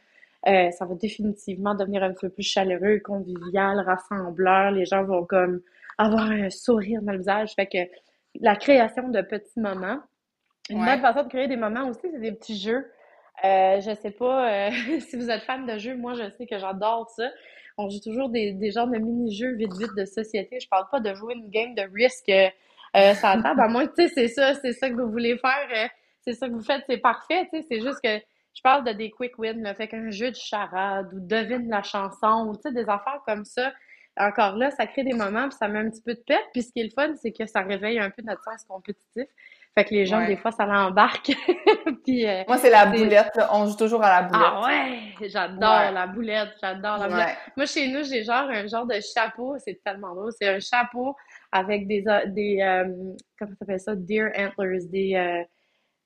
Euh, 0.48 0.70
ça 0.72 0.86
va 0.86 0.94
définitivement 0.96 1.74
devenir 1.74 2.04
un 2.04 2.14
peu 2.14 2.30
plus 2.30 2.44
chaleureux, 2.44 3.00
convivial, 3.04 3.80
rassembleur. 3.80 4.72
Les 4.72 4.86
gens 4.86 5.04
vont 5.04 5.26
comme 5.26 5.62
avoir 5.98 6.30
un 6.30 6.50
sourire 6.52 7.02
dans 7.02 7.14
le 7.14 7.18
visage. 7.20 7.54
Fait 7.56 7.66
que 7.66 7.80
la 8.42 8.56
création 8.56 9.10
de 9.10 9.22
petits 9.22 9.60
moments. 9.60 10.00
Une 10.70 10.80
Ouais. 10.82 10.86
bonne 10.86 11.02
façon 11.02 11.24
de 11.24 11.30
créer 11.30 11.48
des 11.48 11.58
moments 11.58 11.88
aussi, 11.90 12.02
c'est 12.12 12.20
des 12.20 12.32
petits 12.32 12.58
jeux. 12.58 12.92
Euh, 13.44 13.82
je 13.82 13.96
sais 14.02 14.12
pas 14.12 14.70
euh, 14.70 14.72
si 15.00 15.16
vous 15.16 15.30
êtes 15.30 15.44
fan 15.44 15.66
de 15.66 15.78
jeux, 15.78 15.96
moi 15.96 16.14
je 16.14 16.30
sais 16.38 16.46
que 16.46 16.58
j'adore 16.58 17.10
ça. 17.10 17.30
On 17.78 17.90
joue 17.90 18.00
toujours 18.00 18.30
des, 18.30 18.54
des 18.54 18.72
genres 18.72 18.88
de 18.88 18.98
mini-jeux 18.98 19.56
vite 19.56 19.74
vite 19.78 19.94
de 19.98 20.06
société. 20.06 20.60
Je 20.60 20.68
parle 20.70 20.86
pas 20.92 21.00
de 21.02 21.14
jouer 21.14 21.34
une 21.36 21.50
game 21.50 21.76
de 21.76 21.84
risque 21.94 22.32
euh, 22.96 23.14
la 23.22 23.42
table, 23.42 23.62
à 23.62 23.68
moins 23.68 23.86
que 23.88 23.94
tu 23.96 24.08
sais, 24.08 24.14
c'est 24.14 24.28
ça, 24.30 24.54
c'est 24.56 24.74
ça 24.74 24.90
que 24.90 24.96
vous 24.96 25.12
voulez 25.12 25.38
faire, 25.38 25.68
euh, 25.76 25.88
c'est 26.22 26.34
ça 26.34 26.48
que 26.48 26.54
vous 26.54 26.64
faites, 26.64 26.84
c'est 26.88 26.98
parfait, 26.98 27.48
tu 27.54 27.62
sais, 27.62 27.66
c'est 27.70 27.82
juste 27.82 28.00
que 28.04 28.18
je 28.56 28.62
parle 28.64 28.84
de 28.86 28.92
des 28.94 29.12
quick 29.12 29.38
wins, 29.38 29.62
là, 29.62 29.74
fait 29.76 29.88
qu'un 29.88 30.10
jeu 30.12 30.32
de 30.32 30.36
charade 30.36 31.10
ou 31.14 31.20
devine 31.20 31.70
la 31.70 31.84
chanson 31.84 32.48
ou 32.48 32.56
tu 32.56 32.62
sais, 32.64 32.72
des 32.74 32.88
affaires 32.90 33.20
comme 33.26 33.44
ça. 33.46 33.72
Encore 34.18 34.56
là, 34.56 34.72
ça 34.72 34.88
crée 34.88 35.04
des 35.04 35.14
moments 35.14 35.50
puis 35.50 35.58
ça 35.60 35.68
met 35.68 35.80
un 35.80 35.90
petit 35.90 36.02
peu 36.02 36.14
de 36.14 36.24
pep. 36.26 36.40
Puis 36.54 36.64
ce 36.64 36.72
qui 36.72 36.80
est 36.80 36.84
le 36.86 36.90
fun, 36.92 37.14
c'est 37.22 37.34
que 37.34 37.46
ça 37.48 37.60
réveille 37.60 38.00
un 38.00 38.10
peu 38.10 38.22
notre 38.24 38.42
sens 38.44 38.64
compétitif. 38.64 39.26
Fait 39.78 39.84
que 39.84 39.94
les 39.94 40.06
gens, 40.06 40.20
Ouais. 40.20 40.28
des 40.28 40.38
fois, 40.38 40.52
ça 40.54 40.66
l'embarque. 40.66 41.34
puis, 42.06 42.26
euh, 42.26 42.44
Moi, 42.48 42.58
c'est 42.58 42.70
la 42.70 42.86
boulette. 42.86 43.36
là. 43.36 43.50
On 43.52 43.66
joue 43.68 43.76
toujours 43.76 44.02
à 44.02 44.22
la 44.22 44.28
boulette. 44.30 44.48
ah 44.54 44.62
ouais, 44.66 45.28
j'adore 45.28 45.80
Ouais. 45.80 45.92
la 45.92 46.08
boulette, 46.08 46.50
j'adore 46.62 46.98
la 47.00 47.10
boulette. 47.10 47.26
Ouais. 47.28 47.36
Moi, 47.58 47.66
chez 47.66 47.90
nous, 47.90 48.06
j'ai 48.06 48.24
genre 48.24 48.50
un 48.50 48.66
genre 48.68 48.86
de 48.86 48.96
chapeau, 49.02 49.58
c'est 49.60 49.82
tellement 49.84 50.16
drôle. 50.16 50.32
C'est 50.40 50.48
un 50.48 50.62
chapeau 50.62 51.14
avec 51.56 51.88
des, 51.88 52.04
euh, 52.08 52.26
des 52.28 52.60
euh, 52.62 52.84
comment 53.40 53.52
ça 53.52 53.58
s'appelle 53.60 53.80
ça? 53.80 53.96
Deer 53.96 54.30
antlers, 54.38 54.86
des, 54.88 55.16
euh, 55.16 55.44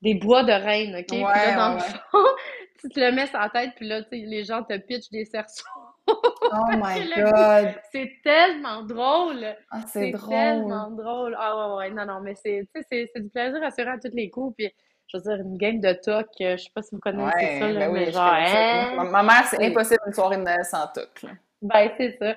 des 0.02 0.14
bois 0.14 0.44
de 0.44 0.52
reine, 0.52 0.96
OK? 0.96 1.08
Puis 1.08 1.22
là, 1.22 1.56
dans 1.56 1.76
ouais, 1.76 1.80
le 1.80 1.94
ouais. 1.94 2.00
fond, 2.12 2.26
tu 2.80 2.90
te 2.90 3.00
le 3.00 3.12
mets 3.12 3.26
sur 3.26 3.40
la 3.40 3.50
tête, 3.50 3.72
puis 3.76 3.88
là, 3.88 4.02
les 4.12 4.44
gens 4.44 4.64
te 4.64 4.78
pitchent 4.78 5.10
des 5.10 5.26
cerceaux. 5.26 5.66
Oh 6.08 6.66
my 6.72 7.10
god. 7.16 7.76
C'est 7.92 8.12
tellement 8.24 8.84
drôle! 8.84 9.44
Ah, 9.72 9.82
c'est 9.88 10.12
drôle. 10.12 10.30
tellement 10.30 10.92
drôle. 10.92 11.36
Ah 11.40 11.76
ouais, 11.76 11.78
ouais, 11.78 11.90
non, 11.90 12.06
non, 12.06 12.22
mais 12.22 12.36
c'est, 12.36 12.68
du 13.16 13.30
plaisir 13.30 13.64
assurant 13.64 13.94
à 13.94 13.98
tous 13.98 14.16
les 14.16 14.30
coups. 14.30 14.56
Puis, 14.56 14.72
je 15.08 15.18
veux 15.18 15.24
dire, 15.24 15.44
une 15.44 15.58
game 15.58 15.80
de 15.80 15.94
toc, 15.94 16.28
je 16.40 16.58
sais 16.58 16.70
pas 16.76 16.84
si 16.84 16.94
vous 16.94 17.02
connaissez 17.02 17.36
Ouais, 17.36 17.60
ça, 17.60 17.72
là, 17.72 17.80
ben 17.88 17.92
mais 17.92 18.12
genre, 18.12 18.34
hein? 18.34 18.94
Ma, 18.98 19.04
ma 19.06 19.24
mère, 19.24 19.46
c'est 19.48 19.66
impossible 19.66 20.00
une 20.06 20.14
soirée 20.14 20.38
de 20.38 20.44
Noël 20.44 20.64
sans 20.64 20.86
toc. 20.94 21.26
Ben, 21.62 21.92
c'est 21.98 22.18
ça. 22.18 22.36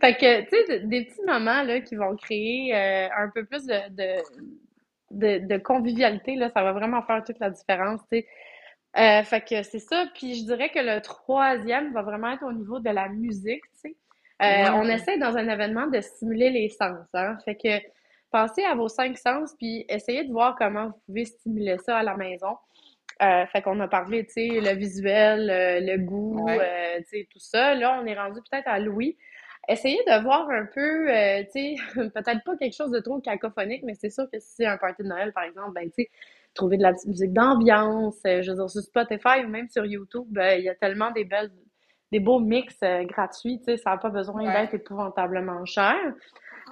Fait 0.00 0.14
que, 0.16 0.40
tu 0.42 0.48
sais, 0.50 0.80
de- 0.80 0.86
des 0.86 1.04
petits 1.04 1.22
moments, 1.22 1.62
là, 1.62 1.80
qui 1.80 1.94
vont 1.94 2.16
créer 2.16 2.74
euh, 2.74 3.08
un 3.16 3.30
peu 3.30 3.44
plus 3.44 3.64
de, 3.66 3.88
de, 3.90 4.22
de, 5.12 5.46
de 5.46 5.56
convivialité, 5.58 6.34
là, 6.34 6.50
ça 6.50 6.62
va 6.62 6.72
vraiment 6.72 7.02
faire 7.02 7.22
toute 7.24 7.38
la 7.38 7.50
différence, 7.50 8.00
tu 8.10 8.18
sais. 8.18 8.26
Euh, 8.96 9.22
fait 9.24 9.40
que 9.42 9.62
c'est 9.62 9.80
ça. 9.80 10.06
Puis 10.14 10.36
je 10.36 10.44
dirais 10.44 10.70
que 10.70 10.78
le 10.80 11.00
troisième 11.00 11.92
va 11.92 12.02
vraiment 12.02 12.32
être 12.32 12.44
au 12.44 12.52
niveau 12.52 12.80
de 12.80 12.90
la 12.90 13.08
musique, 13.08 13.62
tu 13.82 13.90
sais. 13.90 13.96
Euh. 14.42 14.70
On 14.74 14.84
essaie 14.88 15.18
dans 15.18 15.36
un 15.36 15.48
événement 15.48 15.86
de 15.86 16.00
stimuler 16.00 16.50
les 16.50 16.68
sens, 16.68 17.06
hein. 17.14 17.38
Fait 17.44 17.54
que 17.56 17.68
pensez 18.32 18.64
à 18.64 18.74
vos 18.74 18.88
cinq 18.88 19.16
sens, 19.18 19.54
puis 19.58 19.84
essayez 19.88 20.24
de 20.24 20.32
voir 20.32 20.56
comment 20.56 20.86
vous 20.88 21.00
pouvez 21.06 21.24
stimuler 21.26 21.78
ça 21.78 21.98
à 21.98 22.02
la 22.02 22.16
maison. 22.16 22.56
Euh, 23.22 23.46
fait 23.46 23.62
qu'on 23.62 23.78
a 23.80 23.88
parlé, 23.88 24.24
tu 24.26 24.32
sais, 24.32 24.60
le 24.60 24.74
visuel, 24.76 25.48
euh, 25.50 25.80
le 25.80 25.98
goût, 25.98 26.44
Ouais. 26.46 26.58
euh, 26.60 26.98
tu 26.98 27.20
sais, 27.20 27.28
tout 27.30 27.38
ça. 27.38 27.74
Là, 27.74 28.00
on 28.02 28.06
est 28.06 28.14
rendu 28.18 28.40
peut-être 28.50 28.66
à 28.68 28.78
Louis. 28.80 29.16
Essayez 29.68 29.98
de 30.06 30.22
voir 30.22 30.48
un 30.50 30.66
peu, 30.66 31.06
tu 31.52 31.52
sais, 31.52 31.74
peut-être 32.14 32.44
pas 32.44 32.56
quelque 32.56 32.74
chose 32.76 32.90
de 32.90 33.00
trop 33.00 33.20
cacophonique, 33.20 33.82
mais 33.84 33.94
c'est 33.94 34.10
sûr 34.10 34.24
que 34.30 34.38
si 34.40 34.56
c'est 34.56 34.66
un 34.66 34.76
party 34.76 35.02
de 35.04 35.08
Noël, 35.08 35.32
par 35.32 35.44
exemple, 35.44 35.72
ben, 35.74 35.84
tu 35.86 36.02
sais, 36.04 36.10
trouver 36.54 36.76
de 36.76 36.82
la 36.82 36.92
petite 36.92 37.08
musique 37.08 37.32
d'ambiance, 37.32 38.20
je 38.24 38.50
veux 38.50 38.56
dire, 38.56 38.68
sur 38.70 38.82
Spotify 38.82 39.44
ou 39.44 39.48
même 39.48 39.68
sur 39.68 39.84
YouTube, 39.86 40.26
ben, 40.28 40.58
il 40.58 40.64
y 40.64 40.68
a 40.68 40.74
tellement 40.74 41.10
des 41.12 41.24
belles, 41.24 41.50
des 42.12 42.20
beaux 42.20 42.40
mix 42.40 42.76
euh, 42.82 43.04
gratuits, 43.04 43.58
tu 43.58 43.64
sais, 43.64 43.76
ça 43.76 43.90
n'a 43.90 43.96
pas 43.98 44.10
besoin 44.10 44.44
Ouais. 44.44 44.52
d'être 44.52 44.74
épouvantablement 44.74 45.64
cher. 45.64 45.96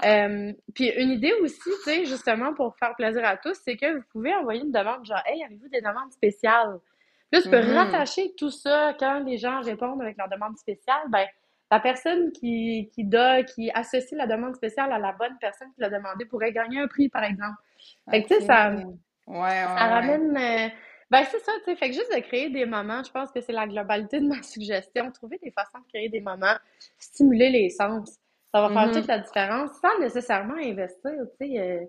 Euh, 0.04 0.52
puis 0.74 0.88
une 0.96 1.10
idée 1.10 1.32
aussi, 1.42 1.60
tu 1.62 1.72
sais, 1.84 2.04
justement, 2.06 2.54
pour 2.54 2.76
faire 2.76 2.94
plaisir 2.96 3.24
à 3.24 3.36
tous, 3.36 3.56
c'est 3.64 3.76
que 3.76 3.96
vous 3.98 4.04
pouvez 4.12 4.34
envoyer 4.34 4.62
une 4.62 4.72
demande 4.72 5.04
genre, 5.04 5.22
hey, 5.26 5.42
avez-vous 5.44 5.68
des 5.68 5.80
demandes 5.80 6.12
spéciales? 6.12 6.78
Là, 7.32 7.42
tu 7.42 7.48
peux 7.48 7.60
Mhm. 7.60 7.74
rattacher 7.74 8.34
tout 8.36 8.50
ça 8.50 8.94
quand 8.98 9.20
les 9.20 9.38
gens 9.38 9.60
répondent 9.62 10.02
avec 10.02 10.16
leur 10.18 10.28
demande 10.28 10.56
spéciale, 10.58 11.02
ben, 11.08 11.26
la 11.70 11.80
personne 11.80 12.32
qui, 12.32 12.90
qui, 12.92 13.04
do- 13.04 13.44
qui 13.54 13.70
associe 13.72 14.12
la 14.18 14.26
demande 14.26 14.54
spéciale 14.56 14.92
à 14.92 14.98
la 14.98 15.12
bonne 15.12 15.36
personne 15.40 15.68
qui 15.74 15.80
l'a 15.80 15.88
demandé 15.90 16.24
pourrait 16.26 16.52
gagner 16.52 16.80
un 16.80 16.88
prix, 16.88 17.08
par 17.08 17.24
exemple. 17.24 17.56
Fait 18.10 18.22
que, 18.22 18.28
tu 18.28 18.34
sais, 18.34 18.40
ça, 18.42 18.72
Ouais, 19.26 19.34
ouais, 19.36 19.64
ça 19.78 19.86
ouais. 19.86 19.88
ramène. 19.88 20.36
euh, 20.36 20.68
Ben, 21.10 21.24
c'est 21.30 21.40
ça, 21.40 21.52
tu 21.58 21.64
sais. 21.64 21.76
Fait 21.76 21.88
que 21.90 21.94
juste 21.94 22.14
de 22.14 22.20
créer 22.20 22.50
des 22.50 22.64
moments, 22.66 23.02
je 23.04 23.10
pense 23.10 23.30
que 23.32 23.40
c'est 23.40 23.52
la 23.52 23.66
globalité 23.66 24.20
de 24.20 24.26
ma 24.26 24.42
suggestion. 24.42 25.10
Trouver 25.12 25.38
des 25.42 25.50
façons 25.50 25.78
de 25.80 25.86
créer 25.88 26.08
des 26.08 26.20
moments, 26.20 26.56
stimuler 26.98 27.50
les 27.50 27.70
sens. 27.70 28.18
Ça 28.54 28.60
va 28.60 28.68
faire 28.70 28.86
Mhm. 28.88 28.92
toute 28.92 29.06
la 29.06 29.18
différence 29.18 29.70
sans 29.80 29.98
nécessairement 30.00 30.56
investir, 30.56 31.12
tu 31.40 31.46
sais, 31.48 31.58
euh, 31.60 31.84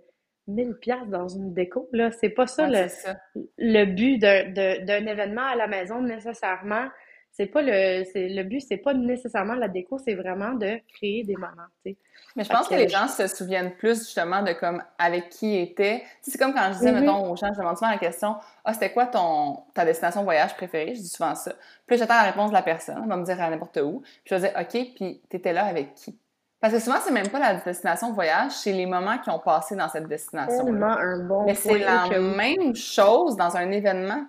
1000 0.48 0.76
pièces 0.76 1.08
dans 1.08 1.28
une 1.28 1.54
déco. 1.54 1.90
Là, 1.94 2.12
c'est 2.12 2.30
pas 2.30 2.48
ça 2.48 2.68
Ouais, 2.68 2.84
le, 2.84 2.88
ça. 2.90 3.16
le 3.58 3.86
but 3.86 4.18
d'un 4.20 5.06
événement 5.08 5.46
à 5.46 5.56
la 5.56 5.68
maison 5.68 6.02
nécessairement. 6.02 6.88
C'est 7.36 7.48
pas 7.48 7.64
le, 7.64 8.04
c'est, 8.14 8.30
le 8.30 8.44
but, 8.44 8.60
c'est 8.62 8.78
pas 8.78 8.94
nécessairement 8.94 9.56
la 9.56 9.68
déco, 9.68 9.98
c'est 9.98 10.14
vraiment 10.14 10.54
de 10.54 10.80
créer 10.94 11.24
des 11.24 11.34
moments, 11.36 11.66
tu 11.84 11.92
sais. 11.94 11.98
Mais 12.36 12.44
je 12.44 12.50
pense 12.50 12.68
que 12.68 12.76
que 12.76 12.80
les 12.80 12.88
gens 12.88 13.08
se 13.08 13.26
souviennent 13.28 13.76
plus 13.76 14.00
justement 14.06 14.44
de 14.44 14.54
comme 14.54 14.84
avec 15.00 15.30
qui 15.30 15.56
ils 15.56 15.62
étaient. 15.64 16.02
Tu 16.02 16.06
sais, 16.22 16.32
c'est 16.32 16.38
comme 16.38 16.54
quand 16.54 16.68
je 16.68 16.78
disais, 16.78 16.92
mettons, 16.92 17.32
aux 17.32 17.36
gens, 17.36 17.52
je 17.54 17.58
demande 17.60 17.76
souvent 17.78 17.90
la 17.90 17.98
question 17.98 18.36
Ah, 18.64 18.74
c'était 18.74 18.92
quoi 18.94 19.08
ton 19.08 19.64
ta 19.74 19.84
destination 19.84 20.24
voyage 20.24 20.56
préférée? 20.56 20.94
Je 20.94 21.02
dis 21.02 21.08
souvent 21.10 21.34
ça. 21.34 21.54
Puis 21.88 21.98
j'attends 21.98 22.14
la 22.16 22.24
réponse 22.32 22.50
de 22.52 22.56
la 22.56 22.62
personne. 22.62 23.00
Elle 23.02 23.10
va 23.10 23.18
me 23.18 23.26
dire 23.26 23.42
à 23.42 23.50
n'importe 23.50 23.78
où. 23.78 24.02
Puis 24.02 24.12
je 24.26 24.36
vais 24.36 24.50
dire 24.50 24.60
OK, 24.60 24.94
puis 24.96 25.22
t'étais 25.30 25.54
là 25.54 25.66
avec 25.66 25.96
qui? 25.96 26.20
Parce 26.64 26.76
que 26.76 26.80
souvent, 26.80 26.96
c'est 27.04 27.12
même 27.12 27.28
pas 27.28 27.40
la 27.40 27.56
destination 27.56 28.14
voyage, 28.14 28.54
c'est 28.54 28.72
les 28.72 28.86
moments 28.86 29.18
qui 29.18 29.30
ont 29.30 29.40
passé 29.40 29.76
dans 29.76 29.90
cette 29.90 30.08
destination. 30.08 30.64
Tellement 30.64 30.96
un 30.98 31.20
bon 31.28 31.44
Mais 31.44 31.56
c'est 31.56 31.78
la 31.78 32.08
que 32.10 32.18
même 32.38 32.74
chose 32.74 33.36
dans 33.36 33.58
un 33.58 33.70
événement. 33.70 34.24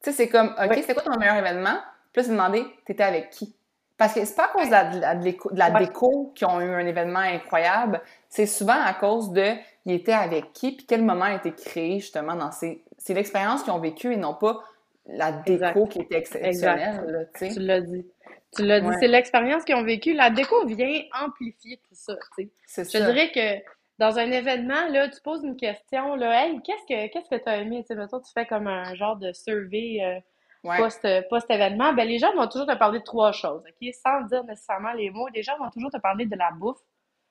Tu 0.00 0.10
sais, 0.10 0.12
c'est 0.12 0.28
comme, 0.28 0.50
OK, 0.50 0.68
Oui. 0.70 0.76
c'était 0.82 0.94
quoi 0.94 1.02
ton 1.02 1.18
meilleur 1.18 1.34
événement? 1.34 1.78
Puis 2.12 2.22
là, 2.22 2.22
c'est 2.22 2.30
demander, 2.30 2.64
t'étais 2.86 3.02
avec 3.02 3.30
qui? 3.30 3.56
Parce 3.98 4.14
que 4.14 4.24
c'est 4.24 4.36
pas 4.36 4.44
à 4.44 4.48
cause 4.56 4.66
de 4.66 4.70
la, 4.70 4.84
de 4.84 5.00
la- 5.00 5.14
de 5.16 5.24
l'éco- 5.24 5.50
de 5.52 5.58
la 5.58 5.70
Ouais. 5.72 5.80
déco 5.80 6.30
qui 6.36 6.44
ont 6.44 6.60
eu 6.60 6.70
un 6.72 6.86
événement 6.86 7.18
incroyable, 7.18 8.00
c'est 8.28 8.46
souvent 8.46 8.80
à 8.80 8.94
cause 8.94 9.32
de, 9.32 9.46
il 9.84 9.92
était 9.92 10.12
avec 10.12 10.52
qui, 10.52 10.76
puis 10.76 10.86
quel 10.86 11.02
moment 11.02 11.24
a 11.24 11.34
été 11.34 11.50
créé 11.52 11.98
justement 11.98 12.36
dans 12.36 12.52
ces... 12.52 12.84
C'est 12.98 13.14
l'expérience 13.14 13.64
qu'ils 13.64 13.72
ont 13.72 13.80
vécue 13.80 14.12
et 14.12 14.16
non 14.16 14.34
pas 14.34 14.60
la 15.08 15.32
déco 15.32 15.54
Exact. 15.54 15.88
qui 15.88 15.98
était 16.02 16.18
exceptionnelle, 16.18 17.04
là, 17.08 17.18
tu 17.48 17.58
l'as 17.58 17.80
dit. 17.80 18.06
Tu 18.56 18.64
l'as 18.64 18.80
dit, 18.80 18.86
Ouais. 18.88 18.96
c'est 19.00 19.08
l'expérience 19.08 19.64
qu'ils 19.64 19.76
ont 19.76 19.84
vécue. 19.84 20.12
La 20.12 20.30
déco 20.30 20.66
vient 20.66 21.02
amplifier 21.22 21.76
tout 21.78 21.94
ça, 21.94 22.14
tu 22.36 22.44
sais. 22.44 22.50
C'est 22.66 22.84
Je 22.84 22.98
ça. 22.98 23.06
dirais 23.12 23.30
que 23.30 23.62
dans 23.98 24.18
un 24.18 24.30
événement, 24.30 24.88
là, 24.88 25.08
tu 25.08 25.20
poses 25.20 25.44
une 25.44 25.56
question, 25.56 26.16
là, 26.16 26.46
hey, 26.46 26.60
qu'est-ce 26.62 26.82
que 26.88 27.12
qu'est-ce 27.12 27.28
que 27.28 27.36
tu 27.42 27.48
as 27.48 27.58
aimé? 27.58 27.82
Tu 27.82 27.88
sais, 27.88 27.94
mettons, 27.94 28.20
tu 28.20 28.32
fais 28.32 28.46
comme 28.46 28.66
un 28.66 28.94
genre 28.94 29.16
de 29.16 29.32
survey 29.32 29.98
euh, 30.02 30.18
Ouais. 30.62 30.76
post, 30.76 31.06
post-événement, 31.30 31.94
ben 31.94 32.06
les 32.06 32.18
gens 32.18 32.34
vont 32.34 32.46
toujours 32.46 32.66
te 32.66 32.76
parler 32.76 32.98
de 32.98 33.04
trois 33.04 33.32
choses, 33.32 33.62
OK? 33.66 33.94
Sans 33.94 34.20
dire 34.26 34.44
nécessairement 34.44 34.92
les 34.92 35.08
mots. 35.08 35.26
Les 35.34 35.42
gens 35.42 35.56
vont 35.58 35.70
toujours 35.70 35.90
te 35.90 35.96
parler 35.96 36.26
de 36.26 36.36
la 36.36 36.50
bouffe. 36.50 36.76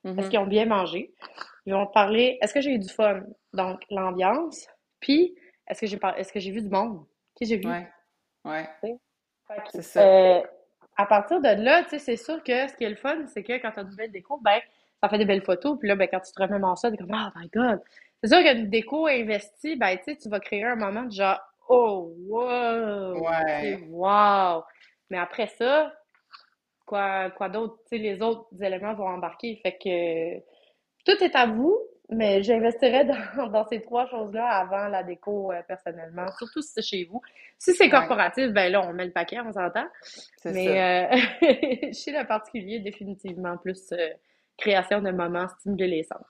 Mhm. 0.04 0.18
Est-ce 0.18 0.30
qu'ils 0.32 0.40
ont 0.40 0.48
bien 0.48 0.66
mangé? 0.66 1.14
Ils 1.68 1.74
vont 1.74 1.86
te 1.86 1.92
parler, 1.94 2.40
est-ce 2.42 2.54
que 2.56 2.62
j'ai 2.62 2.72
eu 2.72 2.80
du 2.80 2.90
fun? 2.90 3.22
Donc, 3.54 3.82
l'ambiance. 3.92 4.66
Puis, 5.00 5.36
est-ce 5.68 5.82
que 5.82 5.86
j'ai 5.88 5.98
par... 5.98 6.18
est-ce 6.18 6.34
que 6.34 6.40
j'ai 6.40 6.50
vu 6.50 6.62
du 6.64 6.70
monde? 6.70 7.06
Qui 7.36 7.46
j'ai 7.46 7.58
vu? 7.58 7.68
Ouais. 7.68 7.88
Ouais. 8.46 8.68
C'est 9.72 9.82
ça. 9.84 10.02
euh, 10.02 10.42
à 11.00 11.06
partir 11.06 11.40
de 11.40 11.48
là, 11.48 11.84
tu 11.84 11.92
sais, 11.92 12.00
c'est 12.00 12.18
sûr 12.18 12.44
que 12.44 12.68
ce 12.68 12.76
qui 12.76 12.84
est 12.84 12.90
le 12.90 12.98
fun, 12.98 13.26
c'est 13.28 13.42
que 13.42 13.54
quand 13.54 13.72
tu 13.72 13.80
as 13.80 13.84
une 13.84 13.96
belle 13.96 14.12
déco, 14.12 14.38
ben, 14.44 14.60
ça 15.02 15.08
fait 15.08 15.18
des 15.18 15.24
belles 15.24 15.44
photos. 15.44 15.80
Puis 15.80 15.88
là, 15.88 15.96
ben, 15.96 16.10
quand 16.12 16.20
tu 16.20 16.34
te 16.34 16.42
remémores 16.42 16.78
ça, 16.78 16.92
t'es 16.92 16.98
comme, 16.98 17.16
oh 17.16 17.40
my 17.40 17.48
God. 17.48 17.80
C'est 18.22 18.36
sûr 18.36 18.44
qu'une 18.44 18.70
déco 18.70 19.08
investie, 19.08 19.78
ben, 19.78 19.96
tu 19.96 20.04
sais, 20.04 20.18
tu 20.18 20.28
vas 20.28 20.42
créer 20.42 20.66
un 20.66 20.76
moment 20.76 21.04
de 21.04 21.12
genre, 21.14 21.40
oh, 21.70 22.14
wow. 22.28 23.18
Ouais. 23.18 23.78
Tu 23.78 23.86
wow. 23.92 24.64
Mais 25.10 25.18
après 25.18 25.48
ça, 25.48 25.94
quoi, 26.86 27.30
quoi 27.30 27.48
d'autre? 27.48 27.78
Tu 27.90 27.96
sais, 27.96 27.98
les 28.04 28.22
autres 28.22 28.50
éléments 28.62 28.94
vont 28.94 29.08
embarquer. 29.08 29.58
Fait 29.64 29.78
que 29.82 30.40
tout 31.06 31.24
est 31.24 31.34
à 31.34 31.46
vous, 31.46 31.80
mais 32.10 32.42
j'investirais 32.44 33.06
dans, 33.06 33.48
dans 33.52 33.66
ces 33.68 33.82
trois 33.82 34.08
choses-là 34.08 34.46
avant 34.46 34.88
la 34.88 35.04
déco, 35.04 35.52
euh, 35.52 35.62
personnellement. 35.68 36.26
Surtout 36.38 36.62
si 36.62 36.72
c'est 36.74 36.82
chez 36.82 37.04
vous. 37.06 37.22
Si 37.58 37.74
c'est 37.74 37.86
Ouais. 37.86 37.90
corporatif, 37.90 38.52
ben 38.52 38.72
là, 38.72 38.82
on 38.82 38.94
met 38.94 39.06
le 39.06 39.12
paquet, 39.12 39.40
on 39.40 39.52
s'entend. 39.52 39.86
Mais 40.46 41.12
euh, 41.14 41.18
chez 41.94 42.12
le 42.12 42.26
particulier, 42.28 42.80
définitivement 42.80 43.58
plus 43.58 43.92
euh, 43.92 44.10
création 44.58 45.02
de 45.02 45.12
moments, 45.12 45.48
stimuler 45.60 45.88
les 45.88 46.04
sens. 46.04 46.26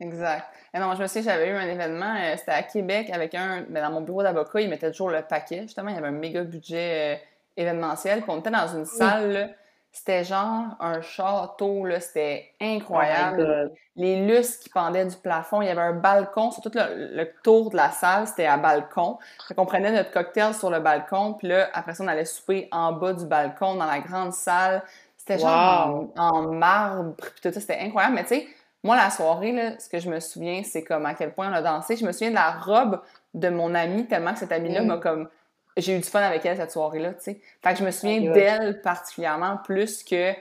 Exact. 0.00 0.44
Et 0.72 0.78
non, 0.78 0.94
je 0.94 1.02
me 1.02 1.06
souviens, 1.06 1.32
j'avais 1.32 1.48
eu 1.48 1.54
un 1.54 1.68
événement, 1.68 2.14
c'était 2.36 2.52
à 2.52 2.62
Québec 2.62 3.10
avec 3.12 3.34
un, 3.34 3.60
mais 3.68 3.80
ben, 3.80 3.88
dans 3.88 3.92
mon 3.92 4.00
bureau 4.02 4.22
d'avocat, 4.22 4.60
ils 4.60 4.68
mettaient 4.68 4.90
toujours 4.90 5.10
le 5.10 5.22
paquet. 5.22 5.62
Justement, 5.62 5.88
il 5.88 5.94
y 5.96 5.98
avait 5.98 6.08
un 6.08 6.12
méga 6.12 6.44
budget 6.44 7.20
événementiel. 7.56 8.20
Puis 8.22 8.30
on 8.30 8.38
était 8.40 8.50
dans 8.50 8.68
une 8.68 8.84
salle, 8.84 9.56
c'était 9.94 10.24
genre 10.24 10.76
un 10.80 11.00
château, 11.02 11.86
là, 11.86 12.00
c'était 12.00 12.52
incroyable. 12.60 13.70
Oh 13.70 13.74
les 13.94 14.26
lustres 14.26 14.64
qui 14.64 14.68
pendaient 14.68 15.06
du 15.06 15.14
plafond, 15.14 15.62
il 15.62 15.68
y 15.68 15.70
avait 15.70 15.80
un 15.80 15.92
balcon 15.92 16.50
sur 16.50 16.64
tout 16.64 16.72
le, 16.74 17.26
tour 17.44 17.70
de 17.70 17.76
la 17.76 17.92
salle, 17.92 18.26
c'était 18.26 18.46
à 18.46 18.56
balcon. 18.56 19.18
Fait 19.46 19.54
qu'on 19.54 19.66
prenait 19.66 19.92
notre 19.92 20.10
cocktail 20.10 20.52
sur 20.52 20.68
le 20.68 20.80
balcon, 20.80 21.34
puis 21.34 21.46
là, 21.46 21.70
après 21.72 21.94
ça, 21.94 22.02
on 22.02 22.08
allait 22.08 22.24
souper 22.24 22.68
en 22.72 22.92
bas 22.92 23.12
du 23.12 23.24
balcon, 23.24 23.76
dans 23.76 23.86
la 23.86 24.00
grande 24.00 24.32
salle. 24.32 24.82
C'était 25.16 25.38
genre 25.38 26.06
en, 26.16 26.42
marbre, 26.42 27.14
puis 27.14 27.30
tout 27.40 27.52
ça, 27.52 27.60
c'était 27.60 27.78
incroyable. 27.78 28.16
Mais 28.16 28.24
tu 28.24 28.34
sais, 28.34 28.48
moi, 28.82 28.96
la 28.96 29.10
soirée, 29.10 29.52
là, 29.52 29.78
ce 29.78 29.88
que 29.88 30.00
je 30.00 30.10
me 30.10 30.18
souviens, 30.18 30.62
c'est 30.64 30.82
comme 30.82 31.06
à 31.06 31.14
quel 31.14 31.32
point 31.32 31.48
on 31.48 31.54
a 31.54 31.62
dansé. 31.62 31.96
Je 31.96 32.04
me 32.04 32.10
souviens 32.10 32.30
de 32.30 32.34
la 32.34 32.50
robe 32.50 33.00
de 33.32 33.48
mon 33.48 33.72
amie, 33.76 34.06
tellement 34.06 34.32
que 34.32 34.40
cette 34.40 34.52
amie-là 34.52 34.82
m'a 34.82 34.96
mm. 34.96 35.00
comme 35.00 35.28
j'ai 35.76 35.96
eu 35.96 35.98
du 35.98 36.08
fun 36.08 36.20
avec 36.20 36.44
elle 36.46 36.56
cette 36.56 36.70
soirée-là, 36.70 37.14
tu 37.14 37.22
sais. 37.22 37.40
Fait 37.62 37.72
que 37.72 37.78
je 37.78 37.84
me 37.84 37.90
souviens 37.90 38.32
d'elle 38.32 38.80
particulièrement 38.80 39.58
plus 39.58 40.02
que, 40.04 40.32
tu 40.32 40.40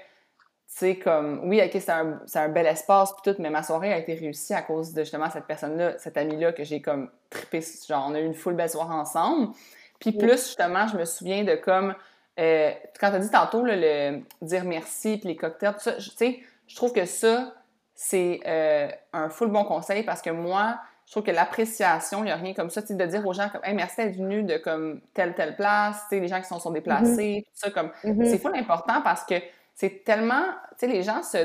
sais, 0.67 0.95
comme, 0.97 1.41
oui, 1.45 1.61
ok, 1.63 1.71
c'est 1.73 1.89
un, 1.89 2.19
un, 2.35 2.49
bel 2.49 2.67
espace 2.67 3.13
puis 3.13 3.33
tout, 3.33 3.41
mais 3.41 3.49
ma 3.49 3.63
soirée 3.63 3.93
a 3.93 3.97
été 3.97 4.13
réussie 4.13 4.53
à 4.53 4.61
cause 4.61 4.93
de 4.93 5.01
justement 5.01 5.29
cette 5.29 5.45
personne-là, 5.45 5.97
cette 5.97 6.17
amie-là 6.17 6.53
que 6.53 6.63
j'ai 6.63 6.81
comme 6.81 7.09
trippé, 7.29 7.61
genre, 7.87 8.07
on 8.09 8.13
a 8.13 8.19
eu 8.19 8.25
une 8.25 8.35
full 8.35 8.53
belle 8.53 8.69
soirée 8.69 8.93
ensemble. 8.93 9.53
Puis 9.99 10.11
plus, 10.11 10.47
justement, 10.47 10.87
je 10.87 10.97
me 10.97 11.05
souviens 11.05 11.43
de 11.43 11.55
comme, 11.55 11.95
euh, 12.39 12.71
quand 12.99 13.09
tu 13.09 13.15
as 13.15 13.19
dit 13.19 13.31
tantôt, 13.31 13.63
le 13.63 14.21
dire 14.41 14.65
merci 14.65 15.17
puis 15.17 15.29
les 15.29 15.35
cocktails, 15.35 15.73
tout 15.73 15.79
ça, 15.79 15.93
tu 15.93 16.01
sais, 16.01 16.39
je 16.67 16.75
trouve 16.75 16.93
que 16.93 17.05
ça, 17.05 17.53
c'est 17.95 18.39
euh, 18.45 18.89
un 19.13 19.29
full 19.29 19.49
bon 19.49 19.63
conseil 19.63 20.03
parce 20.03 20.21
que 20.21 20.29
moi, 20.29 20.79
je 21.05 21.11
trouve 21.11 21.23
que 21.23 21.31
l'appréciation, 21.31 22.19
il 22.19 22.25
n'y 22.25 22.31
a 22.31 22.35
rien 22.35 22.53
comme 22.53 22.69
ça, 22.69 22.81
de 22.81 23.05
dire 23.05 23.25
aux 23.25 23.33
gens 23.33 23.49
comme 23.49 23.63
hey, 23.63 23.73
merci 23.73 23.97
d'être 23.97 24.15
venu 24.15 24.43
de 24.43 24.57
comme 24.57 25.01
telle, 25.13 25.35
telle 25.35 25.55
place, 25.55 26.05
les 26.11 26.27
gens 26.27 26.39
qui 26.39 26.47
sont, 26.47 26.59
sont 26.59 26.71
déplacés, 26.71 27.39
mm-hmm. 27.39 27.43
tout 27.43 27.51
ça, 27.53 27.71
comme 27.71 27.91
mm-hmm. 28.03 28.25
c'est 28.25 28.37
full 28.37 28.55
important 28.55 29.01
parce 29.03 29.23
que 29.23 29.35
c'est 29.75 30.03
tellement, 30.03 30.43
tu 30.71 30.79
sais, 30.79 30.87
les 30.87 31.03
gens 31.03 31.21
se 31.23 31.37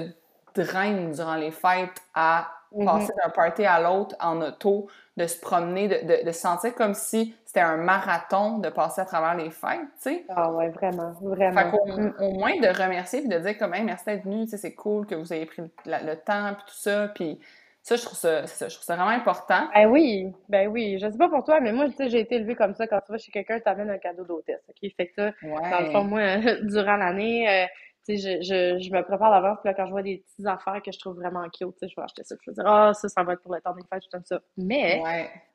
drainent 0.54 1.12
durant 1.12 1.34
les 1.34 1.50
fêtes 1.50 2.00
à 2.14 2.48
mm-hmm. 2.72 2.84
passer 2.84 3.12
d'un 3.22 3.30
party 3.30 3.64
à 3.64 3.80
l'autre 3.80 4.14
en 4.20 4.40
auto, 4.40 4.88
de 5.16 5.26
se 5.26 5.40
promener, 5.40 5.88
de, 5.88 6.24
de, 6.24 6.32
se 6.32 6.40
sentir 6.40 6.74
comme 6.76 6.94
si 6.94 7.34
c'était 7.44 7.60
un 7.60 7.76
marathon 7.76 8.58
de 8.58 8.68
passer 8.68 9.00
à 9.00 9.04
travers 9.04 9.34
les 9.34 9.50
fêtes, 9.50 9.80
tu 10.00 10.10
sais. 10.10 10.24
Ah 10.28 10.52
ouais, 10.52 10.68
vraiment, 10.70 11.12
vraiment. 11.20 11.72
Fait 11.72 11.92
mm. 11.92 12.14
au 12.20 12.30
moins 12.34 12.56
de 12.60 12.68
remercier 12.68 13.20
puis 13.20 13.28
de 13.28 13.38
dire 13.38 13.58
comme 13.58 13.74
hey, 13.74 13.82
merci 13.82 14.04
d'être 14.04 14.24
venu, 14.24 14.44
tu 14.44 14.50
sais, 14.50 14.56
c'est 14.56 14.74
cool 14.74 15.06
que 15.06 15.16
vous 15.16 15.32
ayez 15.32 15.46
pris 15.46 15.62
le, 15.84 16.14
temps 16.14 16.54
puis 16.54 16.64
tout 16.68 16.78
ça, 16.78 17.08
puis 17.08 17.40
ça, 17.88 17.96
je 17.96 18.04
trouve 18.04 18.18
ça, 18.18 18.44
je 18.44 18.74
trouve 18.74 18.84
ça 18.84 18.96
vraiment 18.96 19.10
important. 19.10 19.66
Ben 19.74 19.86
oui, 19.86 20.30
ben 20.50 20.68
oui. 20.68 20.98
Je 20.98 21.10
sais 21.10 21.16
pas 21.16 21.30
pour 21.30 21.42
toi, 21.42 21.58
mais 21.60 21.72
moi, 21.72 21.88
tu 21.88 21.96
sais, 21.96 22.10
j'ai 22.10 22.20
été 22.20 22.34
élevée 22.34 22.54
comme 22.54 22.74
ça. 22.74 22.86
Quand 22.86 23.00
tu 23.00 23.12
vas 23.12 23.18
chez 23.18 23.32
quelqu'un, 23.32 23.60
tu 23.60 23.68
amènes 23.68 23.88
un 23.88 23.98
cadeau 23.98 24.24
d'hôtesse. 24.24 24.62
OK? 24.68 24.90
Fait 24.94 25.06
que 25.06 25.14
ça, 25.14 25.32
dans 25.42 25.80
le 25.80 25.90
fond, 25.90 26.04
moi, 26.04 26.36
durant 26.64 26.96
l'année, 26.96 27.48
euh, 27.48 27.66
tu 28.06 28.18
sais, 28.18 28.42
je, 28.42 28.42
je, 28.42 28.78
je, 28.78 28.92
me 28.92 29.02
prépare 29.02 29.30
d'avance. 29.30 29.58
Puis 29.62 29.70
là, 29.70 29.74
quand 29.74 29.86
je 29.86 29.90
vois 29.90 30.02
des 30.02 30.18
petites 30.18 30.46
affaires 30.46 30.82
que 30.84 30.92
je 30.92 30.98
trouve 30.98 31.16
vraiment 31.16 31.44
cute, 31.44 31.72
tu 31.72 31.72
sais, 31.80 31.88
je 31.88 31.96
vais 31.96 32.02
acheter 32.04 32.24
ça. 32.24 32.36
Je 32.44 32.50
vais 32.50 32.54
dire, 32.54 32.66
ah, 32.66 32.92
ça, 32.92 33.08
ça 33.08 33.22
va 33.22 33.32
être 33.32 33.42
pour 33.42 33.54
le 33.54 33.60
temps 33.62 33.74
des 33.74 33.82
fêtes, 33.90 34.02
tout 34.02 34.10
comme 34.12 34.24
ça. 34.24 34.38
Mais, 34.58 35.02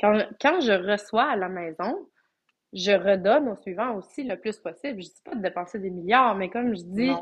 quand, 0.02 0.18
quand 0.42 0.60
je 0.60 0.74
reçois 0.74 1.26
à 1.26 1.36
la 1.36 1.50
maison, 1.50 2.08
je 2.74 2.92
redonne 2.92 3.48
au 3.50 3.56
suivant 3.58 3.94
aussi 3.94 4.24
le 4.24 4.38
plus 4.38 4.58
possible. 4.58 5.04
Je 5.04 5.10
dis 5.10 5.22
pas 5.24 5.36
de 5.36 5.42
dépenser 5.42 5.78
des 5.78 5.92
milliards, 5.92 6.34
mais 6.34 6.50
comme 6.50 6.76
je 6.76 6.82
dis, 6.82 7.14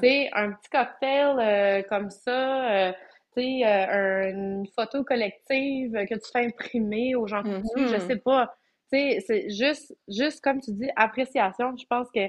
c'est 0.00 0.30
un 0.32 0.52
petit 0.52 0.70
cocktail 0.70 1.36
euh, 1.40 1.82
comme 1.88 2.10
ça. 2.10 2.70
Euh, 2.70 2.92
sais, 3.36 3.66
euh, 3.66 4.30
une 4.30 4.66
photo 4.74 5.04
collective 5.04 5.92
que 5.92 6.14
tu 6.14 6.30
fais 6.32 6.46
imprimer 6.46 7.14
aux 7.14 7.26
gens 7.26 7.42
que 7.42 7.60
tu 7.74 7.88
je 7.88 7.98
sais 8.00 8.16
pas. 8.16 8.54
Tu 8.92 8.98
sais, 8.98 9.18
c'est 9.26 9.50
juste, 9.50 9.96
juste 10.08 10.40
comme 10.42 10.60
tu 10.60 10.72
dis, 10.72 10.90
appréciation. 10.96 11.76
Je 11.76 11.86
pense 11.86 12.08
que 12.14 12.20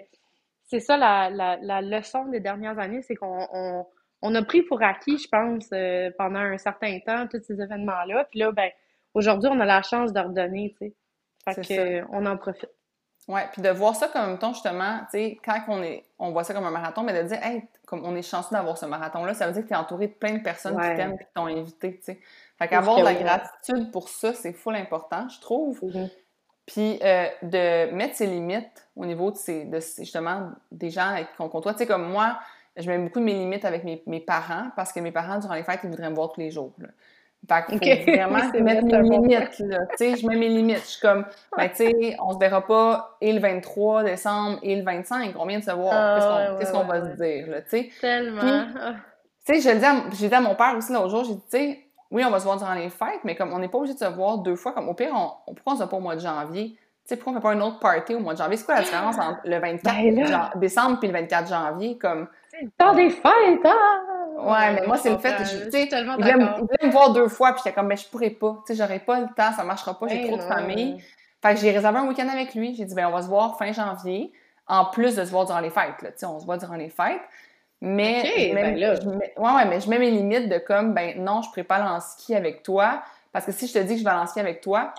c'est 0.66 0.80
ça 0.80 0.98
la, 0.98 1.30
la, 1.30 1.58
la, 1.58 1.82
leçon 1.82 2.26
des 2.26 2.40
dernières 2.40 2.80
années, 2.80 3.02
c'est 3.02 3.16
qu'on 3.16 3.48
on, 3.52 3.86
on, 4.22 4.36
a 4.36 4.44
pris 4.44 4.62
pour 4.62 4.82
acquis, 4.82 5.18
je 5.18 5.28
pense, 5.28 5.68
euh, 5.74 6.10
pendant 6.18 6.40
un 6.40 6.58
certain 6.58 7.00
temps, 7.00 7.28
tous 7.28 7.42
ces 7.42 7.62
événements-là. 7.62 8.26
Puis 8.30 8.40
là, 8.40 8.52
ben, 8.52 8.70
aujourd'hui, 9.14 9.50
on 9.52 9.60
a 9.60 9.66
la 9.66 9.82
chance 9.82 10.14
de 10.14 10.20
redonner, 10.20 10.74
tu 10.80 10.88
sais. 10.88 10.96
Fait 11.44 11.62
que, 11.62 12.06
on 12.12 12.26
en 12.26 12.38
profite. 12.38 12.70
Ouais, 13.28 13.48
puis 13.54 13.62
de 13.62 13.70
voir 13.70 13.96
ça 13.96 14.08
comme 14.08 14.40
ton 14.40 14.54
justement, 14.54 15.00
tu 15.12 15.12
sais, 15.12 15.40
quand 15.46 15.60
on 15.68 15.84
est, 15.84 16.04
on 16.18 16.32
voit 16.32 16.44
ça 16.44 16.54
comme 16.54 16.66
un 16.66 16.72
marathon, 16.72 17.04
mais 17.04 17.14
de 17.22 17.28
dire, 17.28 17.44
hey, 17.44 17.64
comme 17.86 18.04
on 18.04 18.16
est 18.16 18.24
chanceux 18.24 18.56
d'avoir 18.56 18.78
ce 18.78 18.86
marathon-là, 18.86 19.34
ça 19.34 19.48
veut 19.48 19.54
dire 19.54 19.62
que 19.64 19.68
tu 19.68 19.74
es 19.74 19.78
entouré 19.78 20.08
de 20.08 20.14
plein 20.14 20.34
de 20.34 20.44
personnes 20.44 20.76
qui 20.76 20.96
t'aiment 20.96 21.14
et 21.14 21.24
qui 21.24 21.32
t'ont 21.34 21.46
invité, 21.46 21.98
tu 21.98 22.04
sais. 22.04 22.20
Fait 22.58 22.68
qu'avoir 22.68 22.98
de 22.98 23.04
la 23.04 23.14
gratitude 23.14 23.92
pour 23.92 24.10
ça, 24.10 24.34
c'est 24.34 24.54
full 24.54 24.76
important, 24.76 25.28
je 25.30 25.40
trouve. 25.40 25.80
Mm-hmm. 25.82 26.10
Puis 26.66 27.00
euh, 27.04 27.28
de 27.42 27.92
mettre 27.92 28.16
ses 28.16 28.28
limites 28.28 28.88
au 28.96 29.06
niveau 29.06 29.32
de, 29.32 29.36
ces, 29.36 29.66
de 29.66 29.80
justement 29.80 30.52
des 30.72 30.90
gens 30.90 31.10
avec 31.10 31.34
qui 31.36 31.42
on 31.42 31.50
côtoie. 31.50 31.74
Tu 31.74 31.80
sais, 31.80 31.88
comme 31.88 32.10
moi, 32.10 32.40
je 32.78 32.90
mets 32.90 32.98
beaucoup 32.98 33.20
de 33.20 33.26
mes 33.26 33.34
limites 33.34 33.66
avec 33.66 33.84
mes, 33.84 34.02
mes, 34.06 34.20
parents 34.20 34.70
parce 34.76 34.94
que 34.94 35.00
mes 35.00 35.12
parents, 35.12 35.40
durant 35.40 35.56
les 35.56 35.64
fêtes, 35.64 35.82
ils 35.84 35.90
voudraient 35.90 36.10
me 36.10 36.16
voir 36.16 36.32
tous 36.32 36.40
les 36.40 36.52
jours. 36.52 36.74
Là. 36.78 36.88
Fait 37.50 37.80
qu'il 37.80 38.06
faut 38.06 38.12
vraiment 38.12 38.38
mettre 38.62 38.84
mes 38.84 39.00
limites, 39.02 39.60
là. 39.60 39.80
Tu 39.92 39.98
sais, 39.98 40.18
je 40.18 40.28
mets 40.28 40.36
mes 40.36 40.50
limites. 40.50 40.78
Je 40.78 40.90
suis 40.92 41.02
comme, 41.02 41.26
ben, 41.58 41.70
tu 41.70 41.78
sais, 41.78 42.16
on 42.24 42.34
se 42.34 42.38
verra 42.38 42.66
pas 42.66 43.18
et 43.20 43.34
le 43.34 43.40
23 43.40 44.04
décembre 44.04 44.60
et 44.62 44.76
le 44.76 44.84
25. 44.84 45.34
On 45.38 45.46
vient 45.46 45.60
de 45.60 45.64
se 45.64 45.72
voir. 45.72 45.94
Ah, 45.94 46.56
qu'est-ce 46.60 46.72
qu'on 46.72 46.84
va 46.84 47.04
se 47.04 47.16
dire, 47.18 47.48
là, 47.48 47.62
tu 47.62 47.70
sais? 47.70 47.90
Tellement. 48.00 48.42
Ah. 48.44 48.94
Tu 49.46 49.56
sais, 49.56 49.62
je 49.62 49.74
le 49.74 49.80
dis 49.80 49.86
à, 49.86 49.96
j'ai 50.14 50.28
dit 50.30 50.36
à 50.36 50.42
mon 50.42 50.56
père 50.56 50.76
aussi 50.78 50.94
l'autre 50.94 51.10
jour, 51.10 51.24
j'ai 51.24 51.34
dit, 51.34 51.42
tu 51.52 51.58
sais, 51.58 51.80
oui, 52.12 52.24
on 52.26 52.30
va 52.30 52.40
se 52.40 52.44
voir 52.44 52.58
durant 52.58 52.74
les 52.74 52.90
fêtes, 52.90 53.22
mais 53.24 53.36
comme 53.36 53.54
on 53.54 53.60
n'est 53.60 53.70
pas 53.70 53.78
obligé 53.78 53.94
de 53.96 54.00
se 54.00 54.06
voir 54.06 54.40
deux 54.40 54.56
fois, 54.56 54.74
comme 54.74 54.88
au 54.88 54.94
pire, 54.94 55.12
on, 55.14 55.54
pourquoi 55.54 55.74
on 55.74 55.76
se 55.76 55.78
voit 55.78 55.90
pas 55.90 55.98
au 55.98 56.02
mois 56.02 56.16
de 56.16 56.22
janvier? 56.22 56.72
Tu 56.74 56.78
sais, 57.06 57.16
pourquoi 57.16 57.34
on 57.34 57.36
fait 57.38 57.42
pas 57.42 57.54
une 57.54 57.62
autre 57.64 57.80
party 57.80 58.14
au 58.14 58.20
mois 58.20 58.34
de 58.34 58.38
janvier? 58.38 58.58
C'est 58.58 58.66
quoi 58.66 58.76
la 58.76 58.82
différence 58.82 59.18
entre 59.18 59.40
le 59.46 59.60
24 59.60 59.96
ben 59.96 60.60
décembre 60.60 61.00
puis 61.00 61.08
le 61.08 61.14
24 61.14 61.50
janvier? 61.50 61.98
Comme... 61.98 62.28
C'est 62.50 62.62
le 62.62 62.72
temps 62.78 62.94
des 62.94 63.10
fêtes, 63.10 63.66
hein? 63.66 64.11
Ouais, 64.44 64.74
mais 64.74 64.88
moi, 64.88 64.98
c'est 64.98 65.10
le 65.10 65.18
fait, 65.18 65.36
tu 65.38 65.46
sais, 65.46 65.90
il 65.92 66.06
voulait, 66.06 66.88
me 66.88 66.92
voir 66.92 67.14
deux 67.14 67.28
fois, 67.28 67.52
puis 67.54 67.62
j'étais 67.64 67.76
comme, 67.76 67.88
mais 67.88 67.98
je 67.98 68.08
pourrais 68.08 68.30
pas, 68.30 68.62
tu 68.66 68.74
sais, 68.74 68.80
j'aurais 68.80 69.00
pas 69.00 69.20
le 69.20 69.28
temps, 69.28 69.52
ça 69.54 69.64
marchera 69.64 69.98
pas, 69.98 70.08
j'ai 70.08 70.28
trop 70.28 70.38
de 70.38 70.42
famille. 70.42 71.04
Fait 71.42 71.56
que 71.56 71.60
j'ai 71.60 71.72
réservé 71.72 72.00
un 72.00 72.08
week-end 72.08 72.30
avec 72.30 72.54
lui, 72.54 72.76
j'ai 72.76 72.86
dit, 72.86 72.94
ben, 72.94 73.08
on 73.08 73.12
va 73.12 73.22
se 73.24 73.28
voir 73.28 73.58
fin 73.58 73.72
janvier, 73.72 74.32
en 74.68 74.86
plus 74.86 75.16
de 75.16 75.26
se 75.26 75.32
voir 75.32 75.46
durant 75.46 75.60
les 75.60 75.70
fêtes, 75.70 76.02
là, 76.02 76.12
tu 76.12 76.20
sais, 76.20 76.26
on 76.26 76.40
se 76.40 76.46
voit 76.46 76.58
durant 76.58 76.76
les 76.76 76.90
fêtes. 76.90 77.22
Mais, 77.84 78.54
ben 78.54 78.78
je 78.78 79.10
mets, 79.10 79.34
ouais, 79.36 79.52
ouais, 79.52 79.66
mais 79.66 79.80
je 79.80 79.90
mets 79.90 79.98
mes 79.98 80.12
limites 80.12 80.50
de 80.50 80.60
comme, 80.60 80.94
ben, 80.94 81.24
non, 81.24 81.42
je 81.42 81.50
pourrais 81.50 81.64
pas 81.64 81.78
aller 81.78 81.90
en 81.90 82.00
ski 82.00 82.36
avec 82.36 82.62
toi, 82.62 83.02
parce 83.32 83.46
que 83.46 83.52
si 83.52 83.68
je 83.68 83.74
te 83.74 83.80
dis 83.80 83.94
que 83.94 84.00
je 84.00 84.04
vais 84.04 84.10
aller 84.12 84.22
en 84.22 84.28
ski 84.28 84.40
avec 84.40 84.62
toi, 84.62 84.94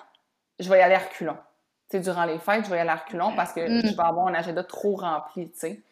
je 0.59 0.69
vais 0.69 0.79
y 0.79 0.83
aller 0.83 0.95
à 0.95 0.99
reculons. 0.99 1.37
Tu 1.91 1.99
sais, 1.99 2.01
durant 2.01 2.25
les 2.25 2.39
fêtes, 2.39 2.65
je 2.65 2.71
vais 2.71 2.77
y 2.77 2.81
aller 2.81 2.91
à 2.91 2.97
reculons 2.97 3.33
parce 3.37 3.53
que 3.53 3.61
mm. 3.61 3.87
je 3.87 3.97
vais 3.97 4.03
avoir 4.03 4.27
un 4.27 4.35
agenda 4.35 4.65
trop 4.65 4.97
rempli, 4.97 5.51
tu 5.51 5.85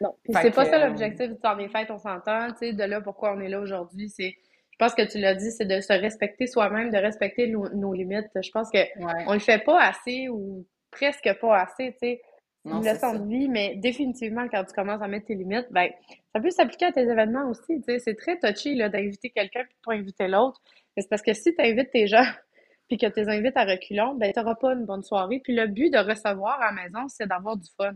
Non. 0.00 0.14
c'est 0.26 0.54
pas 0.54 0.64
ça 0.64 0.76
euh, 0.76 0.88
l'objectif 0.88 1.28
du 1.28 1.38
temps 1.38 1.56
des 1.56 1.68
fêtes, 1.68 1.90
on 1.90 1.98
s'entend. 1.98 2.48
Tu 2.52 2.58
sais, 2.58 2.72
de 2.72 2.84
là 2.84 3.00
pourquoi 3.00 3.34
on 3.34 3.40
est 3.40 3.48
là 3.48 3.60
aujourd'hui, 3.60 4.08
c'est. 4.08 4.34
Je 4.70 4.76
pense 4.78 4.94
que 4.94 5.02
tu 5.02 5.18
l'as 5.18 5.36
dit, 5.36 5.52
c'est 5.52 5.66
de 5.66 5.80
se 5.80 5.92
respecter 5.92 6.48
soi-même, 6.48 6.90
de 6.90 6.96
respecter 6.96 7.46
nos, 7.46 7.92
limites. 7.92 8.26
Je 8.34 8.50
pense 8.50 8.70
que 8.70 8.78
on 9.28 9.32
le 9.32 9.38
fait 9.38 9.62
pas 9.62 9.80
assez 9.80 10.28
ou 10.28 10.66
presque 10.90 11.30
pas 11.40 11.60
assez, 11.60 11.92
tu 11.92 11.98
sais. 12.08 12.20
une 12.64 12.84
leçon 12.84 13.20
de 13.20 13.28
vie, 13.28 13.48
mais 13.48 13.76
définitivement, 13.76 14.48
quand 14.48 14.64
tu 14.64 14.74
commences 14.74 15.00
à 15.00 15.06
mettre 15.06 15.26
tes 15.26 15.36
limites, 15.36 15.68
ben, 15.70 15.90
ça 16.32 16.40
peut 16.40 16.50
s'appliquer 16.50 16.86
à 16.86 16.92
tes 16.92 17.02
événements 17.02 17.48
aussi. 17.48 17.76
Tu 17.76 17.84
sais. 17.84 17.98
C'est 18.00 18.16
très 18.16 18.36
touchy 18.38 18.74
là, 18.74 18.88
d'inviter 18.88 19.30
quelqu'un 19.30 19.62
puis 19.62 19.74
de 19.74 19.80
pas 19.84 19.92
inviter 19.92 20.26
l'autre. 20.26 20.60
Mais 20.96 21.02
c'est 21.02 21.08
parce 21.08 21.22
que 21.22 21.34
si 21.34 21.54
tu 21.54 21.62
invites 21.62 21.92
tes 21.92 22.08
gens 22.08 22.26
puis 22.88 22.98
que 22.98 23.06
tu 23.06 23.20
les 23.20 23.28
invites 23.28 23.56
à 23.56 23.64
reculons, 23.64 24.14
ben, 24.14 24.32
tu 24.32 24.40
n'auras 24.40 24.56
pas 24.56 24.72
une 24.72 24.86
bonne 24.86 25.04
soirée. 25.04 25.40
Puis 25.42 25.54
le 25.54 25.68
but 25.68 25.90
de 25.90 25.98
recevoir 25.98 26.60
à 26.60 26.72
la 26.72 26.82
maison, 26.82 27.06
c'est 27.06 27.28
d'avoir 27.28 27.56
du 27.56 27.70
fun. 27.76 27.94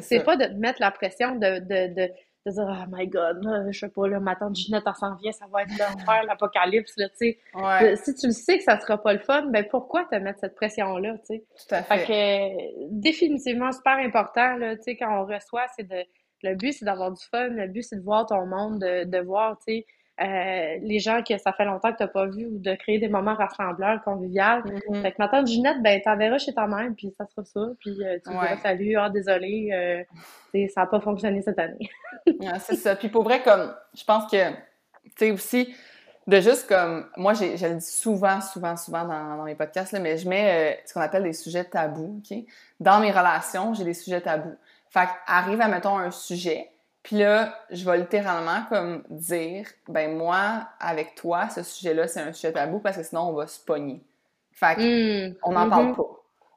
C'est 0.00 0.24
pas 0.24 0.36
de 0.36 0.44
te 0.44 0.54
mettre 0.54 0.80
la 0.80 0.90
pression 0.90 1.34
de, 1.36 1.58
de, 1.60 1.94
de, 1.94 2.12
de 2.46 2.50
dire 2.50 2.66
Oh 2.68 2.84
my 2.90 3.06
god, 3.06 3.68
je 3.70 3.78
sais 3.78 3.88
pas, 3.88 4.08
là, 4.08 4.20
ma 4.20 4.36
tante 4.36 4.56
Ginette, 4.56 4.84
elle 4.86 4.94
s'en 4.94 5.14
vient, 5.16 5.32
ça 5.32 5.46
va 5.52 5.62
être 5.62 5.70
l'enfer, 5.78 6.22
l'apocalypse, 6.26 6.94
là, 6.96 7.08
tu 7.10 7.16
sais. 7.16 7.38
Euh, 7.54 7.96
si 7.96 8.14
tu 8.14 8.26
le 8.26 8.32
sais 8.32 8.58
que 8.58 8.64
ça 8.64 8.78
sera 8.80 9.02
pas 9.02 9.12
le 9.12 9.20
fun, 9.20 9.46
ben 9.50 9.64
pourquoi 9.68 10.04
te 10.04 10.16
mettre 10.16 10.40
cette 10.40 10.54
pression-là, 10.54 11.14
tu 11.18 11.36
sais? 11.36 11.44
Tout 11.56 11.74
à 11.74 11.82
fait. 11.82 11.98
fait 11.98 12.06
que, 12.06 12.90
définitivement, 12.90 13.72
super 13.72 13.98
important, 13.98 14.56
là, 14.56 14.76
tu 14.76 14.82
sais, 14.82 14.96
quand 14.96 15.22
on 15.22 15.26
reçoit, 15.26 15.66
c'est 15.76 15.88
de. 15.88 16.04
Le 16.44 16.54
but, 16.54 16.72
c'est 16.72 16.84
d'avoir 16.84 17.10
du 17.10 17.24
fun. 17.32 17.48
Le 17.48 17.66
but, 17.66 17.82
c'est 17.82 17.96
de 17.96 18.00
voir 18.00 18.24
ton 18.24 18.46
monde, 18.46 18.78
de, 18.78 19.02
de 19.02 19.18
voir, 19.18 19.58
tu 19.58 19.74
sais, 19.74 19.86
euh, 20.20 20.78
les 20.82 20.98
gens 20.98 21.22
que 21.22 21.38
ça 21.38 21.52
fait 21.52 21.64
longtemps 21.64 21.92
que 21.92 21.98
tu 21.98 22.02
n'as 22.02 22.08
pas 22.08 22.26
vu 22.26 22.46
ou 22.46 22.58
de 22.58 22.74
créer 22.74 22.98
des 22.98 23.08
moments 23.08 23.34
rassembleurs, 23.34 24.02
conviviaux. 24.02 24.42
Mm-hmm. 24.42 25.02
Fait 25.02 25.12
que 25.12 25.16
ma 25.18 25.28
tante 25.28 25.46
Ginette, 25.46 25.80
ben, 25.82 26.00
t'enverras 26.02 26.38
chez 26.38 26.52
ta 26.52 26.66
mère, 26.66 26.90
puis 26.96 27.12
ça 27.16 27.24
sera 27.26 27.44
ça. 27.44 27.60
Puis 27.78 28.02
euh, 28.02 28.18
tu 28.24 28.30
diras 28.30 28.56
salut, 28.56 28.96
ah, 28.96 29.10
désolé, 29.10 29.70
euh, 29.72 30.66
ça 30.68 30.82
n'a 30.82 30.86
pas 30.86 31.00
fonctionné 31.00 31.42
cette 31.42 31.58
année. 31.58 31.88
c'est 32.58 32.76
ça. 32.76 32.96
Puis 32.96 33.08
pour 33.08 33.22
vrai, 33.22 33.42
comme, 33.42 33.72
je 33.94 34.04
pense 34.04 34.30
que, 34.30 34.50
tu 34.50 35.12
sais, 35.16 35.30
aussi, 35.30 35.74
de 36.26 36.40
juste 36.40 36.68
comme, 36.68 37.08
moi, 37.16 37.32
je 37.34 37.44
le 37.44 37.74
dis 37.76 37.86
souvent, 37.86 38.40
souvent, 38.40 38.76
souvent 38.76 39.04
dans, 39.04 39.36
dans 39.36 39.44
mes 39.44 39.54
podcasts, 39.54 39.92
là, 39.92 40.00
mais 40.00 40.18
je 40.18 40.28
mets 40.28 40.82
ce 40.84 40.94
qu'on 40.94 41.00
appelle 41.00 41.22
des 41.22 41.32
sujets 41.32 41.64
tabous, 41.64 42.20
OK? 42.20 42.38
Dans 42.80 43.00
mes 43.00 43.10
relations, 43.10 43.72
j'ai 43.72 43.84
des 43.84 43.94
sujets 43.94 44.20
tabous. 44.20 44.56
Fait 44.90 45.08
arrive 45.26 45.60
à, 45.60 45.68
mettons, 45.68 45.98
un 45.98 46.10
sujet, 46.10 46.70
Puis 47.08 47.16
là, 47.16 47.54
je 47.70 47.88
vais 47.90 47.96
littéralement 47.96 48.64
comme 48.68 49.02
dire, 49.08 49.66
ben 49.88 50.14
moi, 50.14 50.68
avec 50.78 51.14
toi, 51.14 51.48
ce 51.48 51.62
sujet-là, 51.62 52.06
c'est 52.06 52.20
un 52.20 52.34
sujet 52.34 52.52
tabou 52.52 52.80
parce 52.80 52.98
que 52.98 53.02
sinon, 53.02 53.30
on 53.30 53.32
va 53.32 53.46
se 53.46 53.58
pogner. 53.64 54.02
Fait 54.52 54.76
Hmm. 54.76 55.34
qu'on 55.40 55.52
n'en 55.52 55.70
parle 55.70 55.86
Mhm. 55.86 55.96
pas. 55.96 56.02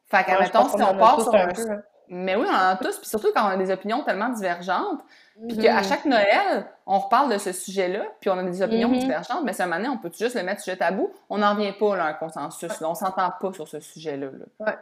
Fait 0.10 0.24
que, 0.26 0.30
Ouais, 0.32 0.36
je 0.40 0.42
mettons, 0.42 0.60
pense 0.64 0.76
si 0.76 0.84
on 0.84 0.98
part 0.98 1.22
sur 1.22 1.34
un 1.34 1.48
peu, 1.48 1.72
hein. 1.72 1.82
Mais 2.10 2.36
oui, 2.36 2.46
on 2.46 2.54
en 2.54 2.72
a 2.72 2.76
tous, 2.76 2.98
puis 3.00 3.08
surtout 3.08 3.30
quand 3.34 3.46
on 3.46 3.52
a 3.52 3.56
des 3.56 3.72
opinions 3.72 4.04
tellement 4.04 4.28
divergentes, 4.28 5.00
puis 5.48 5.58
qu'à 5.58 5.82
chaque 5.84 6.04
Noël, 6.04 6.66
on 6.86 7.00
reparle 7.00 7.32
de 7.32 7.38
ce 7.38 7.54
sujet-là, 7.54 8.04
puis 8.20 8.30
on 8.30 8.38
a 8.38 8.44
des 8.44 8.62
opinions 8.62 8.90
Mhm. 8.90 8.98
divergentes, 9.00 9.46
mais 9.46 9.62
un 9.62 9.66
moment 9.68 9.78
donné, 9.78 9.88
on 9.88 9.98
peut 10.00 10.12
juste 10.14 10.36
le 10.36 10.44
mettre 10.44 10.60
sujet 10.62 10.76
tabou? 10.76 11.14
On 11.30 11.38
n'en 11.38 11.56
vient 11.56 11.72
pas 11.72 11.96
là, 11.96 12.04
à 12.04 12.08
un 12.10 12.14
consensus. 12.14 12.82
là. 12.82 12.90
On 12.90 12.96
s'entend 12.96 13.32
pas 13.40 13.54
sur 13.54 13.70
ce 13.70 13.80
sujet-là. 13.80 14.28
là. 14.60 14.76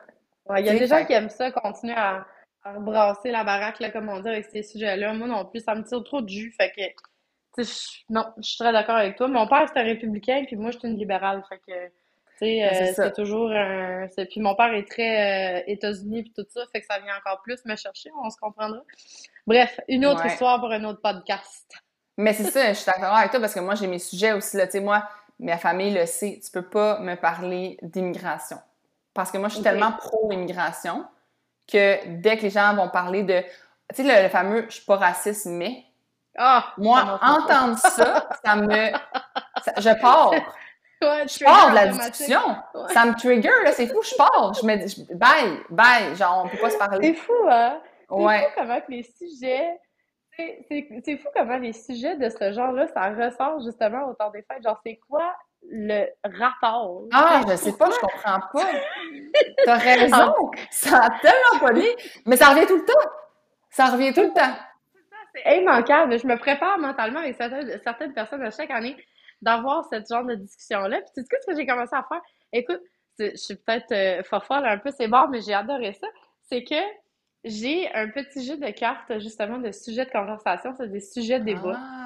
Ouais, 0.50 0.62
il 0.62 0.66
y 0.66 0.70
a 0.70 0.80
des 0.80 0.88
gens 0.88 1.06
qui 1.06 1.14
aiment 1.14 1.30
ça, 1.30 1.52
continuer 1.52 1.94
à, 1.96 2.26
à 2.64 2.74
brasser 2.80 3.32
la 3.32 3.44
baraque, 3.44 3.80
là, 3.80 3.90
comme 3.92 4.10
on 4.10 4.20
dit, 4.20 4.28
avec 4.30 4.46
ces 4.46 4.64
sujets-là. 4.64 5.14
Moi 5.14 5.28
non 5.28 5.46
plus, 5.46 5.62
ça 5.62 5.76
me 5.76 5.84
tire 5.84 6.04
trop 6.04 6.22
de 6.22 6.30
jus. 6.30 6.54
Fait 6.60 6.72
que, 6.72 6.82
tu 7.56 7.64
sais, 7.64 7.74
je- 8.10 8.14
non, 8.14 8.26
je 8.38 8.48
suis 8.50 8.58
très 8.58 8.72
d'accord 8.74 8.96
avec 8.98 9.16
toi. 9.16 9.28
Mon 9.28 9.48
père, 9.48 9.66
c'était 9.68 9.80
un 9.82 9.84
républicain, 9.84 10.44
puis 10.46 10.56
moi, 10.56 10.72
j'étais 10.72 10.88
une 10.88 10.98
libérale. 10.98 11.44
Fait 11.50 11.58
que, 11.60 11.88
tu 11.88 11.92
sais, 12.40 12.60
Ben, 12.62 12.74
c'est 12.74 12.90
euh, 13.02 13.06
c'est 13.06 13.14
toujours 13.14 13.52
un. 13.52 14.08
c'est- 14.10 14.26
Puis 14.26 14.42
mon 14.42 14.56
père 14.56 14.74
est 14.74 14.88
très 14.90 15.60
euh, 15.60 15.64
États-Unis, 15.68 16.24
puis 16.24 16.34
tout 16.36 16.46
ça. 16.50 16.62
Fait 16.74 16.82
que 16.82 16.86
ça 16.86 17.00
vient 17.00 17.14
encore 17.18 17.42
plus 17.42 17.64
me 17.66 17.76
chercher, 17.76 18.10
on 18.24 18.30
se 18.30 18.38
comprendra. 18.38 18.82
Bref, 19.48 19.80
une 19.88 20.06
autre 20.06 20.22
Ouais. 20.24 20.28
histoire 20.32 20.60
pour 20.60 20.72
un 20.72 20.84
autre 20.84 21.02
podcast. 21.02 21.72
Mais 22.18 22.34
c'est 22.34 22.44
ça, 22.52 22.68
je 22.70 22.74
suis 22.74 22.86
d'accord 22.92 23.16
avec 23.16 23.32
toi 23.32 23.40
parce 23.40 23.54
que 23.54 23.62
moi, 23.62 23.76
j'ai 23.76 23.88
mes 23.88 24.00
sujets 24.00 24.34
aussi. 24.34 24.58
Là, 24.58 24.66
tu 24.68 24.74
sais, 24.74 24.80
moi, 24.82 25.08
ma 25.40 25.58
famille 25.58 25.94
le 25.94 26.06
sait, 26.06 26.40
tu 26.44 26.52
peux 26.52 26.68
pas 26.68 27.00
me 27.00 27.16
parler 27.16 27.78
d'immigration. 27.82 28.58
Parce 29.14 29.32
que 29.32 29.38
moi, 29.38 29.48
je 29.48 29.56
suis 29.56 29.64
tellement 29.64 29.94
pro-immigration 29.94 31.06
que 31.72 32.00
dès 32.08 32.38
que 32.38 32.44
les 32.44 32.50
gens 32.50 32.74
vont 32.76 32.90
parler 32.90 33.24
de. 33.24 33.42
Tu 33.96 33.96
sais, 33.96 34.04
le, 34.04 34.24
le 34.24 34.30
fameux 34.30 34.66
je 34.70 34.76
suis 34.76 34.86
pas 34.86 34.98
raciste, 34.98 35.46
mais. 35.48 35.84
Ah! 36.38 36.74
Moi, 36.78 37.20
entendre 37.22 37.78
ça, 37.78 38.30
ça 38.46 38.56
me. 38.56 38.92
ça- 39.64 39.74
je 39.78 40.02
pars. 40.02 40.32
Ouais, 41.02 41.26
Je 41.30 41.46
pars 41.46 41.70
de 41.70 41.76
la 41.76 41.88
discussion. 41.88 42.42
Ouais. 42.76 42.94
Ça 42.94 43.06
me 43.06 43.14
trigger, 43.18 43.50
là, 43.64 43.72
c'est 43.72 43.88
fou, 43.88 44.02
je 44.04 44.14
pars. 44.16 44.54
Je 44.62 44.66
me 44.66 44.76
dis, 44.76 45.06
je- 45.10 45.16
bye, 45.16 45.58
bye. 45.70 46.14
Genre, 46.18 46.44
on 46.44 46.50
peut 46.50 46.58
pas 46.58 46.66
se 46.70 46.74
C'est 46.74 46.78
parler. 46.78 47.14
fou, 47.14 47.32
hein? 47.50 47.80
C'est 48.10 48.16
fou 48.18 48.52
comment 48.58 48.80
les 48.90 49.04
sujets. 49.04 49.80
c'est- 50.36 50.66
C'est 50.68 50.90
c'est 51.06 51.18
fou 51.18 51.30
comment 51.34 51.56
les 51.58 51.72
sujets 51.72 52.18
de 52.18 52.30
ce 52.30 52.52
genre-là, 52.52 52.88
ça 52.94 53.12
ressort 53.12 53.62
justement 53.64 54.10
au 54.10 54.14
temps 54.14 54.30
des 54.30 54.42
fêtes. 54.42 54.62
Genre, 54.62 54.78
c'est 54.86 55.00
quoi 55.10 55.34
le 55.64 56.06
rapport? 56.24 57.04
Ah, 57.14 57.42
je 57.48 57.56
sais 57.56 57.78
pas, 57.78 57.90
je 57.92 58.00
comprends 58.00 58.40
pas. 58.52 58.68
T'as 59.66 59.78
raison. 59.78 60.34
Ça 60.72 61.04
a 61.04 61.10
tellement 61.20 61.60
pas 61.60 61.72
lié. 61.72 61.96
Mais 62.26 62.38
ça 62.38 62.50
revient 62.50 62.66
tout 62.66 62.78
le 62.78 62.86
temps. 62.86 63.10
Ça 63.70 63.86
revient 63.86 64.14
tout 64.14 64.24
le 64.24 64.34
temps. 64.34 64.56
C'est 65.34 65.58
immanquable. 65.58 66.20
Je 66.20 66.26
me 66.26 66.38
prépare 66.38 66.80
mentalement 66.80 67.20
avec 67.20 67.36
certaines, 67.36 67.80
certaines 67.84 68.14
personnes 68.14 68.42
à 68.42 68.52
chaque 68.52 68.72
année 68.72 68.98
d'avoir 69.42 69.86
ce 69.86 69.96
genre 70.10 70.26
de 70.26 70.36
discussion-là. 70.36 71.02
Puis, 71.02 71.10
tu 71.16 71.22
sais 71.22 71.42
ce 71.42 71.52
que 71.52 71.56
j'ai 71.56 71.68
commencé 71.68 71.96
à 71.96 72.04
faire? 72.04 72.22
Écoute, 72.52 72.82
je 73.20 73.36
suis 73.36 73.56
peut-être 73.56 73.92
euh, 73.92 74.24
fofolle 74.24 74.66
un 74.66 74.78
peu, 74.78 74.92
c'est 74.92 75.08
bon, 75.08 75.28
mais 75.30 75.42
j'ai 75.42 75.54
adoré 75.54 75.94
ça. 75.94 76.08
C'est 76.50 76.64
que 76.64 76.76
j'ai 77.44 77.92
un 77.94 78.10
petit 78.10 78.44
jeu 78.44 78.58
de 78.58 78.70
cartes, 78.72 79.20
justement, 79.20 79.58
de 79.58 79.72
sujets 79.72 80.06
de 80.06 80.12
conversation. 80.12 80.74
C'est 80.78 80.92
des 80.92 81.00
sujets 81.00 81.40
de 81.40 81.46
débat. 81.46 81.78
Ah. 81.78 82.06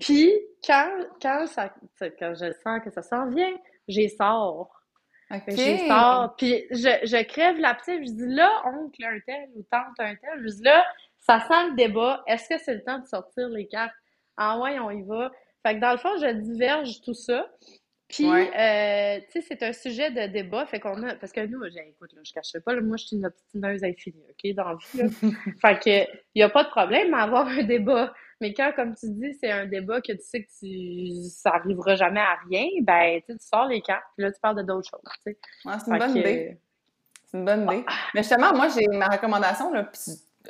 Puis, 0.00 0.32
quand, 0.66 0.90
quand, 1.22 1.46
ça, 1.46 1.72
quand 2.18 2.34
je 2.34 2.52
sens 2.62 2.80
que 2.84 2.90
ça 2.90 3.02
s'en 3.02 3.28
vient, 3.28 3.54
j'y 3.86 4.08
sors. 4.10 4.70
J'y 5.48 5.86
sors. 5.86 6.34
Puis, 6.36 6.64
je, 6.70 7.06
je 7.06 7.22
crève 7.22 7.58
la 7.58 7.74
petite. 7.74 8.04
Je 8.04 8.12
dis 8.12 8.34
là, 8.34 8.50
oncle 8.66 9.04
un 9.04 9.18
tel 9.26 9.48
ou 9.54 9.62
tante 9.70 9.98
un 9.98 10.16
tel. 10.16 10.42
Je 10.42 10.54
dis 10.54 10.62
là, 10.62 10.84
ça 11.20 11.40
sent 11.40 11.70
le 11.70 11.76
débat. 11.76 12.22
Est-ce 12.26 12.48
que 12.48 12.58
c'est 12.58 12.74
le 12.74 12.82
temps 12.82 12.98
de 12.98 13.06
sortir 13.06 13.48
les 13.48 13.66
cartes? 13.66 13.94
Ah 14.36 14.58
ouais, 14.58 14.78
on 14.80 14.90
y 14.90 15.02
va. 15.02 15.30
Fait 15.64 15.76
que 15.76 15.80
dans 15.80 15.92
le 15.92 15.98
fond, 15.98 16.16
je 16.20 16.30
diverge 16.32 17.00
tout 17.02 17.14
ça. 17.14 17.48
Puis, 18.08 18.30
Ouais. 18.30 18.50
euh, 18.56 19.20
tu 19.32 19.40
sais, 19.40 19.46
c'est 19.48 19.62
un 19.64 19.72
sujet 19.72 20.10
de 20.10 20.26
débat. 20.26 20.66
Fait 20.66 20.78
qu'on 20.78 21.02
a. 21.02 21.14
Parce 21.16 21.32
que 21.32 21.40
nous, 21.46 21.58
j'ai- 21.72 21.88
écoute, 21.88 22.12
là, 22.12 22.20
je 22.22 22.32
cacherai 22.32 22.60
pas, 22.60 22.74
là, 22.74 22.80
moi, 22.82 22.96
je 22.96 23.06
suis 23.06 23.16
une 23.16 23.26
obstineuse 23.26 23.82
infinie, 23.82 24.22
OK, 24.28 24.54
dans 24.54 24.68
la 24.68 24.74
vie, 24.74 24.98
là. 24.98 25.08
fait 25.60 25.82
que, 25.82 26.12
il 26.34 26.36
n'y 26.36 26.42
a 26.42 26.48
pas 26.50 26.64
de 26.64 26.68
problème 26.68 27.14
à 27.14 27.22
avoir 27.22 27.46
un 27.48 27.62
débat. 27.62 28.12
Mais 28.40 28.52
quand, 28.52 28.72
comme 28.76 28.94
tu 28.94 29.06
dis, 29.10 29.32
c'est 29.40 29.50
un 29.50 29.64
débat 29.66 30.00
que 30.02 30.12
tu 30.12 30.22
sais 30.22 30.42
que 30.44 30.48
tu, 30.60 31.28
ça 31.30 31.50
arrivera 31.54 31.94
jamais 31.96 32.20
à 32.20 32.36
rien, 32.48 32.66
ben, 32.82 33.20
tu 33.20 33.32
sais, 33.32 33.38
tu 33.38 33.46
sors 33.46 33.66
les 33.68 33.80
cartes, 33.80 34.04
puis 34.16 34.24
là, 34.26 34.32
tu 34.32 34.40
parles 34.40 34.56
de 34.56 34.62
d'autres 34.62 34.88
choses, 34.90 35.00
tu 35.24 35.32
sais. 35.32 35.38
Ah, 35.64 35.78
c'est 35.78 35.90
une 35.90 35.98
bonne 35.98 36.16
idée. 36.16 36.58
C'est 37.26 37.38
une 37.38 37.44
bonne 37.46 37.64
idée. 37.64 37.84
Mais 38.14 38.22
justement, 38.22 38.52
moi, 38.54 38.68
j'ai 38.68 38.86
ma 38.88 39.06
recommandation, 39.08 39.72
là, 39.72 39.84
puis 39.84 40.00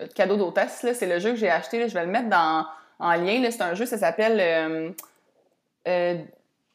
euh, 0.00 0.06
cadeau 0.08 0.36
d'hôtesse, 0.36 0.82
là, 0.82 0.92
c'est 0.92 1.06
le 1.06 1.20
jeu 1.20 1.30
que 1.30 1.36
j'ai 1.36 1.50
acheté. 1.50 1.78
Là, 1.78 1.86
je 1.86 1.94
vais 1.94 2.04
le 2.04 2.10
mettre 2.10 2.28
dans, 2.28 2.66
en 2.98 3.12
lien. 3.14 3.40
là. 3.40 3.50
C'est 3.52 3.62
un 3.62 3.74
jeu, 3.74 3.86
ça 3.86 3.96
s'appelle. 3.96 4.40
euh, 4.40 4.90
euh, 5.86 6.16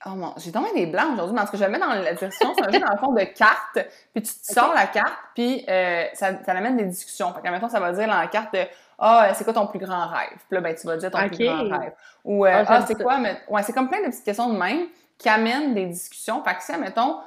oh 0.05 0.09
mon, 0.11 0.33
j'ai 0.37 0.51
tombé 0.51 0.67
des 0.73 0.85
blancs 0.85 1.13
aujourd'hui, 1.13 1.35
mais 1.35 1.41
en 1.41 1.45
tout 1.45 1.51
cas, 1.51 1.57
je 1.57 1.63
le 1.63 1.69
mettre 1.69 1.87
dans 1.87 1.93
la 1.93 2.11
description. 2.11 2.53
C'est 2.57 2.65
un 2.65 2.71
jeu 2.71 2.79
dans 2.79 2.91
le 2.91 2.97
fond 2.97 3.13
de 3.13 3.23
cartes. 3.23 3.79
Puis 4.13 4.23
tu, 4.23 4.31
sors 4.41 4.73
la 4.73 4.87
carte, 4.87 5.13
puis 5.35 5.65
euh, 5.67 6.05
ça, 6.13 6.43
ça 6.43 6.51
amène 6.51 6.77
des 6.77 6.85
discussions. 6.85 7.33
Fait 7.33 7.41
que, 7.41 7.49
mettons, 7.49 7.69
ça 7.69 7.79
va 7.79 7.91
dire 7.91 8.07
dans 8.07 8.17
la 8.19 8.27
carte 8.27 8.53
de 8.53 8.61
Ah, 8.97 9.31
c'est 9.33 9.43
quoi 9.43 9.53
ton 9.53 9.67
plus 9.67 9.79
grand 9.79 10.07
rêve? 10.07 10.37
Puis 10.47 10.55
là, 10.55 10.61
ben, 10.61 10.75
tu 10.75 10.87
vas 10.87 10.97
dire 10.97 11.11
ton 11.11 11.17
plus 11.27 11.37
grand 11.45 11.63
rêve. 11.79 11.93
Ou 12.23 12.45
euh, 12.45 12.49
Ah, 12.51 12.63
Ah, 12.67 12.85
c'est 12.87 12.95
quoi? 13.03 13.17
Mais, 13.17 13.37
ouais, 13.49 13.63
c'est 13.63 13.73
comme 13.73 13.89
plein 13.89 14.01
de 14.01 14.07
petites 14.07 14.23
questions 14.25 14.49
de 14.51 14.57
même 14.57 14.87
qui 15.17 15.29
amènent 15.29 15.73
des 15.73 15.85
discussions. 15.87 16.43
Fait 16.43 16.55
que 16.55 16.63
si, 16.63 16.71
mettons, 16.77 17.17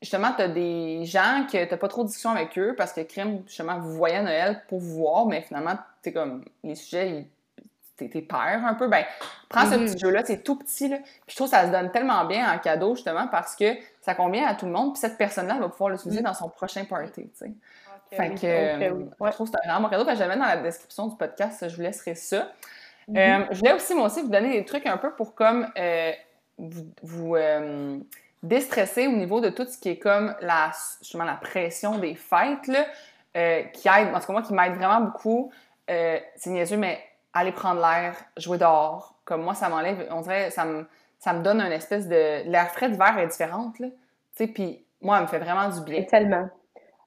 justement, 0.00 0.32
t'as 0.36 0.48
des 0.48 1.04
gens 1.04 1.46
que 1.50 1.64
t'as 1.64 1.76
pas 1.76 1.88
trop 1.88 2.02
de 2.02 2.08
discussion 2.08 2.30
avec 2.30 2.58
eux 2.58 2.74
parce 2.76 2.92
que 2.92 3.02
crime, 3.02 3.42
justement, 3.46 3.78
vous 3.78 3.92
voyez 3.92 4.16
à 4.16 4.22
Noël 4.22 4.62
pour 4.68 4.78
vous 4.80 4.96
voir, 5.02 5.26
mais 5.26 5.42
finalement, 5.42 5.76
t'es 6.02 6.12
comme, 6.12 6.44
les 6.64 6.74
sujets, 6.74 7.08
ils- 7.10 7.26
t'es 8.10 8.22
peur 8.22 8.38
un 8.64 8.74
peu, 8.74 8.88
ben, 8.88 9.04
prends 9.48 9.66
ce 9.70 9.76
Mhm. 9.76 9.86
petit 9.86 9.98
jeu-là, 9.98 10.22
c'est 10.24 10.42
tout 10.42 10.56
petit, 10.56 10.88
là. 10.88 10.98
Puis 10.98 11.12
je 11.28 11.36
trouve 11.36 11.48
que 11.50 11.56
ça 11.56 11.66
se 11.66 11.70
donne 11.70 11.90
tellement 11.90 12.24
bien 12.24 12.52
en 12.52 12.58
cadeau, 12.58 12.94
justement, 12.94 13.26
parce 13.28 13.54
que 13.56 13.64
ça 14.00 14.14
convient 14.14 14.46
à 14.46 14.54
tout 14.54 14.66
le 14.66 14.72
monde, 14.72 14.92
puis 14.94 15.00
cette 15.00 15.18
personne-là 15.18 15.58
va 15.60 15.68
pouvoir 15.68 15.90
l'utiliser 15.90 16.20
Mhm. 16.20 16.26
dans 16.26 16.34
son 16.34 16.48
prochain 16.48 16.84
party, 16.84 17.22
tu 17.24 17.30
sais. 17.34 17.46
Ok, 17.46 18.16
Fait 18.16 18.28
oui, 18.30 18.34
que, 18.34 18.36
ok, 18.36 18.78
oui. 18.96 19.04
euh, 19.04 19.14
Ouais. 19.20 19.30
je 19.30 19.34
trouve 19.34 19.50
que 19.50 19.56
c'est 19.62 19.70
un 19.70 19.80
bon 19.80 19.88
cadeau. 19.88 20.04
Fait 20.04 20.14
que 20.16 20.28
mets 20.28 20.36
dans 20.36 20.44
la 20.44 20.56
description 20.58 21.06
du 21.06 21.16
podcast, 21.16 21.68
je 21.68 21.76
vous 21.76 21.82
laisserai 21.82 22.14
ça. 22.14 22.48
Mhm. 23.08 23.16
Euh, 23.16 23.44
je 23.50 23.58
voulais 23.58 23.72
aussi, 23.72 23.94
moi 23.94 24.06
aussi, 24.06 24.20
vous 24.22 24.28
donner 24.28 24.52
des 24.52 24.64
trucs 24.64 24.86
un 24.86 24.96
peu 24.98 25.12
pour 25.14 25.34
comme 25.34 25.66
euh, 25.78 26.12
vous, 26.58 26.86
vous, 27.02 27.36
euh, 27.36 27.98
déstresser 28.42 29.06
au 29.06 29.12
niveau 29.12 29.40
de 29.40 29.48
tout 29.50 29.64
ce 29.66 29.78
qui 29.78 29.88
est 29.90 29.98
comme 29.98 30.34
la, 30.40 30.72
justement, 31.00 31.24
la 31.24 31.34
pression 31.36 31.98
des 31.98 32.14
fêtes, 32.16 32.66
là, 32.66 32.84
qui 33.72 33.88
aide, 33.88 34.08
en 34.14 34.20
tout 34.20 34.26
cas 34.26 34.32
moi, 34.32 34.42
qui 34.42 34.52
m'aide 34.52 34.74
vraiment 34.74 35.00
beaucoup. 35.00 35.50
Euh, 35.90 36.18
c'est 36.36 36.50
niaiseux, 36.50 36.76
mais 36.76 37.00
aller 37.32 37.52
prendre 37.52 37.80
l'air, 37.80 38.16
jouer 38.36 38.58
dehors, 38.58 39.14
comme 39.24 39.42
moi, 39.42 39.54
ça 39.54 39.68
m'enlève, 39.68 40.06
on 40.10 40.20
dirait, 40.20 40.50
ça 40.50 40.64
me, 40.64 40.86
ça 41.18 41.32
me 41.32 41.42
donne 41.42 41.60
une 41.60 41.72
espèce 41.72 42.08
de... 42.08 42.48
L'air 42.50 42.70
frais 42.70 42.88
d'hiver 42.90 43.16
est 43.18 43.28
différente, 43.28 43.78
là. 43.78 43.88
Tu 43.88 43.94
sais, 44.34 44.46
puis 44.48 44.84
moi, 45.00 45.16
elle 45.18 45.22
me 45.22 45.28
fait 45.28 45.38
vraiment 45.38 45.68
du 45.68 45.80
bien. 45.82 46.00
Et 46.00 46.06
tellement. 46.06 46.48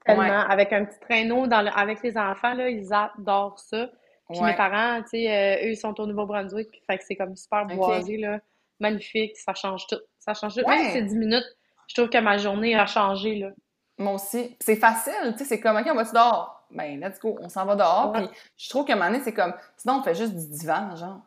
Tellement. 0.05 0.23
Ouais. 0.23 0.29
Avec 0.49 0.71
un 0.73 0.85
petit 0.85 0.99
traîneau 0.99 1.47
dans 1.47 1.61
le- 1.61 1.71
avec 1.77 2.01
les 2.03 2.17
enfants, 2.17 2.53
là, 2.53 2.69
ils 2.69 2.93
adorent 2.93 3.59
ça. 3.59 3.88
Puis 4.29 4.39
Ouais. 4.39 4.51
mes 4.51 4.55
parents, 4.55 5.01
tu 5.03 5.09
sais, 5.09 5.29
euh, 5.61 5.65
eux, 5.67 5.71
ils 5.71 5.77
sont 5.77 5.99
au 5.99 6.05
Nouveau-Brunswick, 6.07 6.69
puis 6.71 6.81
fait 6.88 6.97
que 6.97 7.03
c'est 7.03 7.15
comme 7.15 7.35
super 7.35 7.65
boisé, 7.65 8.17
là. 8.17 8.39
Magnifique, 8.79 9.38
ça 9.38 9.53
change 9.53 9.85
tout. 9.88 9.99
Ça 10.19 10.33
change 10.33 10.55
tout. 10.55 10.61
Ouais. 10.61 10.75
Même 10.77 10.85
si 10.88 10.91
c'est 10.93 11.01
10 11.03 11.15
minutes, 11.17 11.45
je 11.88 11.95
trouve 11.95 12.09
que 12.09 12.17
ma 12.17 12.38
journée 12.38 12.75
a 12.75 12.85
changé, 12.85 13.35
là. 13.35 13.49
Moi 13.97 14.13
aussi. 14.13 14.55
C'est 14.59 14.75
facile, 14.75 15.13
tu 15.33 15.39
sais, 15.39 15.45
c'est 15.45 15.59
comme, 15.59 15.77
OK, 15.77 15.88
on 15.89 15.95
va-tu 15.95 16.13
dehors? 16.13 16.54
Ben, 16.71 16.99
let's 16.99 17.19
go, 17.19 17.38
on 17.41 17.49
s'en 17.49 17.65
va 17.65 17.75
dehors. 17.75 18.12
Ouais. 18.13 18.28
Puis 18.28 18.38
je 18.58 18.69
trouve 18.69 18.86
qu'à 18.86 18.93
un 18.93 18.95
moment 18.95 19.12
donné, 19.12 19.23
c'est 19.23 19.34
comme, 19.34 19.54
sinon, 19.78 19.99
on 19.99 20.04
fait 20.04 20.15
juste 20.15 20.34
du 20.34 20.47
divan, 20.58 20.95
genre. 20.95 21.19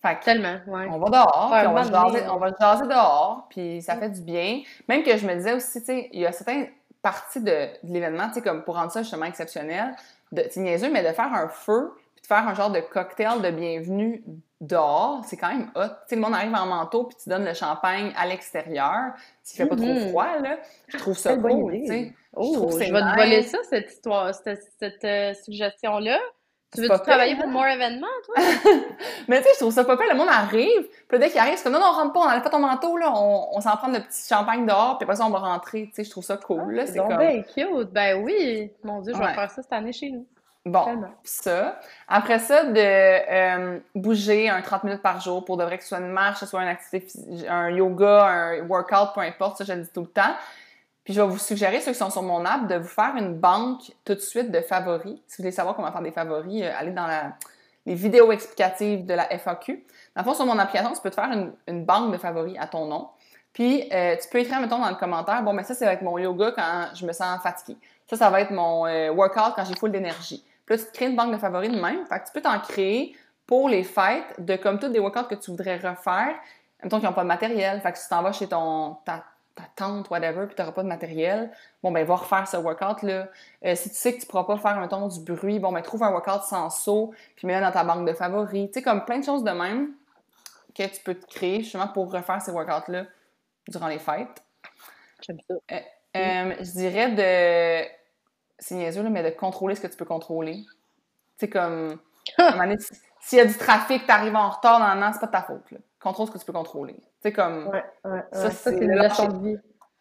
Fait 0.00 0.16
que, 0.18 0.24
Tellement, 0.24 0.58
ouais. 0.68 0.88
on 0.90 0.98
va 0.98 1.10
dehors, 1.10 1.50
Ouais, 1.52 1.58
puis 1.58 1.68
on 1.68 1.72
va, 1.72 1.82
jaser, 1.82 2.28
on 2.30 2.36
va 2.36 2.50
jaser 2.58 2.86
dehors, 2.86 3.46
puis 3.50 3.82
ça 3.82 3.96
fait 3.96 4.10
du 4.10 4.20
bien. 4.20 4.62
Même 4.88 5.02
que 5.02 5.16
je 5.16 5.26
me 5.26 5.34
disais 5.34 5.54
aussi, 5.54 5.80
tu 5.80 5.86
sais, 5.86 6.08
il 6.12 6.20
y 6.20 6.26
a 6.26 6.30
certaines 6.30 6.68
parties 7.02 7.40
de, 7.40 7.66
de 7.82 7.92
l'événement, 7.92 8.28
tu 8.28 8.34
sais, 8.34 8.42
comme 8.42 8.62
pour 8.62 8.76
rendre 8.76 8.92
ça 8.92 9.02
justement 9.02 9.26
exceptionnel, 9.26 9.96
de, 10.30 10.44
c'est 10.50 10.60
niaiseux, 10.60 10.90
mais 10.92 11.02
de 11.02 11.12
faire 11.12 11.32
un 11.32 11.48
feu, 11.48 11.92
faire 12.28 12.46
un 12.46 12.54
genre 12.54 12.70
de 12.70 12.80
cocktail 12.80 13.40
de 13.42 13.50
bienvenue 13.50 14.22
dehors, 14.60 15.22
c'est 15.24 15.36
quand 15.38 15.48
même 15.48 15.70
hot. 15.74 15.94
Tu 16.08 16.14
le 16.16 16.20
monde 16.20 16.34
arrive 16.34 16.54
en 16.54 16.66
manteau, 16.66 17.04
puis 17.04 17.16
tu 17.22 17.28
donnes 17.30 17.44
le 17.44 17.54
champagne 17.54 18.12
à 18.18 18.26
l'extérieur, 18.26 19.12
s'il 19.42 19.56
fait 19.56 19.66
pas 19.68 19.76
trop 19.76 19.86
Mhm. 19.86 20.08
froid, 20.08 20.38
là. 20.42 20.58
Je 20.88 20.98
trouve 20.98 21.16
ça 21.16 21.36
cool, 21.36 21.72
tu 21.72 21.86
sais. 21.86 22.14
Oh, 22.34 22.68
je 22.72 22.78
vais 22.78 23.00
te 23.00 23.16
voler 23.16 23.42
ça, 23.42 23.58
cette 23.68 23.90
histoire, 23.90 24.34
cette, 24.34 24.62
cette, 24.78 25.04
euh, 25.04 25.32
suggestion-là. 25.44 26.18
Tu 26.74 26.82
veux 26.82 26.88
pas 26.88 26.98
travailler 26.98 27.34
pour? 27.34 27.46
More 27.46 27.66
Événements, 27.66 28.06
toi? 28.26 28.34
Mais 29.28 29.38
tu 29.38 29.44
sais, 29.44 29.50
je 29.54 29.60
trouve 29.60 29.72
ça 29.72 29.84
pas 29.84 29.96
pire. 29.96 30.08
Le 30.10 30.16
monde 30.18 30.28
arrive, 30.28 30.86
puis 31.08 31.18
dès 31.18 31.30
qu'il 31.30 31.38
arrive, 31.40 31.56
c'est 31.56 31.64
comme 31.64 31.72
non, 31.72 31.78
non, 31.80 31.86
on 31.86 31.92
rentre 31.94 32.12
pas, 32.12 32.20
on 32.20 32.24
enlève 32.24 32.42
pas 32.42 32.50
ton 32.50 32.58
manteau, 32.58 32.98
là, 32.98 33.10
on, 33.16 33.56
on 33.56 33.60
s'en 33.62 33.74
prend 33.78 33.88
le 33.88 34.00
petit 34.00 34.28
champagne 34.28 34.66
dehors, 34.66 34.98
puis 34.98 35.04
après 35.04 35.16
ça, 35.16 35.24
on 35.24 35.30
va 35.30 35.38
rentrer. 35.38 35.86
Tu 35.86 35.94
sais, 35.94 36.04
je 36.04 36.10
trouve 36.10 36.24
ça 36.24 36.36
cool, 36.36 36.74
là. 36.74 36.86
C'est 36.86 36.98
comme. 36.98 37.16
bien 37.16 37.42
cute. 37.42 37.90
Ben 37.92 38.22
oui. 38.22 38.70
Mon 38.84 39.00
Dieu, 39.00 39.14
je 39.14 39.18
vais 39.18 39.24
Ouais. 39.24 39.34
faire 39.34 39.50
ça 39.50 39.62
cette 39.62 39.72
année 39.72 39.92
chez 39.94 40.10
nous. 40.10 40.26
Bon, 40.70 41.04
ça. 41.24 41.80
Après 42.06 42.38
ça, 42.38 42.64
de 42.64 42.78
euh, 42.78 43.78
bouger 43.94 44.48
un 44.48 44.60
30 44.62 44.84
minutes 44.84 45.02
par 45.02 45.20
jour 45.20 45.44
pour 45.44 45.56
de 45.56 45.64
vrai 45.64 45.78
que 45.78 45.82
ce 45.82 45.90
soit 45.90 45.98
une 45.98 46.10
marche, 46.10 46.40
que 46.40 46.46
ce 46.46 46.46
soit 46.46 46.62
une 46.62 46.68
activité, 46.68 47.48
un 47.48 47.70
yoga, 47.70 48.26
un 48.26 48.66
workout, 48.66 49.14
peu 49.14 49.20
importe, 49.20 49.58
ça, 49.58 49.64
je 49.64 49.72
le 49.72 49.82
dis 49.82 49.90
tout 49.92 50.02
le 50.02 50.08
temps. 50.08 50.34
Puis 51.04 51.14
je 51.14 51.22
vais 51.22 51.26
vous 51.26 51.38
suggérer, 51.38 51.80
ceux 51.80 51.92
qui 51.92 51.98
sont 51.98 52.10
sur 52.10 52.22
mon 52.22 52.44
app, 52.44 52.66
de 52.66 52.76
vous 52.76 52.88
faire 52.88 53.14
une 53.16 53.34
banque 53.34 53.92
tout 54.04 54.14
de 54.14 54.20
suite 54.20 54.50
de 54.50 54.60
favoris. 54.60 55.16
Si 55.26 55.38
vous 55.38 55.44
voulez 55.44 55.52
savoir 55.52 55.74
comment 55.74 55.90
faire 55.90 56.02
des 56.02 56.12
favoris, 56.12 56.62
euh, 56.62 56.70
allez 56.78 56.90
dans 56.90 57.06
la, 57.06 57.32
les 57.86 57.94
vidéos 57.94 58.30
explicatives 58.30 59.06
de 59.06 59.14
la 59.14 59.26
FAQ. 59.38 59.86
Dans 60.14 60.22
le 60.22 60.24
fond, 60.24 60.34
sur 60.34 60.44
mon 60.44 60.58
application, 60.58 60.92
tu 60.92 61.00
peux 61.00 61.10
te 61.10 61.14
faire 61.14 61.32
une, 61.32 61.52
une 61.66 61.84
banque 61.84 62.12
de 62.12 62.18
favoris 62.18 62.56
à 62.58 62.66
ton 62.66 62.84
nom. 62.84 63.08
Puis, 63.52 63.88
euh, 63.92 64.16
tu 64.22 64.28
peux 64.28 64.38
écrire, 64.38 64.60
mettons, 64.60 64.78
dans 64.78 64.88
le 64.88 64.96
commentaire, 64.96 65.42
bon, 65.42 65.52
mais 65.52 65.64
ça, 65.64 65.74
c'est 65.74 65.86
avec 65.86 66.02
mon 66.02 66.18
yoga 66.18 66.52
quand 66.54 66.94
je 66.94 67.04
me 67.06 67.12
sens 67.12 67.42
fatiguée. 67.42 67.78
Ça, 68.06 68.16
ça 68.16 68.30
va 68.30 68.40
être 68.40 68.50
mon 68.50 68.86
euh, 68.86 69.10
workout 69.10 69.54
quand 69.56 69.64
j'ai 69.64 69.74
full 69.74 69.90
d'énergie. 69.90 70.44
Puis 70.68 70.76
là, 70.76 70.84
tu 70.84 70.90
te 70.90 70.94
crées 70.94 71.06
une 71.06 71.16
banque 71.16 71.32
de 71.32 71.38
favoris 71.38 71.70
de 71.70 71.80
même. 71.80 72.04
Fait 72.04 72.20
que 72.20 72.26
tu 72.26 72.32
peux 72.34 72.42
t'en 72.42 72.60
créer 72.60 73.16
pour 73.46 73.70
les 73.70 73.84
fêtes 73.84 74.34
de 74.38 74.54
comme 74.56 74.78
tous 74.78 74.90
des 74.90 74.98
workouts 74.98 75.24
que 75.24 75.34
tu 75.34 75.50
voudrais 75.50 75.76
refaire. 75.76 76.34
Mettons 76.82 76.98
qu'ils 76.98 77.08
n'ont 77.08 77.14
pas 77.14 77.22
de 77.22 77.28
matériel. 77.28 77.80
Fait 77.80 77.90
que 77.90 77.96
si 77.96 78.04
tu 78.04 78.10
t'en 78.10 78.22
vas 78.22 78.32
chez 78.32 78.48
ton, 78.48 78.98
ta, 79.06 79.24
ta 79.54 79.62
tante, 79.76 80.10
whatever, 80.10 80.44
puis 80.44 80.54
tu 80.54 80.60
n'auras 80.60 80.72
pas 80.72 80.82
de 80.82 80.88
matériel, 80.88 81.50
bon, 81.82 81.90
ben, 81.90 82.04
va 82.04 82.16
refaire 82.16 82.46
ce 82.46 82.58
workout-là. 82.58 83.28
Euh, 83.64 83.74
si 83.76 83.88
tu 83.88 83.94
sais 83.94 84.12
que 84.12 84.18
tu 84.18 84.26
ne 84.26 84.28
pourras 84.28 84.44
pas 84.44 84.58
faire, 84.58 84.78
mettons, 84.78 85.08
du 85.08 85.20
bruit, 85.20 85.58
bon, 85.58 85.72
ben, 85.72 85.80
trouve 85.80 86.02
un 86.02 86.10
workout 86.10 86.42
sans 86.42 86.68
saut, 86.68 87.14
puis 87.34 87.46
mets-le 87.46 87.62
dans 87.62 87.72
ta 87.72 87.82
banque 87.82 88.06
de 88.06 88.12
favoris. 88.12 88.66
Tu 88.66 88.74
sais, 88.74 88.82
comme 88.82 89.06
plein 89.06 89.20
de 89.20 89.24
choses 89.24 89.44
de 89.44 89.50
même 89.52 89.94
que 90.74 90.82
tu 90.82 91.00
peux 91.02 91.14
te 91.14 91.24
créer 91.24 91.62
justement 91.62 91.88
pour 91.88 92.12
refaire 92.12 92.42
ces 92.42 92.50
workouts-là 92.50 93.06
durant 93.68 93.88
les 93.88 93.98
fêtes. 93.98 94.42
J'aime 95.22 95.38
ça. 95.48 95.54
Euh, 95.72 95.80
euh, 96.16 96.54
je 96.60 96.72
dirais 96.72 97.10
de. 97.12 97.97
C'est 98.58 98.74
niaiseux, 98.74 99.02
là, 99.02 99.10
mais 99.10 99.22
de 99.22 99.30
contrôler 99.30 99.74
ce 99.74 99.80
que 99.80 99.86
tu 99.86 99.96
peux 99.96 100.04
contrôler. 100.04 100.56
Tu 101.38 101.46
sais, 101.46 101.48
comme. 101.48 101.98
donné, 102.38 102.76
S'il 103.20 103.38
y 103.38 103.40
a 103.40 103.44
du 103.46 103.56
trafic, 103.56 104.04
tu 104.06 104.10
arrives 104.12 104.36
en 104.36 104.50
retard 104.50 104.78
dans 104.80 105.02
an, 105.06 105.10
c'est 105.12 105.20
pas 105.20 105.26
de 105.26 105.32
ta 105.32 105.42
faute. 105.42 105.70
Là. 105.70 105.78
Contrôle 106.00 106.26
ce 106.28 106.32
que 106.32 106.38
tu 106.38 106.44
peux 106.44 106.52
contrôler. 106.52 106.96
Sais, 107.22 107.32
comme. 107.32 107.68
Ouais, 107.68 107.84
ouais, 108.04 108.10
ouais. 108.12 108.24
Ça, 108.32 108.50
c'est 108.50 108.70
c'est 108.72 108.84
une 108.84 108.92
lâcher- 108.94 109.22
leçon 109.26 109.28
de 109.38 109.48
vie. 109.48 109.56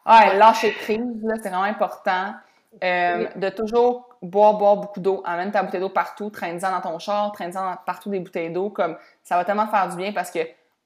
Ouais, 0.06 0.38
lâcher 0.38 0.72
prise, 0.72 1.24
là, 1.24 1.36
c'est 1.42 1.50
vraiment 1.50 1.64
important. 1.64 2.34
Euh, 2.84 3.28
De 3.36 3.50
toujours 3.50 4.10
boire, 4.22 4.54
boire 4.56 4.78
beaucoup 4.78 5.00
d'eau. 5.00 5.22
Amène 5.26 5.52
ta 5.52 5.64
bouteille 5.64 5.80
d'eau 5.82 5.90
partout, 5.90 6.30
traîne-en 6.30 6.72
dans 6.72 6.82
ton 6.82 7.00
char, 7.00 7.32
traîne-en 7.32 7.76
partout 7.86 8.10
des 8.10 8.20
bouteilles 8.20 8.52
d'eau. 8.52 8.70
Comme 8.70 8.98
ça 9.24 9.36
va 9.36 9.46
tellement 9.46 9.66
te 9.66 9.72
faire 9.72 9.88
du 9.90 9.96
bien 9.98 10.12
parce 10.14 10.30
que 10.32 10.40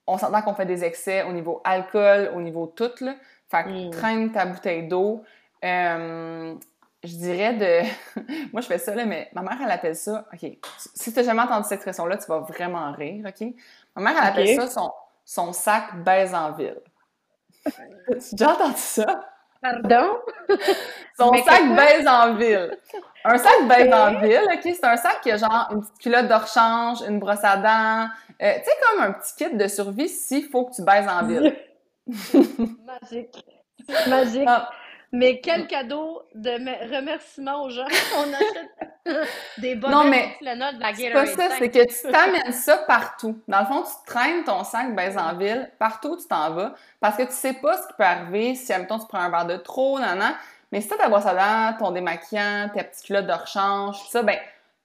on 0.08 0.18
s'entend 0.18 0.42
qu'on 0.42 0.54
fait 0.54 0.66
des 0.66 0.84
excès 0.84 1.24
au 1.24 1.32
niveau 1.34 1.62
alcool, 1.64 2.32
au 2.36 2.42
niveau 2.42 2.66
tout, 2.68 2.92
là. 3.02 3.14
Fait 3.50 3.64
que 3.64 3.88
Mm. 3.88 3.90
traîne 3.92 4.32
ta 4.32 4.46
bouteille 4.46 4.88
d'eau. 4.88 5.24
Euh, 5.66 6.56
je 7.04 7.16
dirais 7.16 7.54
de. 7.54 8.22
Moi, 8.54 8.62
je 8.62 8.68
fais 8.68 8.78
ça, 8.78 8.94
là, 8.96 9.06
mais 9.06 9.30
ma 9.34 9.42
mère, 9.42 9.58
elle 9.64 9.72
appelle 9.72 9.96
ça. 9.96 10.26
OK. 10.34 10.50
Si 10.96 11.12
tu 11.12 11.20
n'as 11.20 11.26
jamais 11.26 11.42
entendu 11.42 11.64
cette 11.64 11.74
expression-là, 11.74 12.18
tu 12.18 12.28
vas 12.28 12.40
vraiment 12.40 12.92
rire, 12.92 13.26
OK? 13.28 13.48
Ma 13.96 14.02
mère, 14.04 14.22
elle 14.22 14.30
appelle 14.30 14.56
ça 14.56 14.68
son, 14.68 14.92
son 15.26 15.54
sac 15.54 16.04
baise 16.04 16.34
en 16.34 16.52
ville. 16.52 16.80
tu 17.66 17.72
as 18.12 18.32
déjà 18.32 18.52
entendu 18.54 18.74
ça? 18.78 19.26
Pardon? 19.62 20.18
Son 21.20 21.30
Mais 21.30 21.44
sac 21.44 21.76
baise 21.76 22.08
en 22.08 22.34
ville. 22.34 22.76
Un 23.24 23.38
sac 23.38 23.68
baise 23.68 23.94
en 23.94 24.20
ville, 24.20 24.42
OK? 24.52 24.62
C'est 24.64 24.84
un 24.86 24.98
sac 24.98 25.22
qui 25.22 25.32
a 25.32 25.38
genre 25.38 25.68
une 25.70 25.82
petite 25.82 26.00
culotte 26.00 26.28
de 26.28 26.34
rechange, 26.34 27.02
une 27.08 27.20
brosse 27.20 27.44
à 27.44 27.58
dents. 27.58 28.10
euh, 28.42 28.54
tu 28.56 28.64
sais, 28.64 28.72
comme 28.90 29.04
un 29.04 29.12
petit 29.12 29.36
kit 29.36 29.56
de 29.56 29.68
survie 29.68 30.10
s'il 30.10 30.46
faut 30.50 30.66
que 30.66 30.74
tu 30.74 30.82
baises 30.82 31.08
en 31.08 31.28
ville. 31.28 31.56
Magique. 32.08 33.46
Magique. 34.08 34.46
Ah. 34.48 34.68
Mais 35.12 35.42
quel 35.42 35.68
cadeau 35.68 36.24
de 36.36 36.58
me- 36.58 36.96
remerciement 36.96 37.64
aux 37.64 37.70
gens. 37.70 37.86
On 38.18 38.34
achète 38.34 39.28
des 39.58 39.76
bonnes 39.76 39.92
Non, 39.92 40.06
mais 40.06 40.38
de 40.40 40.46
la 40.46 40.94
C'est 40.96 41.12
pas 41.12 41.26
ça, 41.26 41.50
c'est 41.58 41.70
que 41.70 41.86
tu 41.86 42.12
t'amènes 42.12 42.54
ça 42.54 42.78
partout. 42.78 43.38
Dans 43.48 43.60
le 43.60 43.66
fond, 43.66 43.84
tu 43.84 43.92
traînes 44.06 44.44
ton 44.46 44.64
sac 44.64 44.96
baise 44.96 45.18
en 45.18 45.36
ville, 45.36 45.70
partout 45.80 46.10
où 46.10 46.18
tu 46.18 46.28
t'en 46.28 46.52
vas, 46.52 46.76
parce 47.02 47.18
que 47.18 47.24
tu 47.24 47.34
sais 47.34 47.54
pas 47.54 47.78
ce 47.78 47.88
qui 47.88 47.94
peut 47.98 48.04
arriver 48.04 48.56
si, 48.56 48.72
admettons, 48.72 49.00
tu 49.00 49.08
prends 49.08 49.20
un 49.20 49.30
verre 49.30 49.48
de 49.48 49.58
trop, 49.58 50.00
nan, 50.00 50.36
Mais 50.72 50.80
si 50.80 50.88
t'as 50.88 50.98
ta 50.98 51.10
brosse 51.10 51.26
à 51.26 51.34
dents, 51.36 51.78
ton 51.78 51.92
démaquillant, 51.92 52.70
tes 52.74 52.84
petites 52.84 53.06
culottes 53.06 53.28
de 53.28 53.34
rechange, 53.34 54.00
tout 54.00 54.12
ça, 54.12 54.24
ben, 54.24 54.38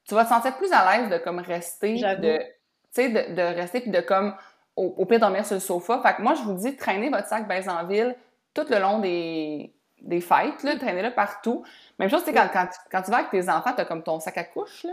tu 0.08 0.14
vas 0.14 0.24
te 0.24 0.30
sentir 0.30 0.56
plus 0.56 0.72
à 0.72 0.98
l'aise 0.98 1.10
de 1.10 1.18
comme 1.18 1.38
rester, 1.38 1.94
de, 1.94 2.38
tu 2.38 2.44
sais, 2.90 3.08
de, 3.10 3.34
de 3.34 3.42
rester 3.42 3.80
puis 3.80 3.90
de 3.90 4.00
comme, 4.00 4.34
au, 4.74 4.94
au 4.98 5.04
pire, 5.06 5.20
dormir 5.20 5.46
sur 5.46 5.54
le 5.54 5.60
sofa. 5.60 6.00
Fait 6.02 6.14
que 6.14 6.22
moi, 6.22 6.34
je 6.34 6.42
vous 6.42 6.54
dis, 6.54 6.74
traînez 6.76 7.10
votre 7.10 7.28
sac 7.28 7.46
baise 7.46 7.68
en 7.68 7.84
ville 7.86 8.16
tout 8.54 8.64
le 8.70 8.78
long 8.78 9.00
des, 9.00 9.72
des 10.02 10.20
fêtes, 10.20 10.62
là, 10.62 10.76
traînez-le 10.76 11.12
partout. 11.14 11.64
Même 11.98 12.08
chose, 12.10 12.20
tu 12.24 12.30
sais, 12.30 12.34
quand, 12.36 12.48
quand, 12.52 12.66
tu- 12.66 12.78
quand 12.90 13.02
tu 13.02 13.10
vas 13.10 13.18
avec 13.18 13.30
tes 13.30 13.48
enfants, 13.48 13.72
t'as 13.76 13.84
comme 13.84 14.02
ton 14.02 14.20
sac 14.20 14.36
à 14.38 14.44
couche, 14.44 14.84
là. 14.84 14.92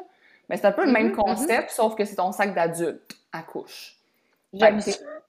Mais 0.50 0.58
c'est 0.58 0.66
un 0.68 0.72
peu 0.72 0.86
le 0.86 0.92
même 0.92 1.08
Mhm, 1.10 1.16
concept, 1.16 1.70
sauf 1.72 1.96
que 1.96 2.04
c'est 2.06 2.16
ton 2.16 2.32
sac 2.32 2.54
d'adulte 2.54 3.16
à 3.32 3.42
couche. 3.44 3.96
J'aime. 4.54 4.80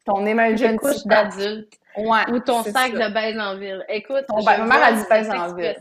Ton 0.04 0.26
emergency 0.26 0.76
couche 0.76 1.04
d'adulte. 1.06 1.72
Ouais, 1.96 2.30
Ou 2.30 2.40
ton 2.40 2.62
c'est 2.62 2.72
sac 2.72 2.92
ça. 2.96 3.08
de 3.08 3.14
baise 3.14 3.38
en 3.38 3.56
ville. 3.56 3.84
Écoute, 3.88 4.24
Ton 4.28 4.42
ma 4.42 4.58
mère 4.58 4.84
a 4.84 4.92
dit 4.92 5.04
baise 5.08 5.30
en 5.30 5.54
ville. 5.54 5.76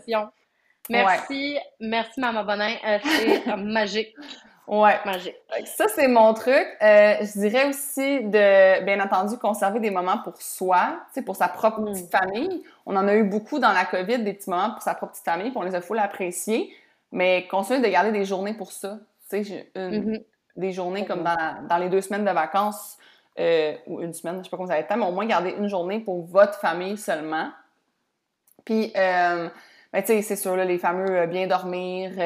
Merci, 0.90 1.58
merci 1.80 2.20
Maman 2.20 2.44
Bonin. 2.44 2.76
Euh, 2.86 3.00
C'est 3.04 3.48
euh, 3.50 3.56
magique, 3.58 4.14
Ouais. 4.68 4.96
magique. 5.06 5.36
Ça, 5.66 5.86
c'est 5.90 6.08
mon 6.08 6.34
truc. 6.34 6.56
Euh, 6.82 7.16
je 7.22 7.40
dirais 7.40 7.68
aussi 7.70 8.22
de, 8.24 8.84
bien 8.86 9.00
entendu, 9.04 9.38
conserver 9.38 9.80
des 9.80 9.92
moments 9.92 10.20
pour 10.24 10.42
soi, 10.42 11.00
pour 11.26 11.36
sa 11.36 11.48
propre 11.50 11.82
Mm. 11.82 11.86
petite 11.92 12.12
famille. 12.12 12.64
On 12.86 12.96
en 12.96 13.08
a 13.08 13.16
eu 13.16 13.24
beaucoup 13.24 13.60
dans 13.60 13.74
la 13.74 13.86
COVID, 13.86 14.20
des 14.24 14.34
petits 14.34 14.50
moments 14.50 14.72
pour 14.72 14.82
sa 14.82 14.94
propre 14.96 15.12
petite 15.14 15.26
famille, 15.26 15.50
puis 15.50 15.58
on 15.58 15.64
les 15.64 15.76
a 15.76 15.82
full 15.82 16.00
appréciés. 16.00 16.74
Mais 17.12 17.46
continuer 17.48 17.80
de 17.82 17.88
garder 17.88 18.12
des 18.12 18.26
journées 18.26 18.54
pour 18.54 18.72
ça. 18.72 18.98
Tu 19.30 19.38
sais, 19.38 19.44
j'ai 19.44 19.72
une- 19.76 20.12
Mhm. 20.12 20.20
des 20.56 20.72
journées 20.72 21.06
comme 21.06 21.24
dans, 21.24 21.68
dans 21.68 21.78
les 21.78 21.90
deux 21.90 22.02
semaines 22.02 22.26
de 22.26 22.32
vacances 22.32 22.98
euh, 23.40 23.74
ou 23.88 24.00
une 24.02 24.14
semaine, 24.14 24.38
je 24.40 24.44
sais 24.44 24.50
pas 24.52 24.58
comment 24.58 24.70
avez 24.70 24.82
le 24.84 24.88
temps, 24.88 24.96
mais 24.98 25.06
au 25.08 25.12
moins 25.12 25.26
garder 25.26 25.56
une 25.58 25.68
journée 25.68 26.00
pour 26.00 26.24
votre 26.26 26.60
famille 26.60 26.98
seulement. 26.98 27.50
Puis, 28.66 28.94
euh, 28.96 29.50
ben, 29.92 30.02
tu 30.02 30.08
sais, 30.08 30.22
c'est 30.22 30.36
sûr, 30.36 30.56
là, 30.56 30.66
les 30.66 30.78
fameux 30.78 31.26
bien 31.26 31.48
dormir, 31.48 32.12
tu 32.12 32.18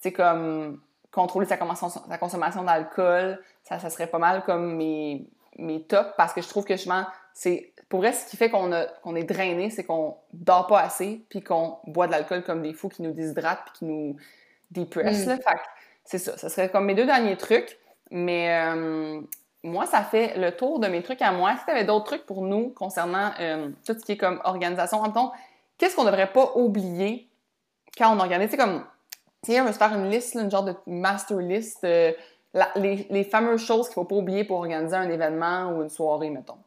sais, 0.00 0.12
comme 0.12 0.80
contrôler 1.16 1.46
sa 1.46 1.56
consommation, 1.56 2.02
sa 2.08 2.18
consommation 2.18 2.62
d'alcool, 2.62 3.42
ça, 3.64 3.80
ça 3.80 3.90
serait 3.90 4.06
pas 4.06 4.18
mal 4.18 4.44
comme 4.44 4.76
mes, 4.76 5.26
mes 5.58 5.82
tops 5.82 6.10
parce 6.16 6.32
que 6.32 6.40
je 6.40 6.48
trouve 6.48 6.64
que 6.64 6.76
justement, 6.76 7.04
c'est 7.34 7.72
pour 7.88 8.00
vrai, 8.00 8.12
ce 8.12 8.28
qui 8.28 8.36
fait 8.36 8.50
qu'on 8.50 8.72
a- 8.72 8.86
qu'on 9.02 9.16
est 9.16 9.24
drainé, 9.24 9.70
c'est 9.70 9.84
qu'on 9.84 10.16
dort 10.32 10.66
pas 10.66 10.80
assez 10.80 11.24
puis 11.28 11.42
qu'on 11.42 11.78
boit 11.86 12.06
de 12.06 12.12
l'alcool 12.12 12.44
comme 12.44 12.62
des 12.62 12.72
fous 12.74 12.88
qui 12.88 13.02
nous 13.02 13.12
déshydratent 13.12 13.64
puis 13.64 13.72
qui 13.78 13.84
nous 13.84 14.16
dépressent. 14.70 15.26
Mm. 15.26 15.38
c'est 16.04 16.18
ça. 16.18 16.36
Ça 16.36 16.48
serait 16.48 16.68
comme 16.70 16.84
mes 16.84 16.94
deux 16.94 17.06
derniers 17.06 17.36
trucs. 17.36 17.78
Mais 18.10 18.56
euh, 18.60 19.20
moi, 19.62 19.86
ça 19.86 20.02
fait 20.02 20.36
le 20.38 20.52
tour 20.52 20.78
de 20.78 20.86
mes 20.88 21.02
trucs 21.02 21.22
à 21.22 21.32
moi. 21.32 21.56
Si 21.58 21.64
tu 21.64 21.70
avais 21.70 21.84
d'autres 21.84 22.06
trucs 22.06 22.26
pour 22.26 22.42
nous 22.42 22.70
concernant 22.70 23.32
euh, 23.40 23.70
tout 23.84 23.94
ce 23.98 24.04
qui 24.04 24.12
est 24.12 24.16
comme 24.16 24.40
organisation, 24.44 25.02
en 25.02 25.32
qu'est-ce 25.78 25.96
qu'on 25.96 26.04
devrait 26.04 26.32
pas 26.32 26.52
oublier 26.56 27.28
quand 27.98 28.14
on 28.14 28.20
organise? 28.20 28.50
Sais, 28.50 28.56
comme, 28.56 28.84
sais, 29.52 29.60
on 29.60 29.64
veut 29.66 29.72
se 29.72 29.78
faire 29.78 29.94
une 29.94 30.10
liste, 30.10 30.34
là, 30.34 30.42
une 30.42 30.50
genre 30.50 30.64
de 30.64 30.74
master 30.86 31.38
list, 31.38 31.84
euh, 31.84 32.12
la- 32.54 32.70
les, 32.76 33.06
les 33.10 33.24
fameuses 33.24 33.64
choses 33.64 33.86
qu'il 33.88 33.94
faut 33.94 34.04
pas 34.04 34.16
oublier 34.16 34.44
pour 34.44 34.58
organiser 34.58 34.96
un 34.96 35.10
événement 35.10 35.70
ou 35.72 35.82
une 35.82 35.90
soirée, 35.90 36.30
mettons. 36.30 36.58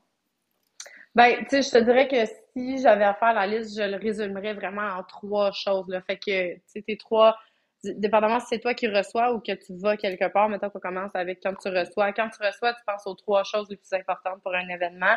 Ben, 1.16 1.38
tu 1.40 1.50
sais, 1.50 1.62
je 1.64 1.72
te 1.72 1.78
dirais 1.84 2.08
que 2.08 2.18
si 2.56 2.78
j'avais 2.82 3.04
à 3.04 3.14
faire 3.14 3.34
la 3.34 3.48
liste, 3.48 3.76
je 3.78 3.84
le 3.84 3.98
résumerais 3.98 4.54
vraiment 4.54 4.88
en 4.98 5.04
trois 5.04 5.52
choses. 5.52 5.88
Là. 5.90 6.02
Fait 6.02 6.18
que, 6.18 6.54
tu 6.56 6.62
sais, 6.68 6.82
tes 6.84 6.98
trois, 6.98 7.38
dépendamment 7.84 8.40
si 8.40 8.48
c'est 8.50 8.60
toi 8.60 8.74
qui 8.74 8.88
reçois 8.88 9.34
ou 9.34 9.40
que 9.40 9.52
tu 9.54 9.76
vas 9.78 9.98
quelque 9.98 10.28
part, 10.32 10.50
mettons 10.50 10.70
qu'on 10.70 10.80
commence 10.80 11.16
avec 11.16 11.40
quand 11.42 11.54
tu 11.56 11.70
reçois. 11.70 12.14
Quand 12.14 12.30
tu 12.30 12.46
reçois, 12.46 12.74
tu 12.74 12.82
penses 12.86 13.08
aux 13.08 13.16
trois 13.16 13.44
choses 13.44 13.68
les 13.70 13.78
plus 13.78 13.92
importantes 13.94 14.42
pour 14.44 14.54
un 14.54 14.68
événement. 14.70 15.16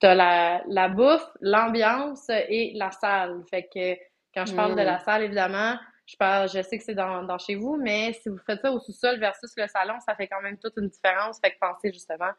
Tu 0.00 0.06
as 0.06 0.14
la, 0.14 0.62
la 0.68 0.88
bouffe, 0.88 1.26
l'ambiance 1.40 2.28
et 2.28 2.72
la 2.76 2.90
salle. 2.92 3.42
Fait 3.50 3.64
que 3.64 3.94
quand 4.34 4.46
je 4.46 4.54
parle 4.54 4.76
de 4.76 4.82
Mm. 4.82 4.84
la 4.84 4.98
salle, 5.00 5.22
évidemment, 5.22 5.74
je 6.06 6.16
parle, 6.16 6.48
je 6.48 6.60
sais 6.62 6.78
que 6.78 6.84
c'est 6.84 6.94
dans, 6.94 7.22
dans 7.22 7.38
chez 7.38 7.54
vous, 7.54 7.76
mais 7.76 8.12
si 8.14 8.28
vous 8.28 8.38
faites 8.38 8.60
ça 8.60 8.72
au 8.72 8.80
sous-sol 8.80 9.18
versus 9.20 9.52
le 9.56 9.66
salon, 9.68 9.94
ça 10.06 10.14
fait 10.14 10.26
quand 10.26 10.42
même 10.42 10.58
toute 10.58 10.74
une 10.76 10.88
différence. 10.88 11.38
Fait 11.40 11.50
que 11.52 11.56
pensez 11.60 11.92
justement 11.92 12.30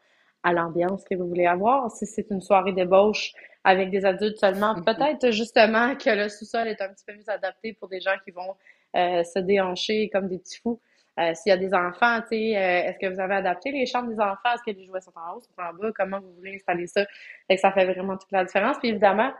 à 0.42 0.52
l'ambiance 0.52 1.04
que 1.04 1.14
vous 1.14 1.26
voulez 1.26 1.46
avoir. 1.46 1.90
Si 1.90 2.06
c'est 2.06 2.26
une 2.30 2.42
soirée 2.42 2.72
d'ébauche 2.72 3.32
avec 3.64 3.90
des 3.90 4.04
adultes 4.04 4.38
seulement, 4.38 4.74
Mhm. 4.74 4.84
peut-être 4.84 5.30
justement 5.30 5.96
que 5.96 6.10
le 6.10 6.28
sous-sol 6.28 6.68
est 6.68 6.80
un 6.82 6.88
petit 6.88 7.04
peu 7.06 7.14
mieux 7.14 7.28
adapté 7.28 7.72
pour 7.72 7.88
des 7.88 8.00
gens 8.00 8.16
qui 8.24 8.30
vont 8.30 8.54
euh, 8.96 9.24
se 9.24 9.38
déhancher 9.40 10.10
comme 10.12 10.28
des 10.28 10.38
petits 10.38 10.60
fous. 10.60 10.80
Euh, 11.18 11.32
S'il 11.34 11.50
y 11.50 11.52
a 11.52 11.56
des 11.56 11.72
enfants, 11.74 12.20
tu 12.22 12.28
sais, 12.36 12.56
euh, 12.56 12.88
est-ce 12.90 12.98
que 12.98 13.12
vous 13.12 13.20
avez 13.20 13.34
adapté 13.36 13.70
les 13.72 13.86
chambres 13.86 14.08
des 14.08 14.20
enfants? 14.20 14.52
Est-ce 14.54 14.62
que 14.70 14.76
les 14.76 14.84
jouets 14.84 15.00
sont 15.00 15.12
en 15.16 15.34
haut, 15.36 15.40
sont 15.40 15.52
en 15.62 15.72
bas? 15.72 15.90
Comment 15.96 16.20
vous 16.20 16.32
voulez 16.34 16.56
installer 16.56 16.86
ça? 16.86 17.04
Fait 17.48 17.54
que 17.56 17.60
ça 17.60 17.72
fait 17.72 17.86
vraiment 17.86 18.16
toute 18.18 18.30
la 18.32 18.44
différence. 18.44 18.76
Puis 18.78 18.88
évidemment, 18.90 19.32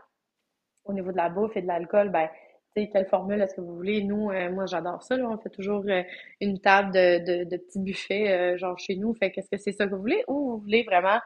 au 0.85 0.93
niveau 0.93 1.13
de 1.13 1.17
la 1.17 1.29
bouffe 1.29 1.57
et 1.57 1.63
de 1.63 1.67
l'alcool, 1.67 2.11
ben, 2.11 2.29
quelle 2.75 3.07
formule 3.07 3.41
est-ce 3.41 3.55
que 3.55 3.61
vous 3.61 3.77
voulez? 3.77 4.03
Nous, 4.03 4.31
euh, 4.31 4.51
moi, 4.51 4.67
j'adore 4.67 5.03
ça, 5.03 5.17
là. 5.17 5.29
On 5.29 5.39
fait 5.39 5.49
toujours 5.51 5.85
euh, 5.89 6.03
une 6.41 6.59
table 6.61 6.93
de, 6.93 7.19
de, 7.19 7.45
de 7.45 7.57
petits 7.57 7.79
buffets, 7.79 8.31
euh, 8.31 8.57
genre 8.59 8.79
chez 8.79 8.97
nous. 8.97 9.15
Fait 9.15 9.31
qu'est-ce 9.31 9.49
que 9.49 9.57
c'est 9.59 9.73
ça 9.73 9.87
que 9.87 9.91
vous 9.95 10.01
voulez? 10.01 10.25
Ou 10.29 10.53
vous 10.53 10.59
voulez 10.59 10.83
vraiment 10.83 11.21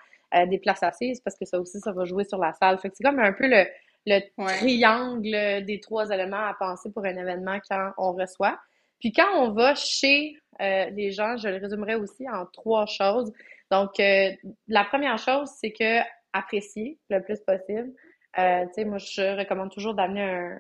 des 0.47 0.59
places 0.59 0.83
assises? 0.83 1.21
Parce 1.23 1.39
que 1.39 1.47
ça 1.47 1.59
aussi, 1.59 1.81
ça 1.81 1.91
va 1.93 2.05
jouer 2.05 2.25
sur 2.25 2.37
la 2.39 2.53
salle. 2.53 2.79
Fait 2.79 2.91
que 2.91 2.97
c'est 2.97 3.05
comme 3.05 3.19
un 3.19 3.33
peu 3.33 3.49
le, 3.49 3.65
le 4.05 4.21
Ouais. 4.37 4.59
triangle 4.59 5.65
des 5.65 5.81
trois 5.81 6.11
éléments 6.11 6.45
à 6.47 6.55
penser 6.59 6.93
pour 6.93 7.03
un 7.07 7.17
événement 7.17 7.59
quand 7.67 7.93
on 7.97 8.13
reçoit. 8.13 8.59
Puis 9.01 9.11
quand 9.13 9.29
on 9.37 9.53
va 9.53 9.75
chez 9.75 10.37
les 10.61 11.13
gens, 11.13 11.39
je 11.39 11.49
le 11.49 11.57
résumerai 11.57 11.95
aussi 11.95 12.29
en 12.29 12.45
trois 12.45 12.85
choses. 12.85 13.33
Donc, 13.71 13.93
la 13.99 14.85
première 14.85 15.17
chose, 15.17 15.49
c'est 15.59 15.73
que 15.73 16.01
apprécier 16.35 16.99
le 17.09 17.23
plus 17.23 17.41
possible. 17.41 17.91
Tu 18.37 18.43
sais, 18.75 18.85
moi, 18.85 18.99
je 18.99 19.39
recommande 19.39 19.71
toujours 19.71 19.95
d'amener 19.95 20.23
un, 20.23 20.59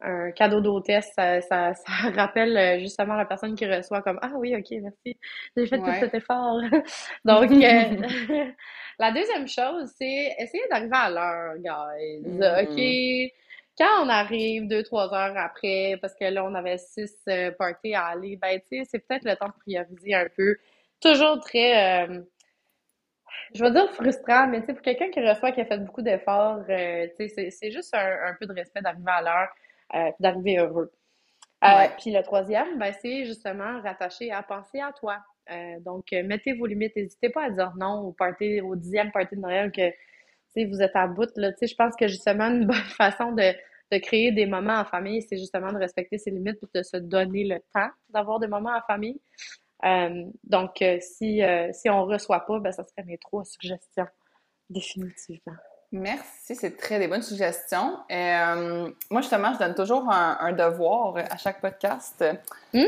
un 0.00 0.30
cadeau 0.30 0.60
d'hôtesse, 0.60 1.10
ça, 1.14 1.40
ça, 1.40 1.74
ça, 1.74 1.92
rappelle 2.14 2.56
euh, 2.56 2.78
justement 2.80 3.14
la 3.14 3.24
personne 3.24 3.54
qui 3.54 3.66
reçoit 3.66 4.02
comme 4.02 4.18
Ah 4.22 4.32
oui, 4.36 4.54
ok, 4.54 4.78
merci, 4.82 5.18
j'ai 5.56 5.66
fait 5.66 5.78
tout 5.78 5.92
cet 5.98 6.14
effort. 6.14 6.60
Donc, 7.24 7.50
euh, 7.50 8.46
la 8.98 9.12
deuxième 9.12 9.48
chose, 9.48 9.90
c'est 9.96 10.34
essayer 10.38 10.64
d'arriver 10.70 10.96
à 10.96 11.10
l'heure, 11.10 11.56
guys. 11.58 12.22
Mm-hmm. 12.22 13.28
OK? 13.28 13.32
Quand 13.78 14.04
on 14.04 14.08
arrive 14.08 14.68
deux, 14.68 14.82
trois 14.82 15.12
heures 15.12 15.36
après, 15.36 15.98
parce 16.00 16.14
que 16.14 16.24
là, 16.24 16.44
on 16.44 16.54
avait 16.54 16.78
six 16.78 17.14
euh, 17.28 17.50
parties 17.50 17.94
à 17.94 18.06
aller, 18.06 18.36
ben, 18.36 18.58
tu 18.60 18.78
sais, 18.78 18.84
c'est 18.90 18.98
peut-être 19.00 19.24
le 19.24 19.36
temps 19.36 19.48
de 19.48 19.60
prioriser 19.60 20.14
un 20.14 20.28
peu. 20.34 20.56
Toujours 20.98 21.40
très, 21.40 22.08
je 23.54 23.62
vais 23.62 23.70
dire 23.70 23.92
frustrant, 23.92 24.46
mais 24.46 24.60
tu 24.60 24.66
sais, 24.66 24.72
pour 24.72 24.80
quelqu'un 24.80 25.10
qui 25.10 25.20
reçoit, 25.20 25.52
qui 25.52 25.60
a 25.60 25.66
fait 25.66 25.76
beaucoup 25.76 26.00
d'efforts, 26.00 26.64
tu 26.66 27.28
sais, 27.28 27.50
c'est 27.50 27.70
juste 27.70 27.94
un, 27.94 28.30
un, 28.30 28.34
peu 28.40 28.46
de 28.46 28.54
respect 28.54 28.80
d'arriver 28.80 29.10
à 29.10 29.20
l'heure. 29.20 29.48
Euh, 29.94 30.10
d'arriver 30.18 30.58
heureux. 30.58 30.90
Euh, 31.64 31.68
puis 31.98 32.12
le 32.12 32.22
troisième, 32.22 32.76
ben, 32.78 32.92
c'est 33.00 33.24
justement 33.24 33.80
rattaché 33.82 34.32
à 34.32 34.42
penser 34.42 34.80
à 34.80 34.92
toi. 34.92 35.18
Euh, 35.50 35.78
donc, 35.80 36.10
mettez 36.10 36.54
vos 36.54 36.66
limites. 36.66 36.96
N'hésitez 36.96 37.28
pas 37.28 37.44
à 37.44 37.50
dire 37.50 37.72
non 37.78 38.00
au 38.00 38.12
party, 38.12 38.60
au 38.60 38.74
dixième 38.74 39.12
party 39.12 39.36
de 39.36 39.40
Noël 39.40 39.70
que 39.70 39.92
vous 40.56 40.82
êtes 40.82 40.96
à 40.96 41.06
bout. 41.06 41.30
Là. 41.36 41.52
Je 41.60 41.74
pense 41.74 41.94
que 41.94 42.08
justement, 42.08 42.46
une 42.46 42.66
bonne 42.66 42.76
façon 42.96 43.32
de, 43.32 43.52
de 43.92 43.98
créer 43.98 44.32
des 44.32 44.46
moments 44.46 44.80
en 44.80 44.84
famille, 44.84 45.22
c'est 45.22 45.38
justement 45.38 45.72
de 45.72 45.78
respecter 45.78 46.18
ses 46.18 46.30
limites 46.32 46.58
et 46.62 46.78
de 46.78 46.82
se 46.82 46.96
donner 46.96 47.44
le 47.44 47.60
temps 47.72 47.90
d'avoir 48.08 48.40
des 48.40 48.48
moments 48.48 48.76
en 48.76 48.82
famille. 48.82 49.20
donc, 50.42 50.82
si, 51.00 51.42
si 51.72 51.90
on 51.90 52.06
ne 52.06 52.12
reçoit 52.12 52.44
pas, 52.44 52.58
ben, 52.58 52.72
ça 52.72 52.82
serait 52.82 53.04
mes 53.06 53.18
trois 53.18 53.44
suggestions, 53.44 54.08
définitivement. 54.68 55.56
Merci, 55.92 56.56
c'est 56.56 56.76
très 56.76 56.98
des 56.98 57.06
bonnes 57.06 57.22
suggestions. 57.22 57.98
Euh, 58.10 58.90
moi, 59.10 59.20
justement, 59.20 59.52
je 59.54 59.58
donne 59.58 59.74
toujours 59.74 60.10
un, 60.10 60.52
devoir 60.52 61.14
à 61.30 61.36
chaque 61.36 61.60
podcast. 61.60 62.24
Mmh. 62.74 62.80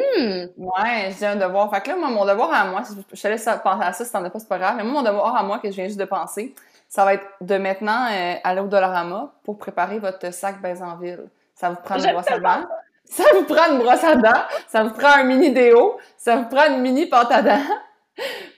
Ouais, 0.57 1.11
je 1.11 1.19
dis 1.19 1.27
un 1.27 1.37
devoir. 1.37 1.71
Fait 1.71 1.81
que 1.81 1.91
là, 1.91 1.97
moi, 1.97 2.11
mon 2.11 2.27
devoir 2.27 2.53
à 2.53 2.65
moi, 2.65 2.83
je 3.13 3.21
te 3.21 3.29
laisse 3.29 3.49
penser 3.63 3.85
à 3.85 3.93
ça 3.93 4.05
si 4.05 4.13
t'en 4.13 4.25
as 4.25 4.31
pas, 4.31 4.39
c'est 4.39 4.49
pas 4.49 4.59
grave. 4.59 4.75
Mais 4.77 4.85
moi, 4.85 5.03
mon 5.03 5.03
devoir 5.03 5.37
à 5.37 5.43
moi, 5.43 5.59
que 5.59 5.71
je 5.71 5.77
viens 5.77 5.87
juste 5.87 6.01
de 6.01 6.05
penser, 6.05 6.55
ça 6.89 7.05
va 7.05 7.15
être 7.15 7.27
de 7.41 7.57
maintenant 7.57 8.09
euh, 8.11 8.35
aller 8.43 8.61
au 8.61 8.67
Dollarama 8.67 9.33
pour 9.45 9.59
préparer 9.59 9.99
votre 9.99 10.33
sac 10.33 10.61
baise 10.61 10.83
en 10.83 10.97
ville. 10.97 11.29
Ça 11.55 11.71
vous 11.71 11.77
prend 11.77 11.99
une 11.99 12.13
brosse 12.13 12.31
à 12.31 12.39
dents. 12.39 12.67
Ça 13.05 13.25
vous 13.35 13.45
prend 13.45 13.73
une 13.73 13.79
brosse 13.79 14.05
à 14.05 14.17
dents. 14.17 14.43
Ça 14.69 14.85
vous 14.85 14.91
prend 14.91 15.09
un 15.09 15.25
mini 15.25 15.53
déo. 15.53 15.99
Ça 16.17 16.37
vous 16.37 16.49
prend 16.49 16.67
une 16.67 16.81
mini 16.81 17.07
pâte 17.07 17.31
à 17.31 17.43
dents. 17.43 17.65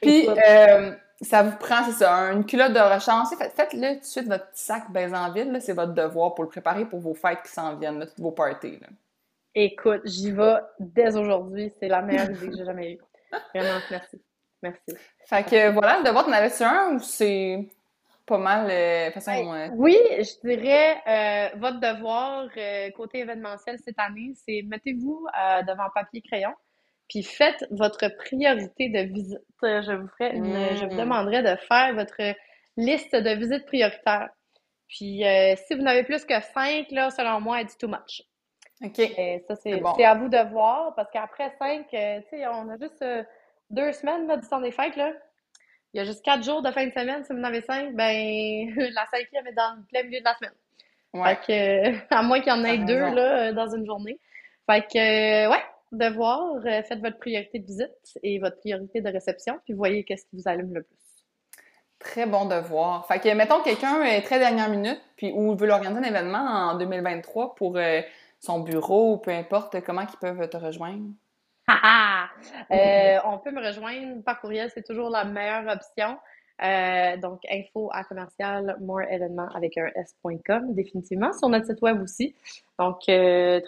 Puis, 0.01 0.29
euh, 0.29 0.93
ça 1.21 1.43
vous 1.43 1.57
prend, 1.57 1.85
c'est 1.85 2.05
ça, 2.05 2.11
une 2.33 2.47
culotte 2.47 2.73
de 2.73 2.79
rechange. 2.79 3.29
Faites-le 3.55 3.95
tout 3.95 4.01
de 4.01 4.05
suite, 4.05 4.27
votre 4.27 4.49
sac 4.53 4.91
baise 4.91 5.13
en 5.13 5.33
vide, 5.33 5.59
c'est 5.61 5.73
votre 5.73 5.93
devoir 5.93 6.35
pour 6.35 6.45
le 6.45 6.51
préparer 6.51 6.87
pour 6.87 7.01
vos 7.01 7.15
fêtes 7.15 7.43
qui 7.45 7.53
s'en 7.53 7.77
viennent, 7.77 8.01
toutes 8.01 8.21
vos 8.21 8.33
parties. 8.33 8.79
Là. 8.81 8.89
Écoute, 9.55 10.03
j'y 10.05 10.31
vais 10.31 10.59
dès 10.79 11.17
aujourd'hui. 11.17 11.73
C'est 11.79 11.89
la 11.89 12.03
meilleure 12.03 12.31
idée 12.31 12.49
que 12.49 12.57
j'ai 12.57 12.65
jamais 12.65 12.93
eue. 12.93 12.99
Vraiment, 13.55 13.81
merci. 13.91 14.23
Merci. 14.63 14.97
Fait 15.27 15.43
que 15.45 15.71
voilà, 15.73 15.99
le 15.99 16.05
devoir, 16.05 16.25
t'en 16.25 16.33
avais-tu 16.33 16.63
un 16.63 16.95
ou 16.95 17.01
c'est 17.01 17.69
pas 18.27 18.39
mal 18.39 18.71
euh, 18.71 19.11
façon. 19.11 19.33
Ben, 19.33 19.71
euh, 19.71 19.75
oui, 19.75 19.97
je 20.19 20.49
dirais 20.49 21.03
euh, 21.07 21.59
votre 21.59 21.81
devoir 21.81 22.49
côté 22.95 23.21
événementiel 23.21 23.79
cette 23.85 23.99
année, 23.99 24.33
c'est 24.47 24.63
mettez-vous 24.67 25.27
devant 25.67 25.89
papier 25.95 26.23
crayon 26.23 26.55
puis 27.11 27.25
faites 27.25 27.67
votre 27.73 28.09
priorité 28.17 28.89
de 28.89 29.01
visite. 29.13 29.41
Je 29.63 29.93
vous 29.93 30.09
ferai 30.09 30.31
je 30.37 30.87
vous 30.87 30.97
demanderai 30.97 31.43
de 31.43 31.57
faire 31.69 31.93
votre 31.95 32.35
liste 32.77 33.15
de 33.15 33.31
visites 33.31 33.67
prioritaires. 33.67 34.31
Puis 34.89 35.27
euh, 35.27 35.55
si 35.57 35.75
vous 35.75 35.83
n'avez 35.83 36.05
plus 36.05 36.25
que 36.25 36.41
cinq, 36.55 36.87
là, 36.93 37.11
selon 37.11 37.41
moi, 37.41 37.61
it's 37.61 37.77
too 37.77 37.89
much. 37.89 38.23
OK. 38.83 38.99
Et 39.01 39.45
ça, 39.47 39.57
c'est 39.57 40.05
à 40.05 40.15
vous 40.15 40.29
de 40.29 40.51
voir 40.51 40.95
parce 40.95 41.11
qu'après 41.11 41.53
cinq, 41.59 41.93
euh, 41.93 42.21
tu 42.31 42.39
sais, 42.39 42.47
on 42.47 42.69
a 42.71 42.79
juste 42.81 43.03
euh, 43.03 43.25
deux 43.71 43.93
semaines 43.93 44.29
là, 44.29 44.37
du 44.37 44.49
temps 44.49 44.61
des 44.61 44.71
fêtes, 44.71 44.97
là. 44.97 45.13
Il 45.93 45.99
y 45.99 46.01
a 46.01 46.05
juste 46.05 46.25
quatre 46.25 46.45
jours 46.45 46.63
de 46.63 46.71
fin 46.71 46.87
de 46.87 46.93
semaine. 46.93 47.25
Si 47.25 47.33
vous 47.33 47.41
en 47.41 47.45
avez 47.45 47.61
cinq, 47.63 47.93
ben 47.95 48.73
la 48.95 49.07
cinquième 49.07 49.49
est 49.49 49.53
dans 49.53 49.77
le 49.77 49.85
plein 49.91 50.05
milieu 50.05 50.21
de 50.21 50.25
la 50.25 50.35
semaine. 50.37 50.55
Ouais. 51.13 51.35
Fait 51.35 51.99
que, 52.09 52.15
à 52.15 52.23
moins 52.23 52.39
qu'il 52.39 52.53
y 52.53 52.57
en 52.57 52.65
ait 52.65 52.79
deux 52.79 53.15
là, 53.15 53.53
dans 53.53 53.75
une 53.75 53.85
journée. 53.85 54.21
Fait 54.71 54.83
que, 54.83 55.51
ouais, 55.51 55.65
devoir, 55.93 56.57
euh, 56.65 56.83
faites 56.83 57.01
votre 57.01 57.19
priorité 57.19 57.59
de 57.59 57.67
visite 57.67 58.19
et 58.23 58.39
votre 58.39 58.59
priorité 58.59 59.01
de 59.01 59.09
réception, 59.09 59.59
puis 59.65 59.75
voyez 59.75 60.05
qu'est-ce 60.05 60.25
qui 60.25 60.37
vous 60.37 60.49
allume 60.49 60.75
le 60.75 60.83
plus. 60.83 60.97
Très 61.99 62.27
bon 62.27 62.47
devoir. 62.47 63.07
Fait 63.07 63.19
que, 63.21 63.29
mettons, 63.35 63.61
quelqu'un 63.63 64.03
est 64.03 64.23
très 64.23 64.39
dernière 64.39 64.71
minute, 64.71 65.01
puis 65.17 65.33
ou 65.33 65.55
veut 65.55 65.69
organiser 65.69 66.01
un 66.01 66.09
événement 66.09 66.39
en 66.39 66.79
2023 66.79 67.55
pour 67.55 67.77
euh, 67.77 68.01
son 68.39 68.61
bureau 68.61 69.15
ou 69.15 69.19
peu 69.19 69.31
importe, 69.31 69.81
comment 69.83 70.03
ils 70.03 70.19
peuvent 70.19 70.49
te 70.49 70.57
rejoindre? 70.57 71.05
euh, 72.73 73.19
on 73.25 73.39
peut 73.39 73.51
me 73.51 73.65
rejoindre 73.65 74.23
par 74.25 74.41
courriel, 74.41 74.71
c'est 74.75 74.85
toujours 74.85 75.11
la 75.11 75.25
meilleure 75.25 75.67
option. 75.69 76.17
Euh, 76.63 77.17
donc, 77.17 77.41
info 77.51 77.91
à 77.93 78.05
commercial 78.05 78.77
more 78.81 79.03
événement 79.03 79.49
avec 79.55 79.79
un 79.79 79.87
s.com, 79.95 80.75
définitivement. 80.75 81.33
Sur 81.33 81.49
notre 81.49 81.67
site 81.67 81.81
web 81.81 82.03
aussi. 82.03 82.35
Donc, 82.79 83.09
euh, 83.09 83.61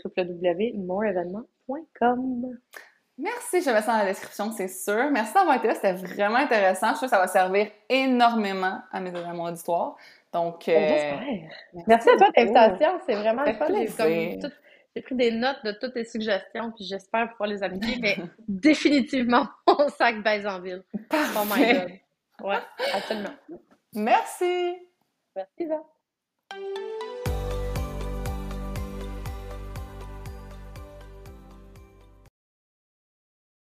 Merci, 3.19 3.61
je 3.61 3.71
vais 3.71 3.83
ça 3.83 3.93
dans 3.93 3.99
la 3.99 4.07
description, 4.07 4.51
c'est 4.53 4.69
sûr. 4.69 5.11
Merci 5.11 5.35
d'avoir 5.35 5.57
été 5.57 5.69
là, 5.69 5.75
c'était 5.75 5.93
vraiment 5.93 6.37
intéressant. 6.37 6.93
Je 6.93 6.97
suis 6.97 7.07
que 7.07 7.11
ça 7.11 7.19
va 7.19 7.27
servir 7.27 7.69
énormément 7.89 8.81
à 8.91 9.01
mes 9.01 9.15
à 9.15 9.33
mon 9.33 9.45
auditoire. 9.45 9.97
Donc, 10.33 10.67
euh, 10.69 10.73
merci. 10.73 11.45
merci. 11.87 12.09
à 12.09 12.17
toi 12.17 12.29
de 12.29 12.33
l'invitation, 12.37 13.01
c'est 13.07 13.15
vraiment 13.15 13.45
fun. 13.53 13.67
J'ai 14.95 15.03
pris 15.03 15.15
des 15.15 15.31
notes 15.31 15.65
de 15.65 15.73
toutes 15.73 15.95
tes 15.95 16.05
suggestions, 16.05 16.71
puis 16.73 16.85
j'espère 16.85 17.31
pouvoir 17.31 17.49
les 17.49 17.63
appliquer, 17.63 17.99
mais 18.01 18.17
définitivement, 18.49 19.47
mon 19.67 19.89
sac 19.89 20.23
baise 20.23 20.47
en 20.47 20.61
ville. 20.61 20.83
Oh 21.13 21.45
my 21.47 21.73
God. 21.73 21.93
Ouais, 22.43 22.61
absolument. 22.93 23.35
Merci. 23.95 24.77
Merci. 25.35 25.69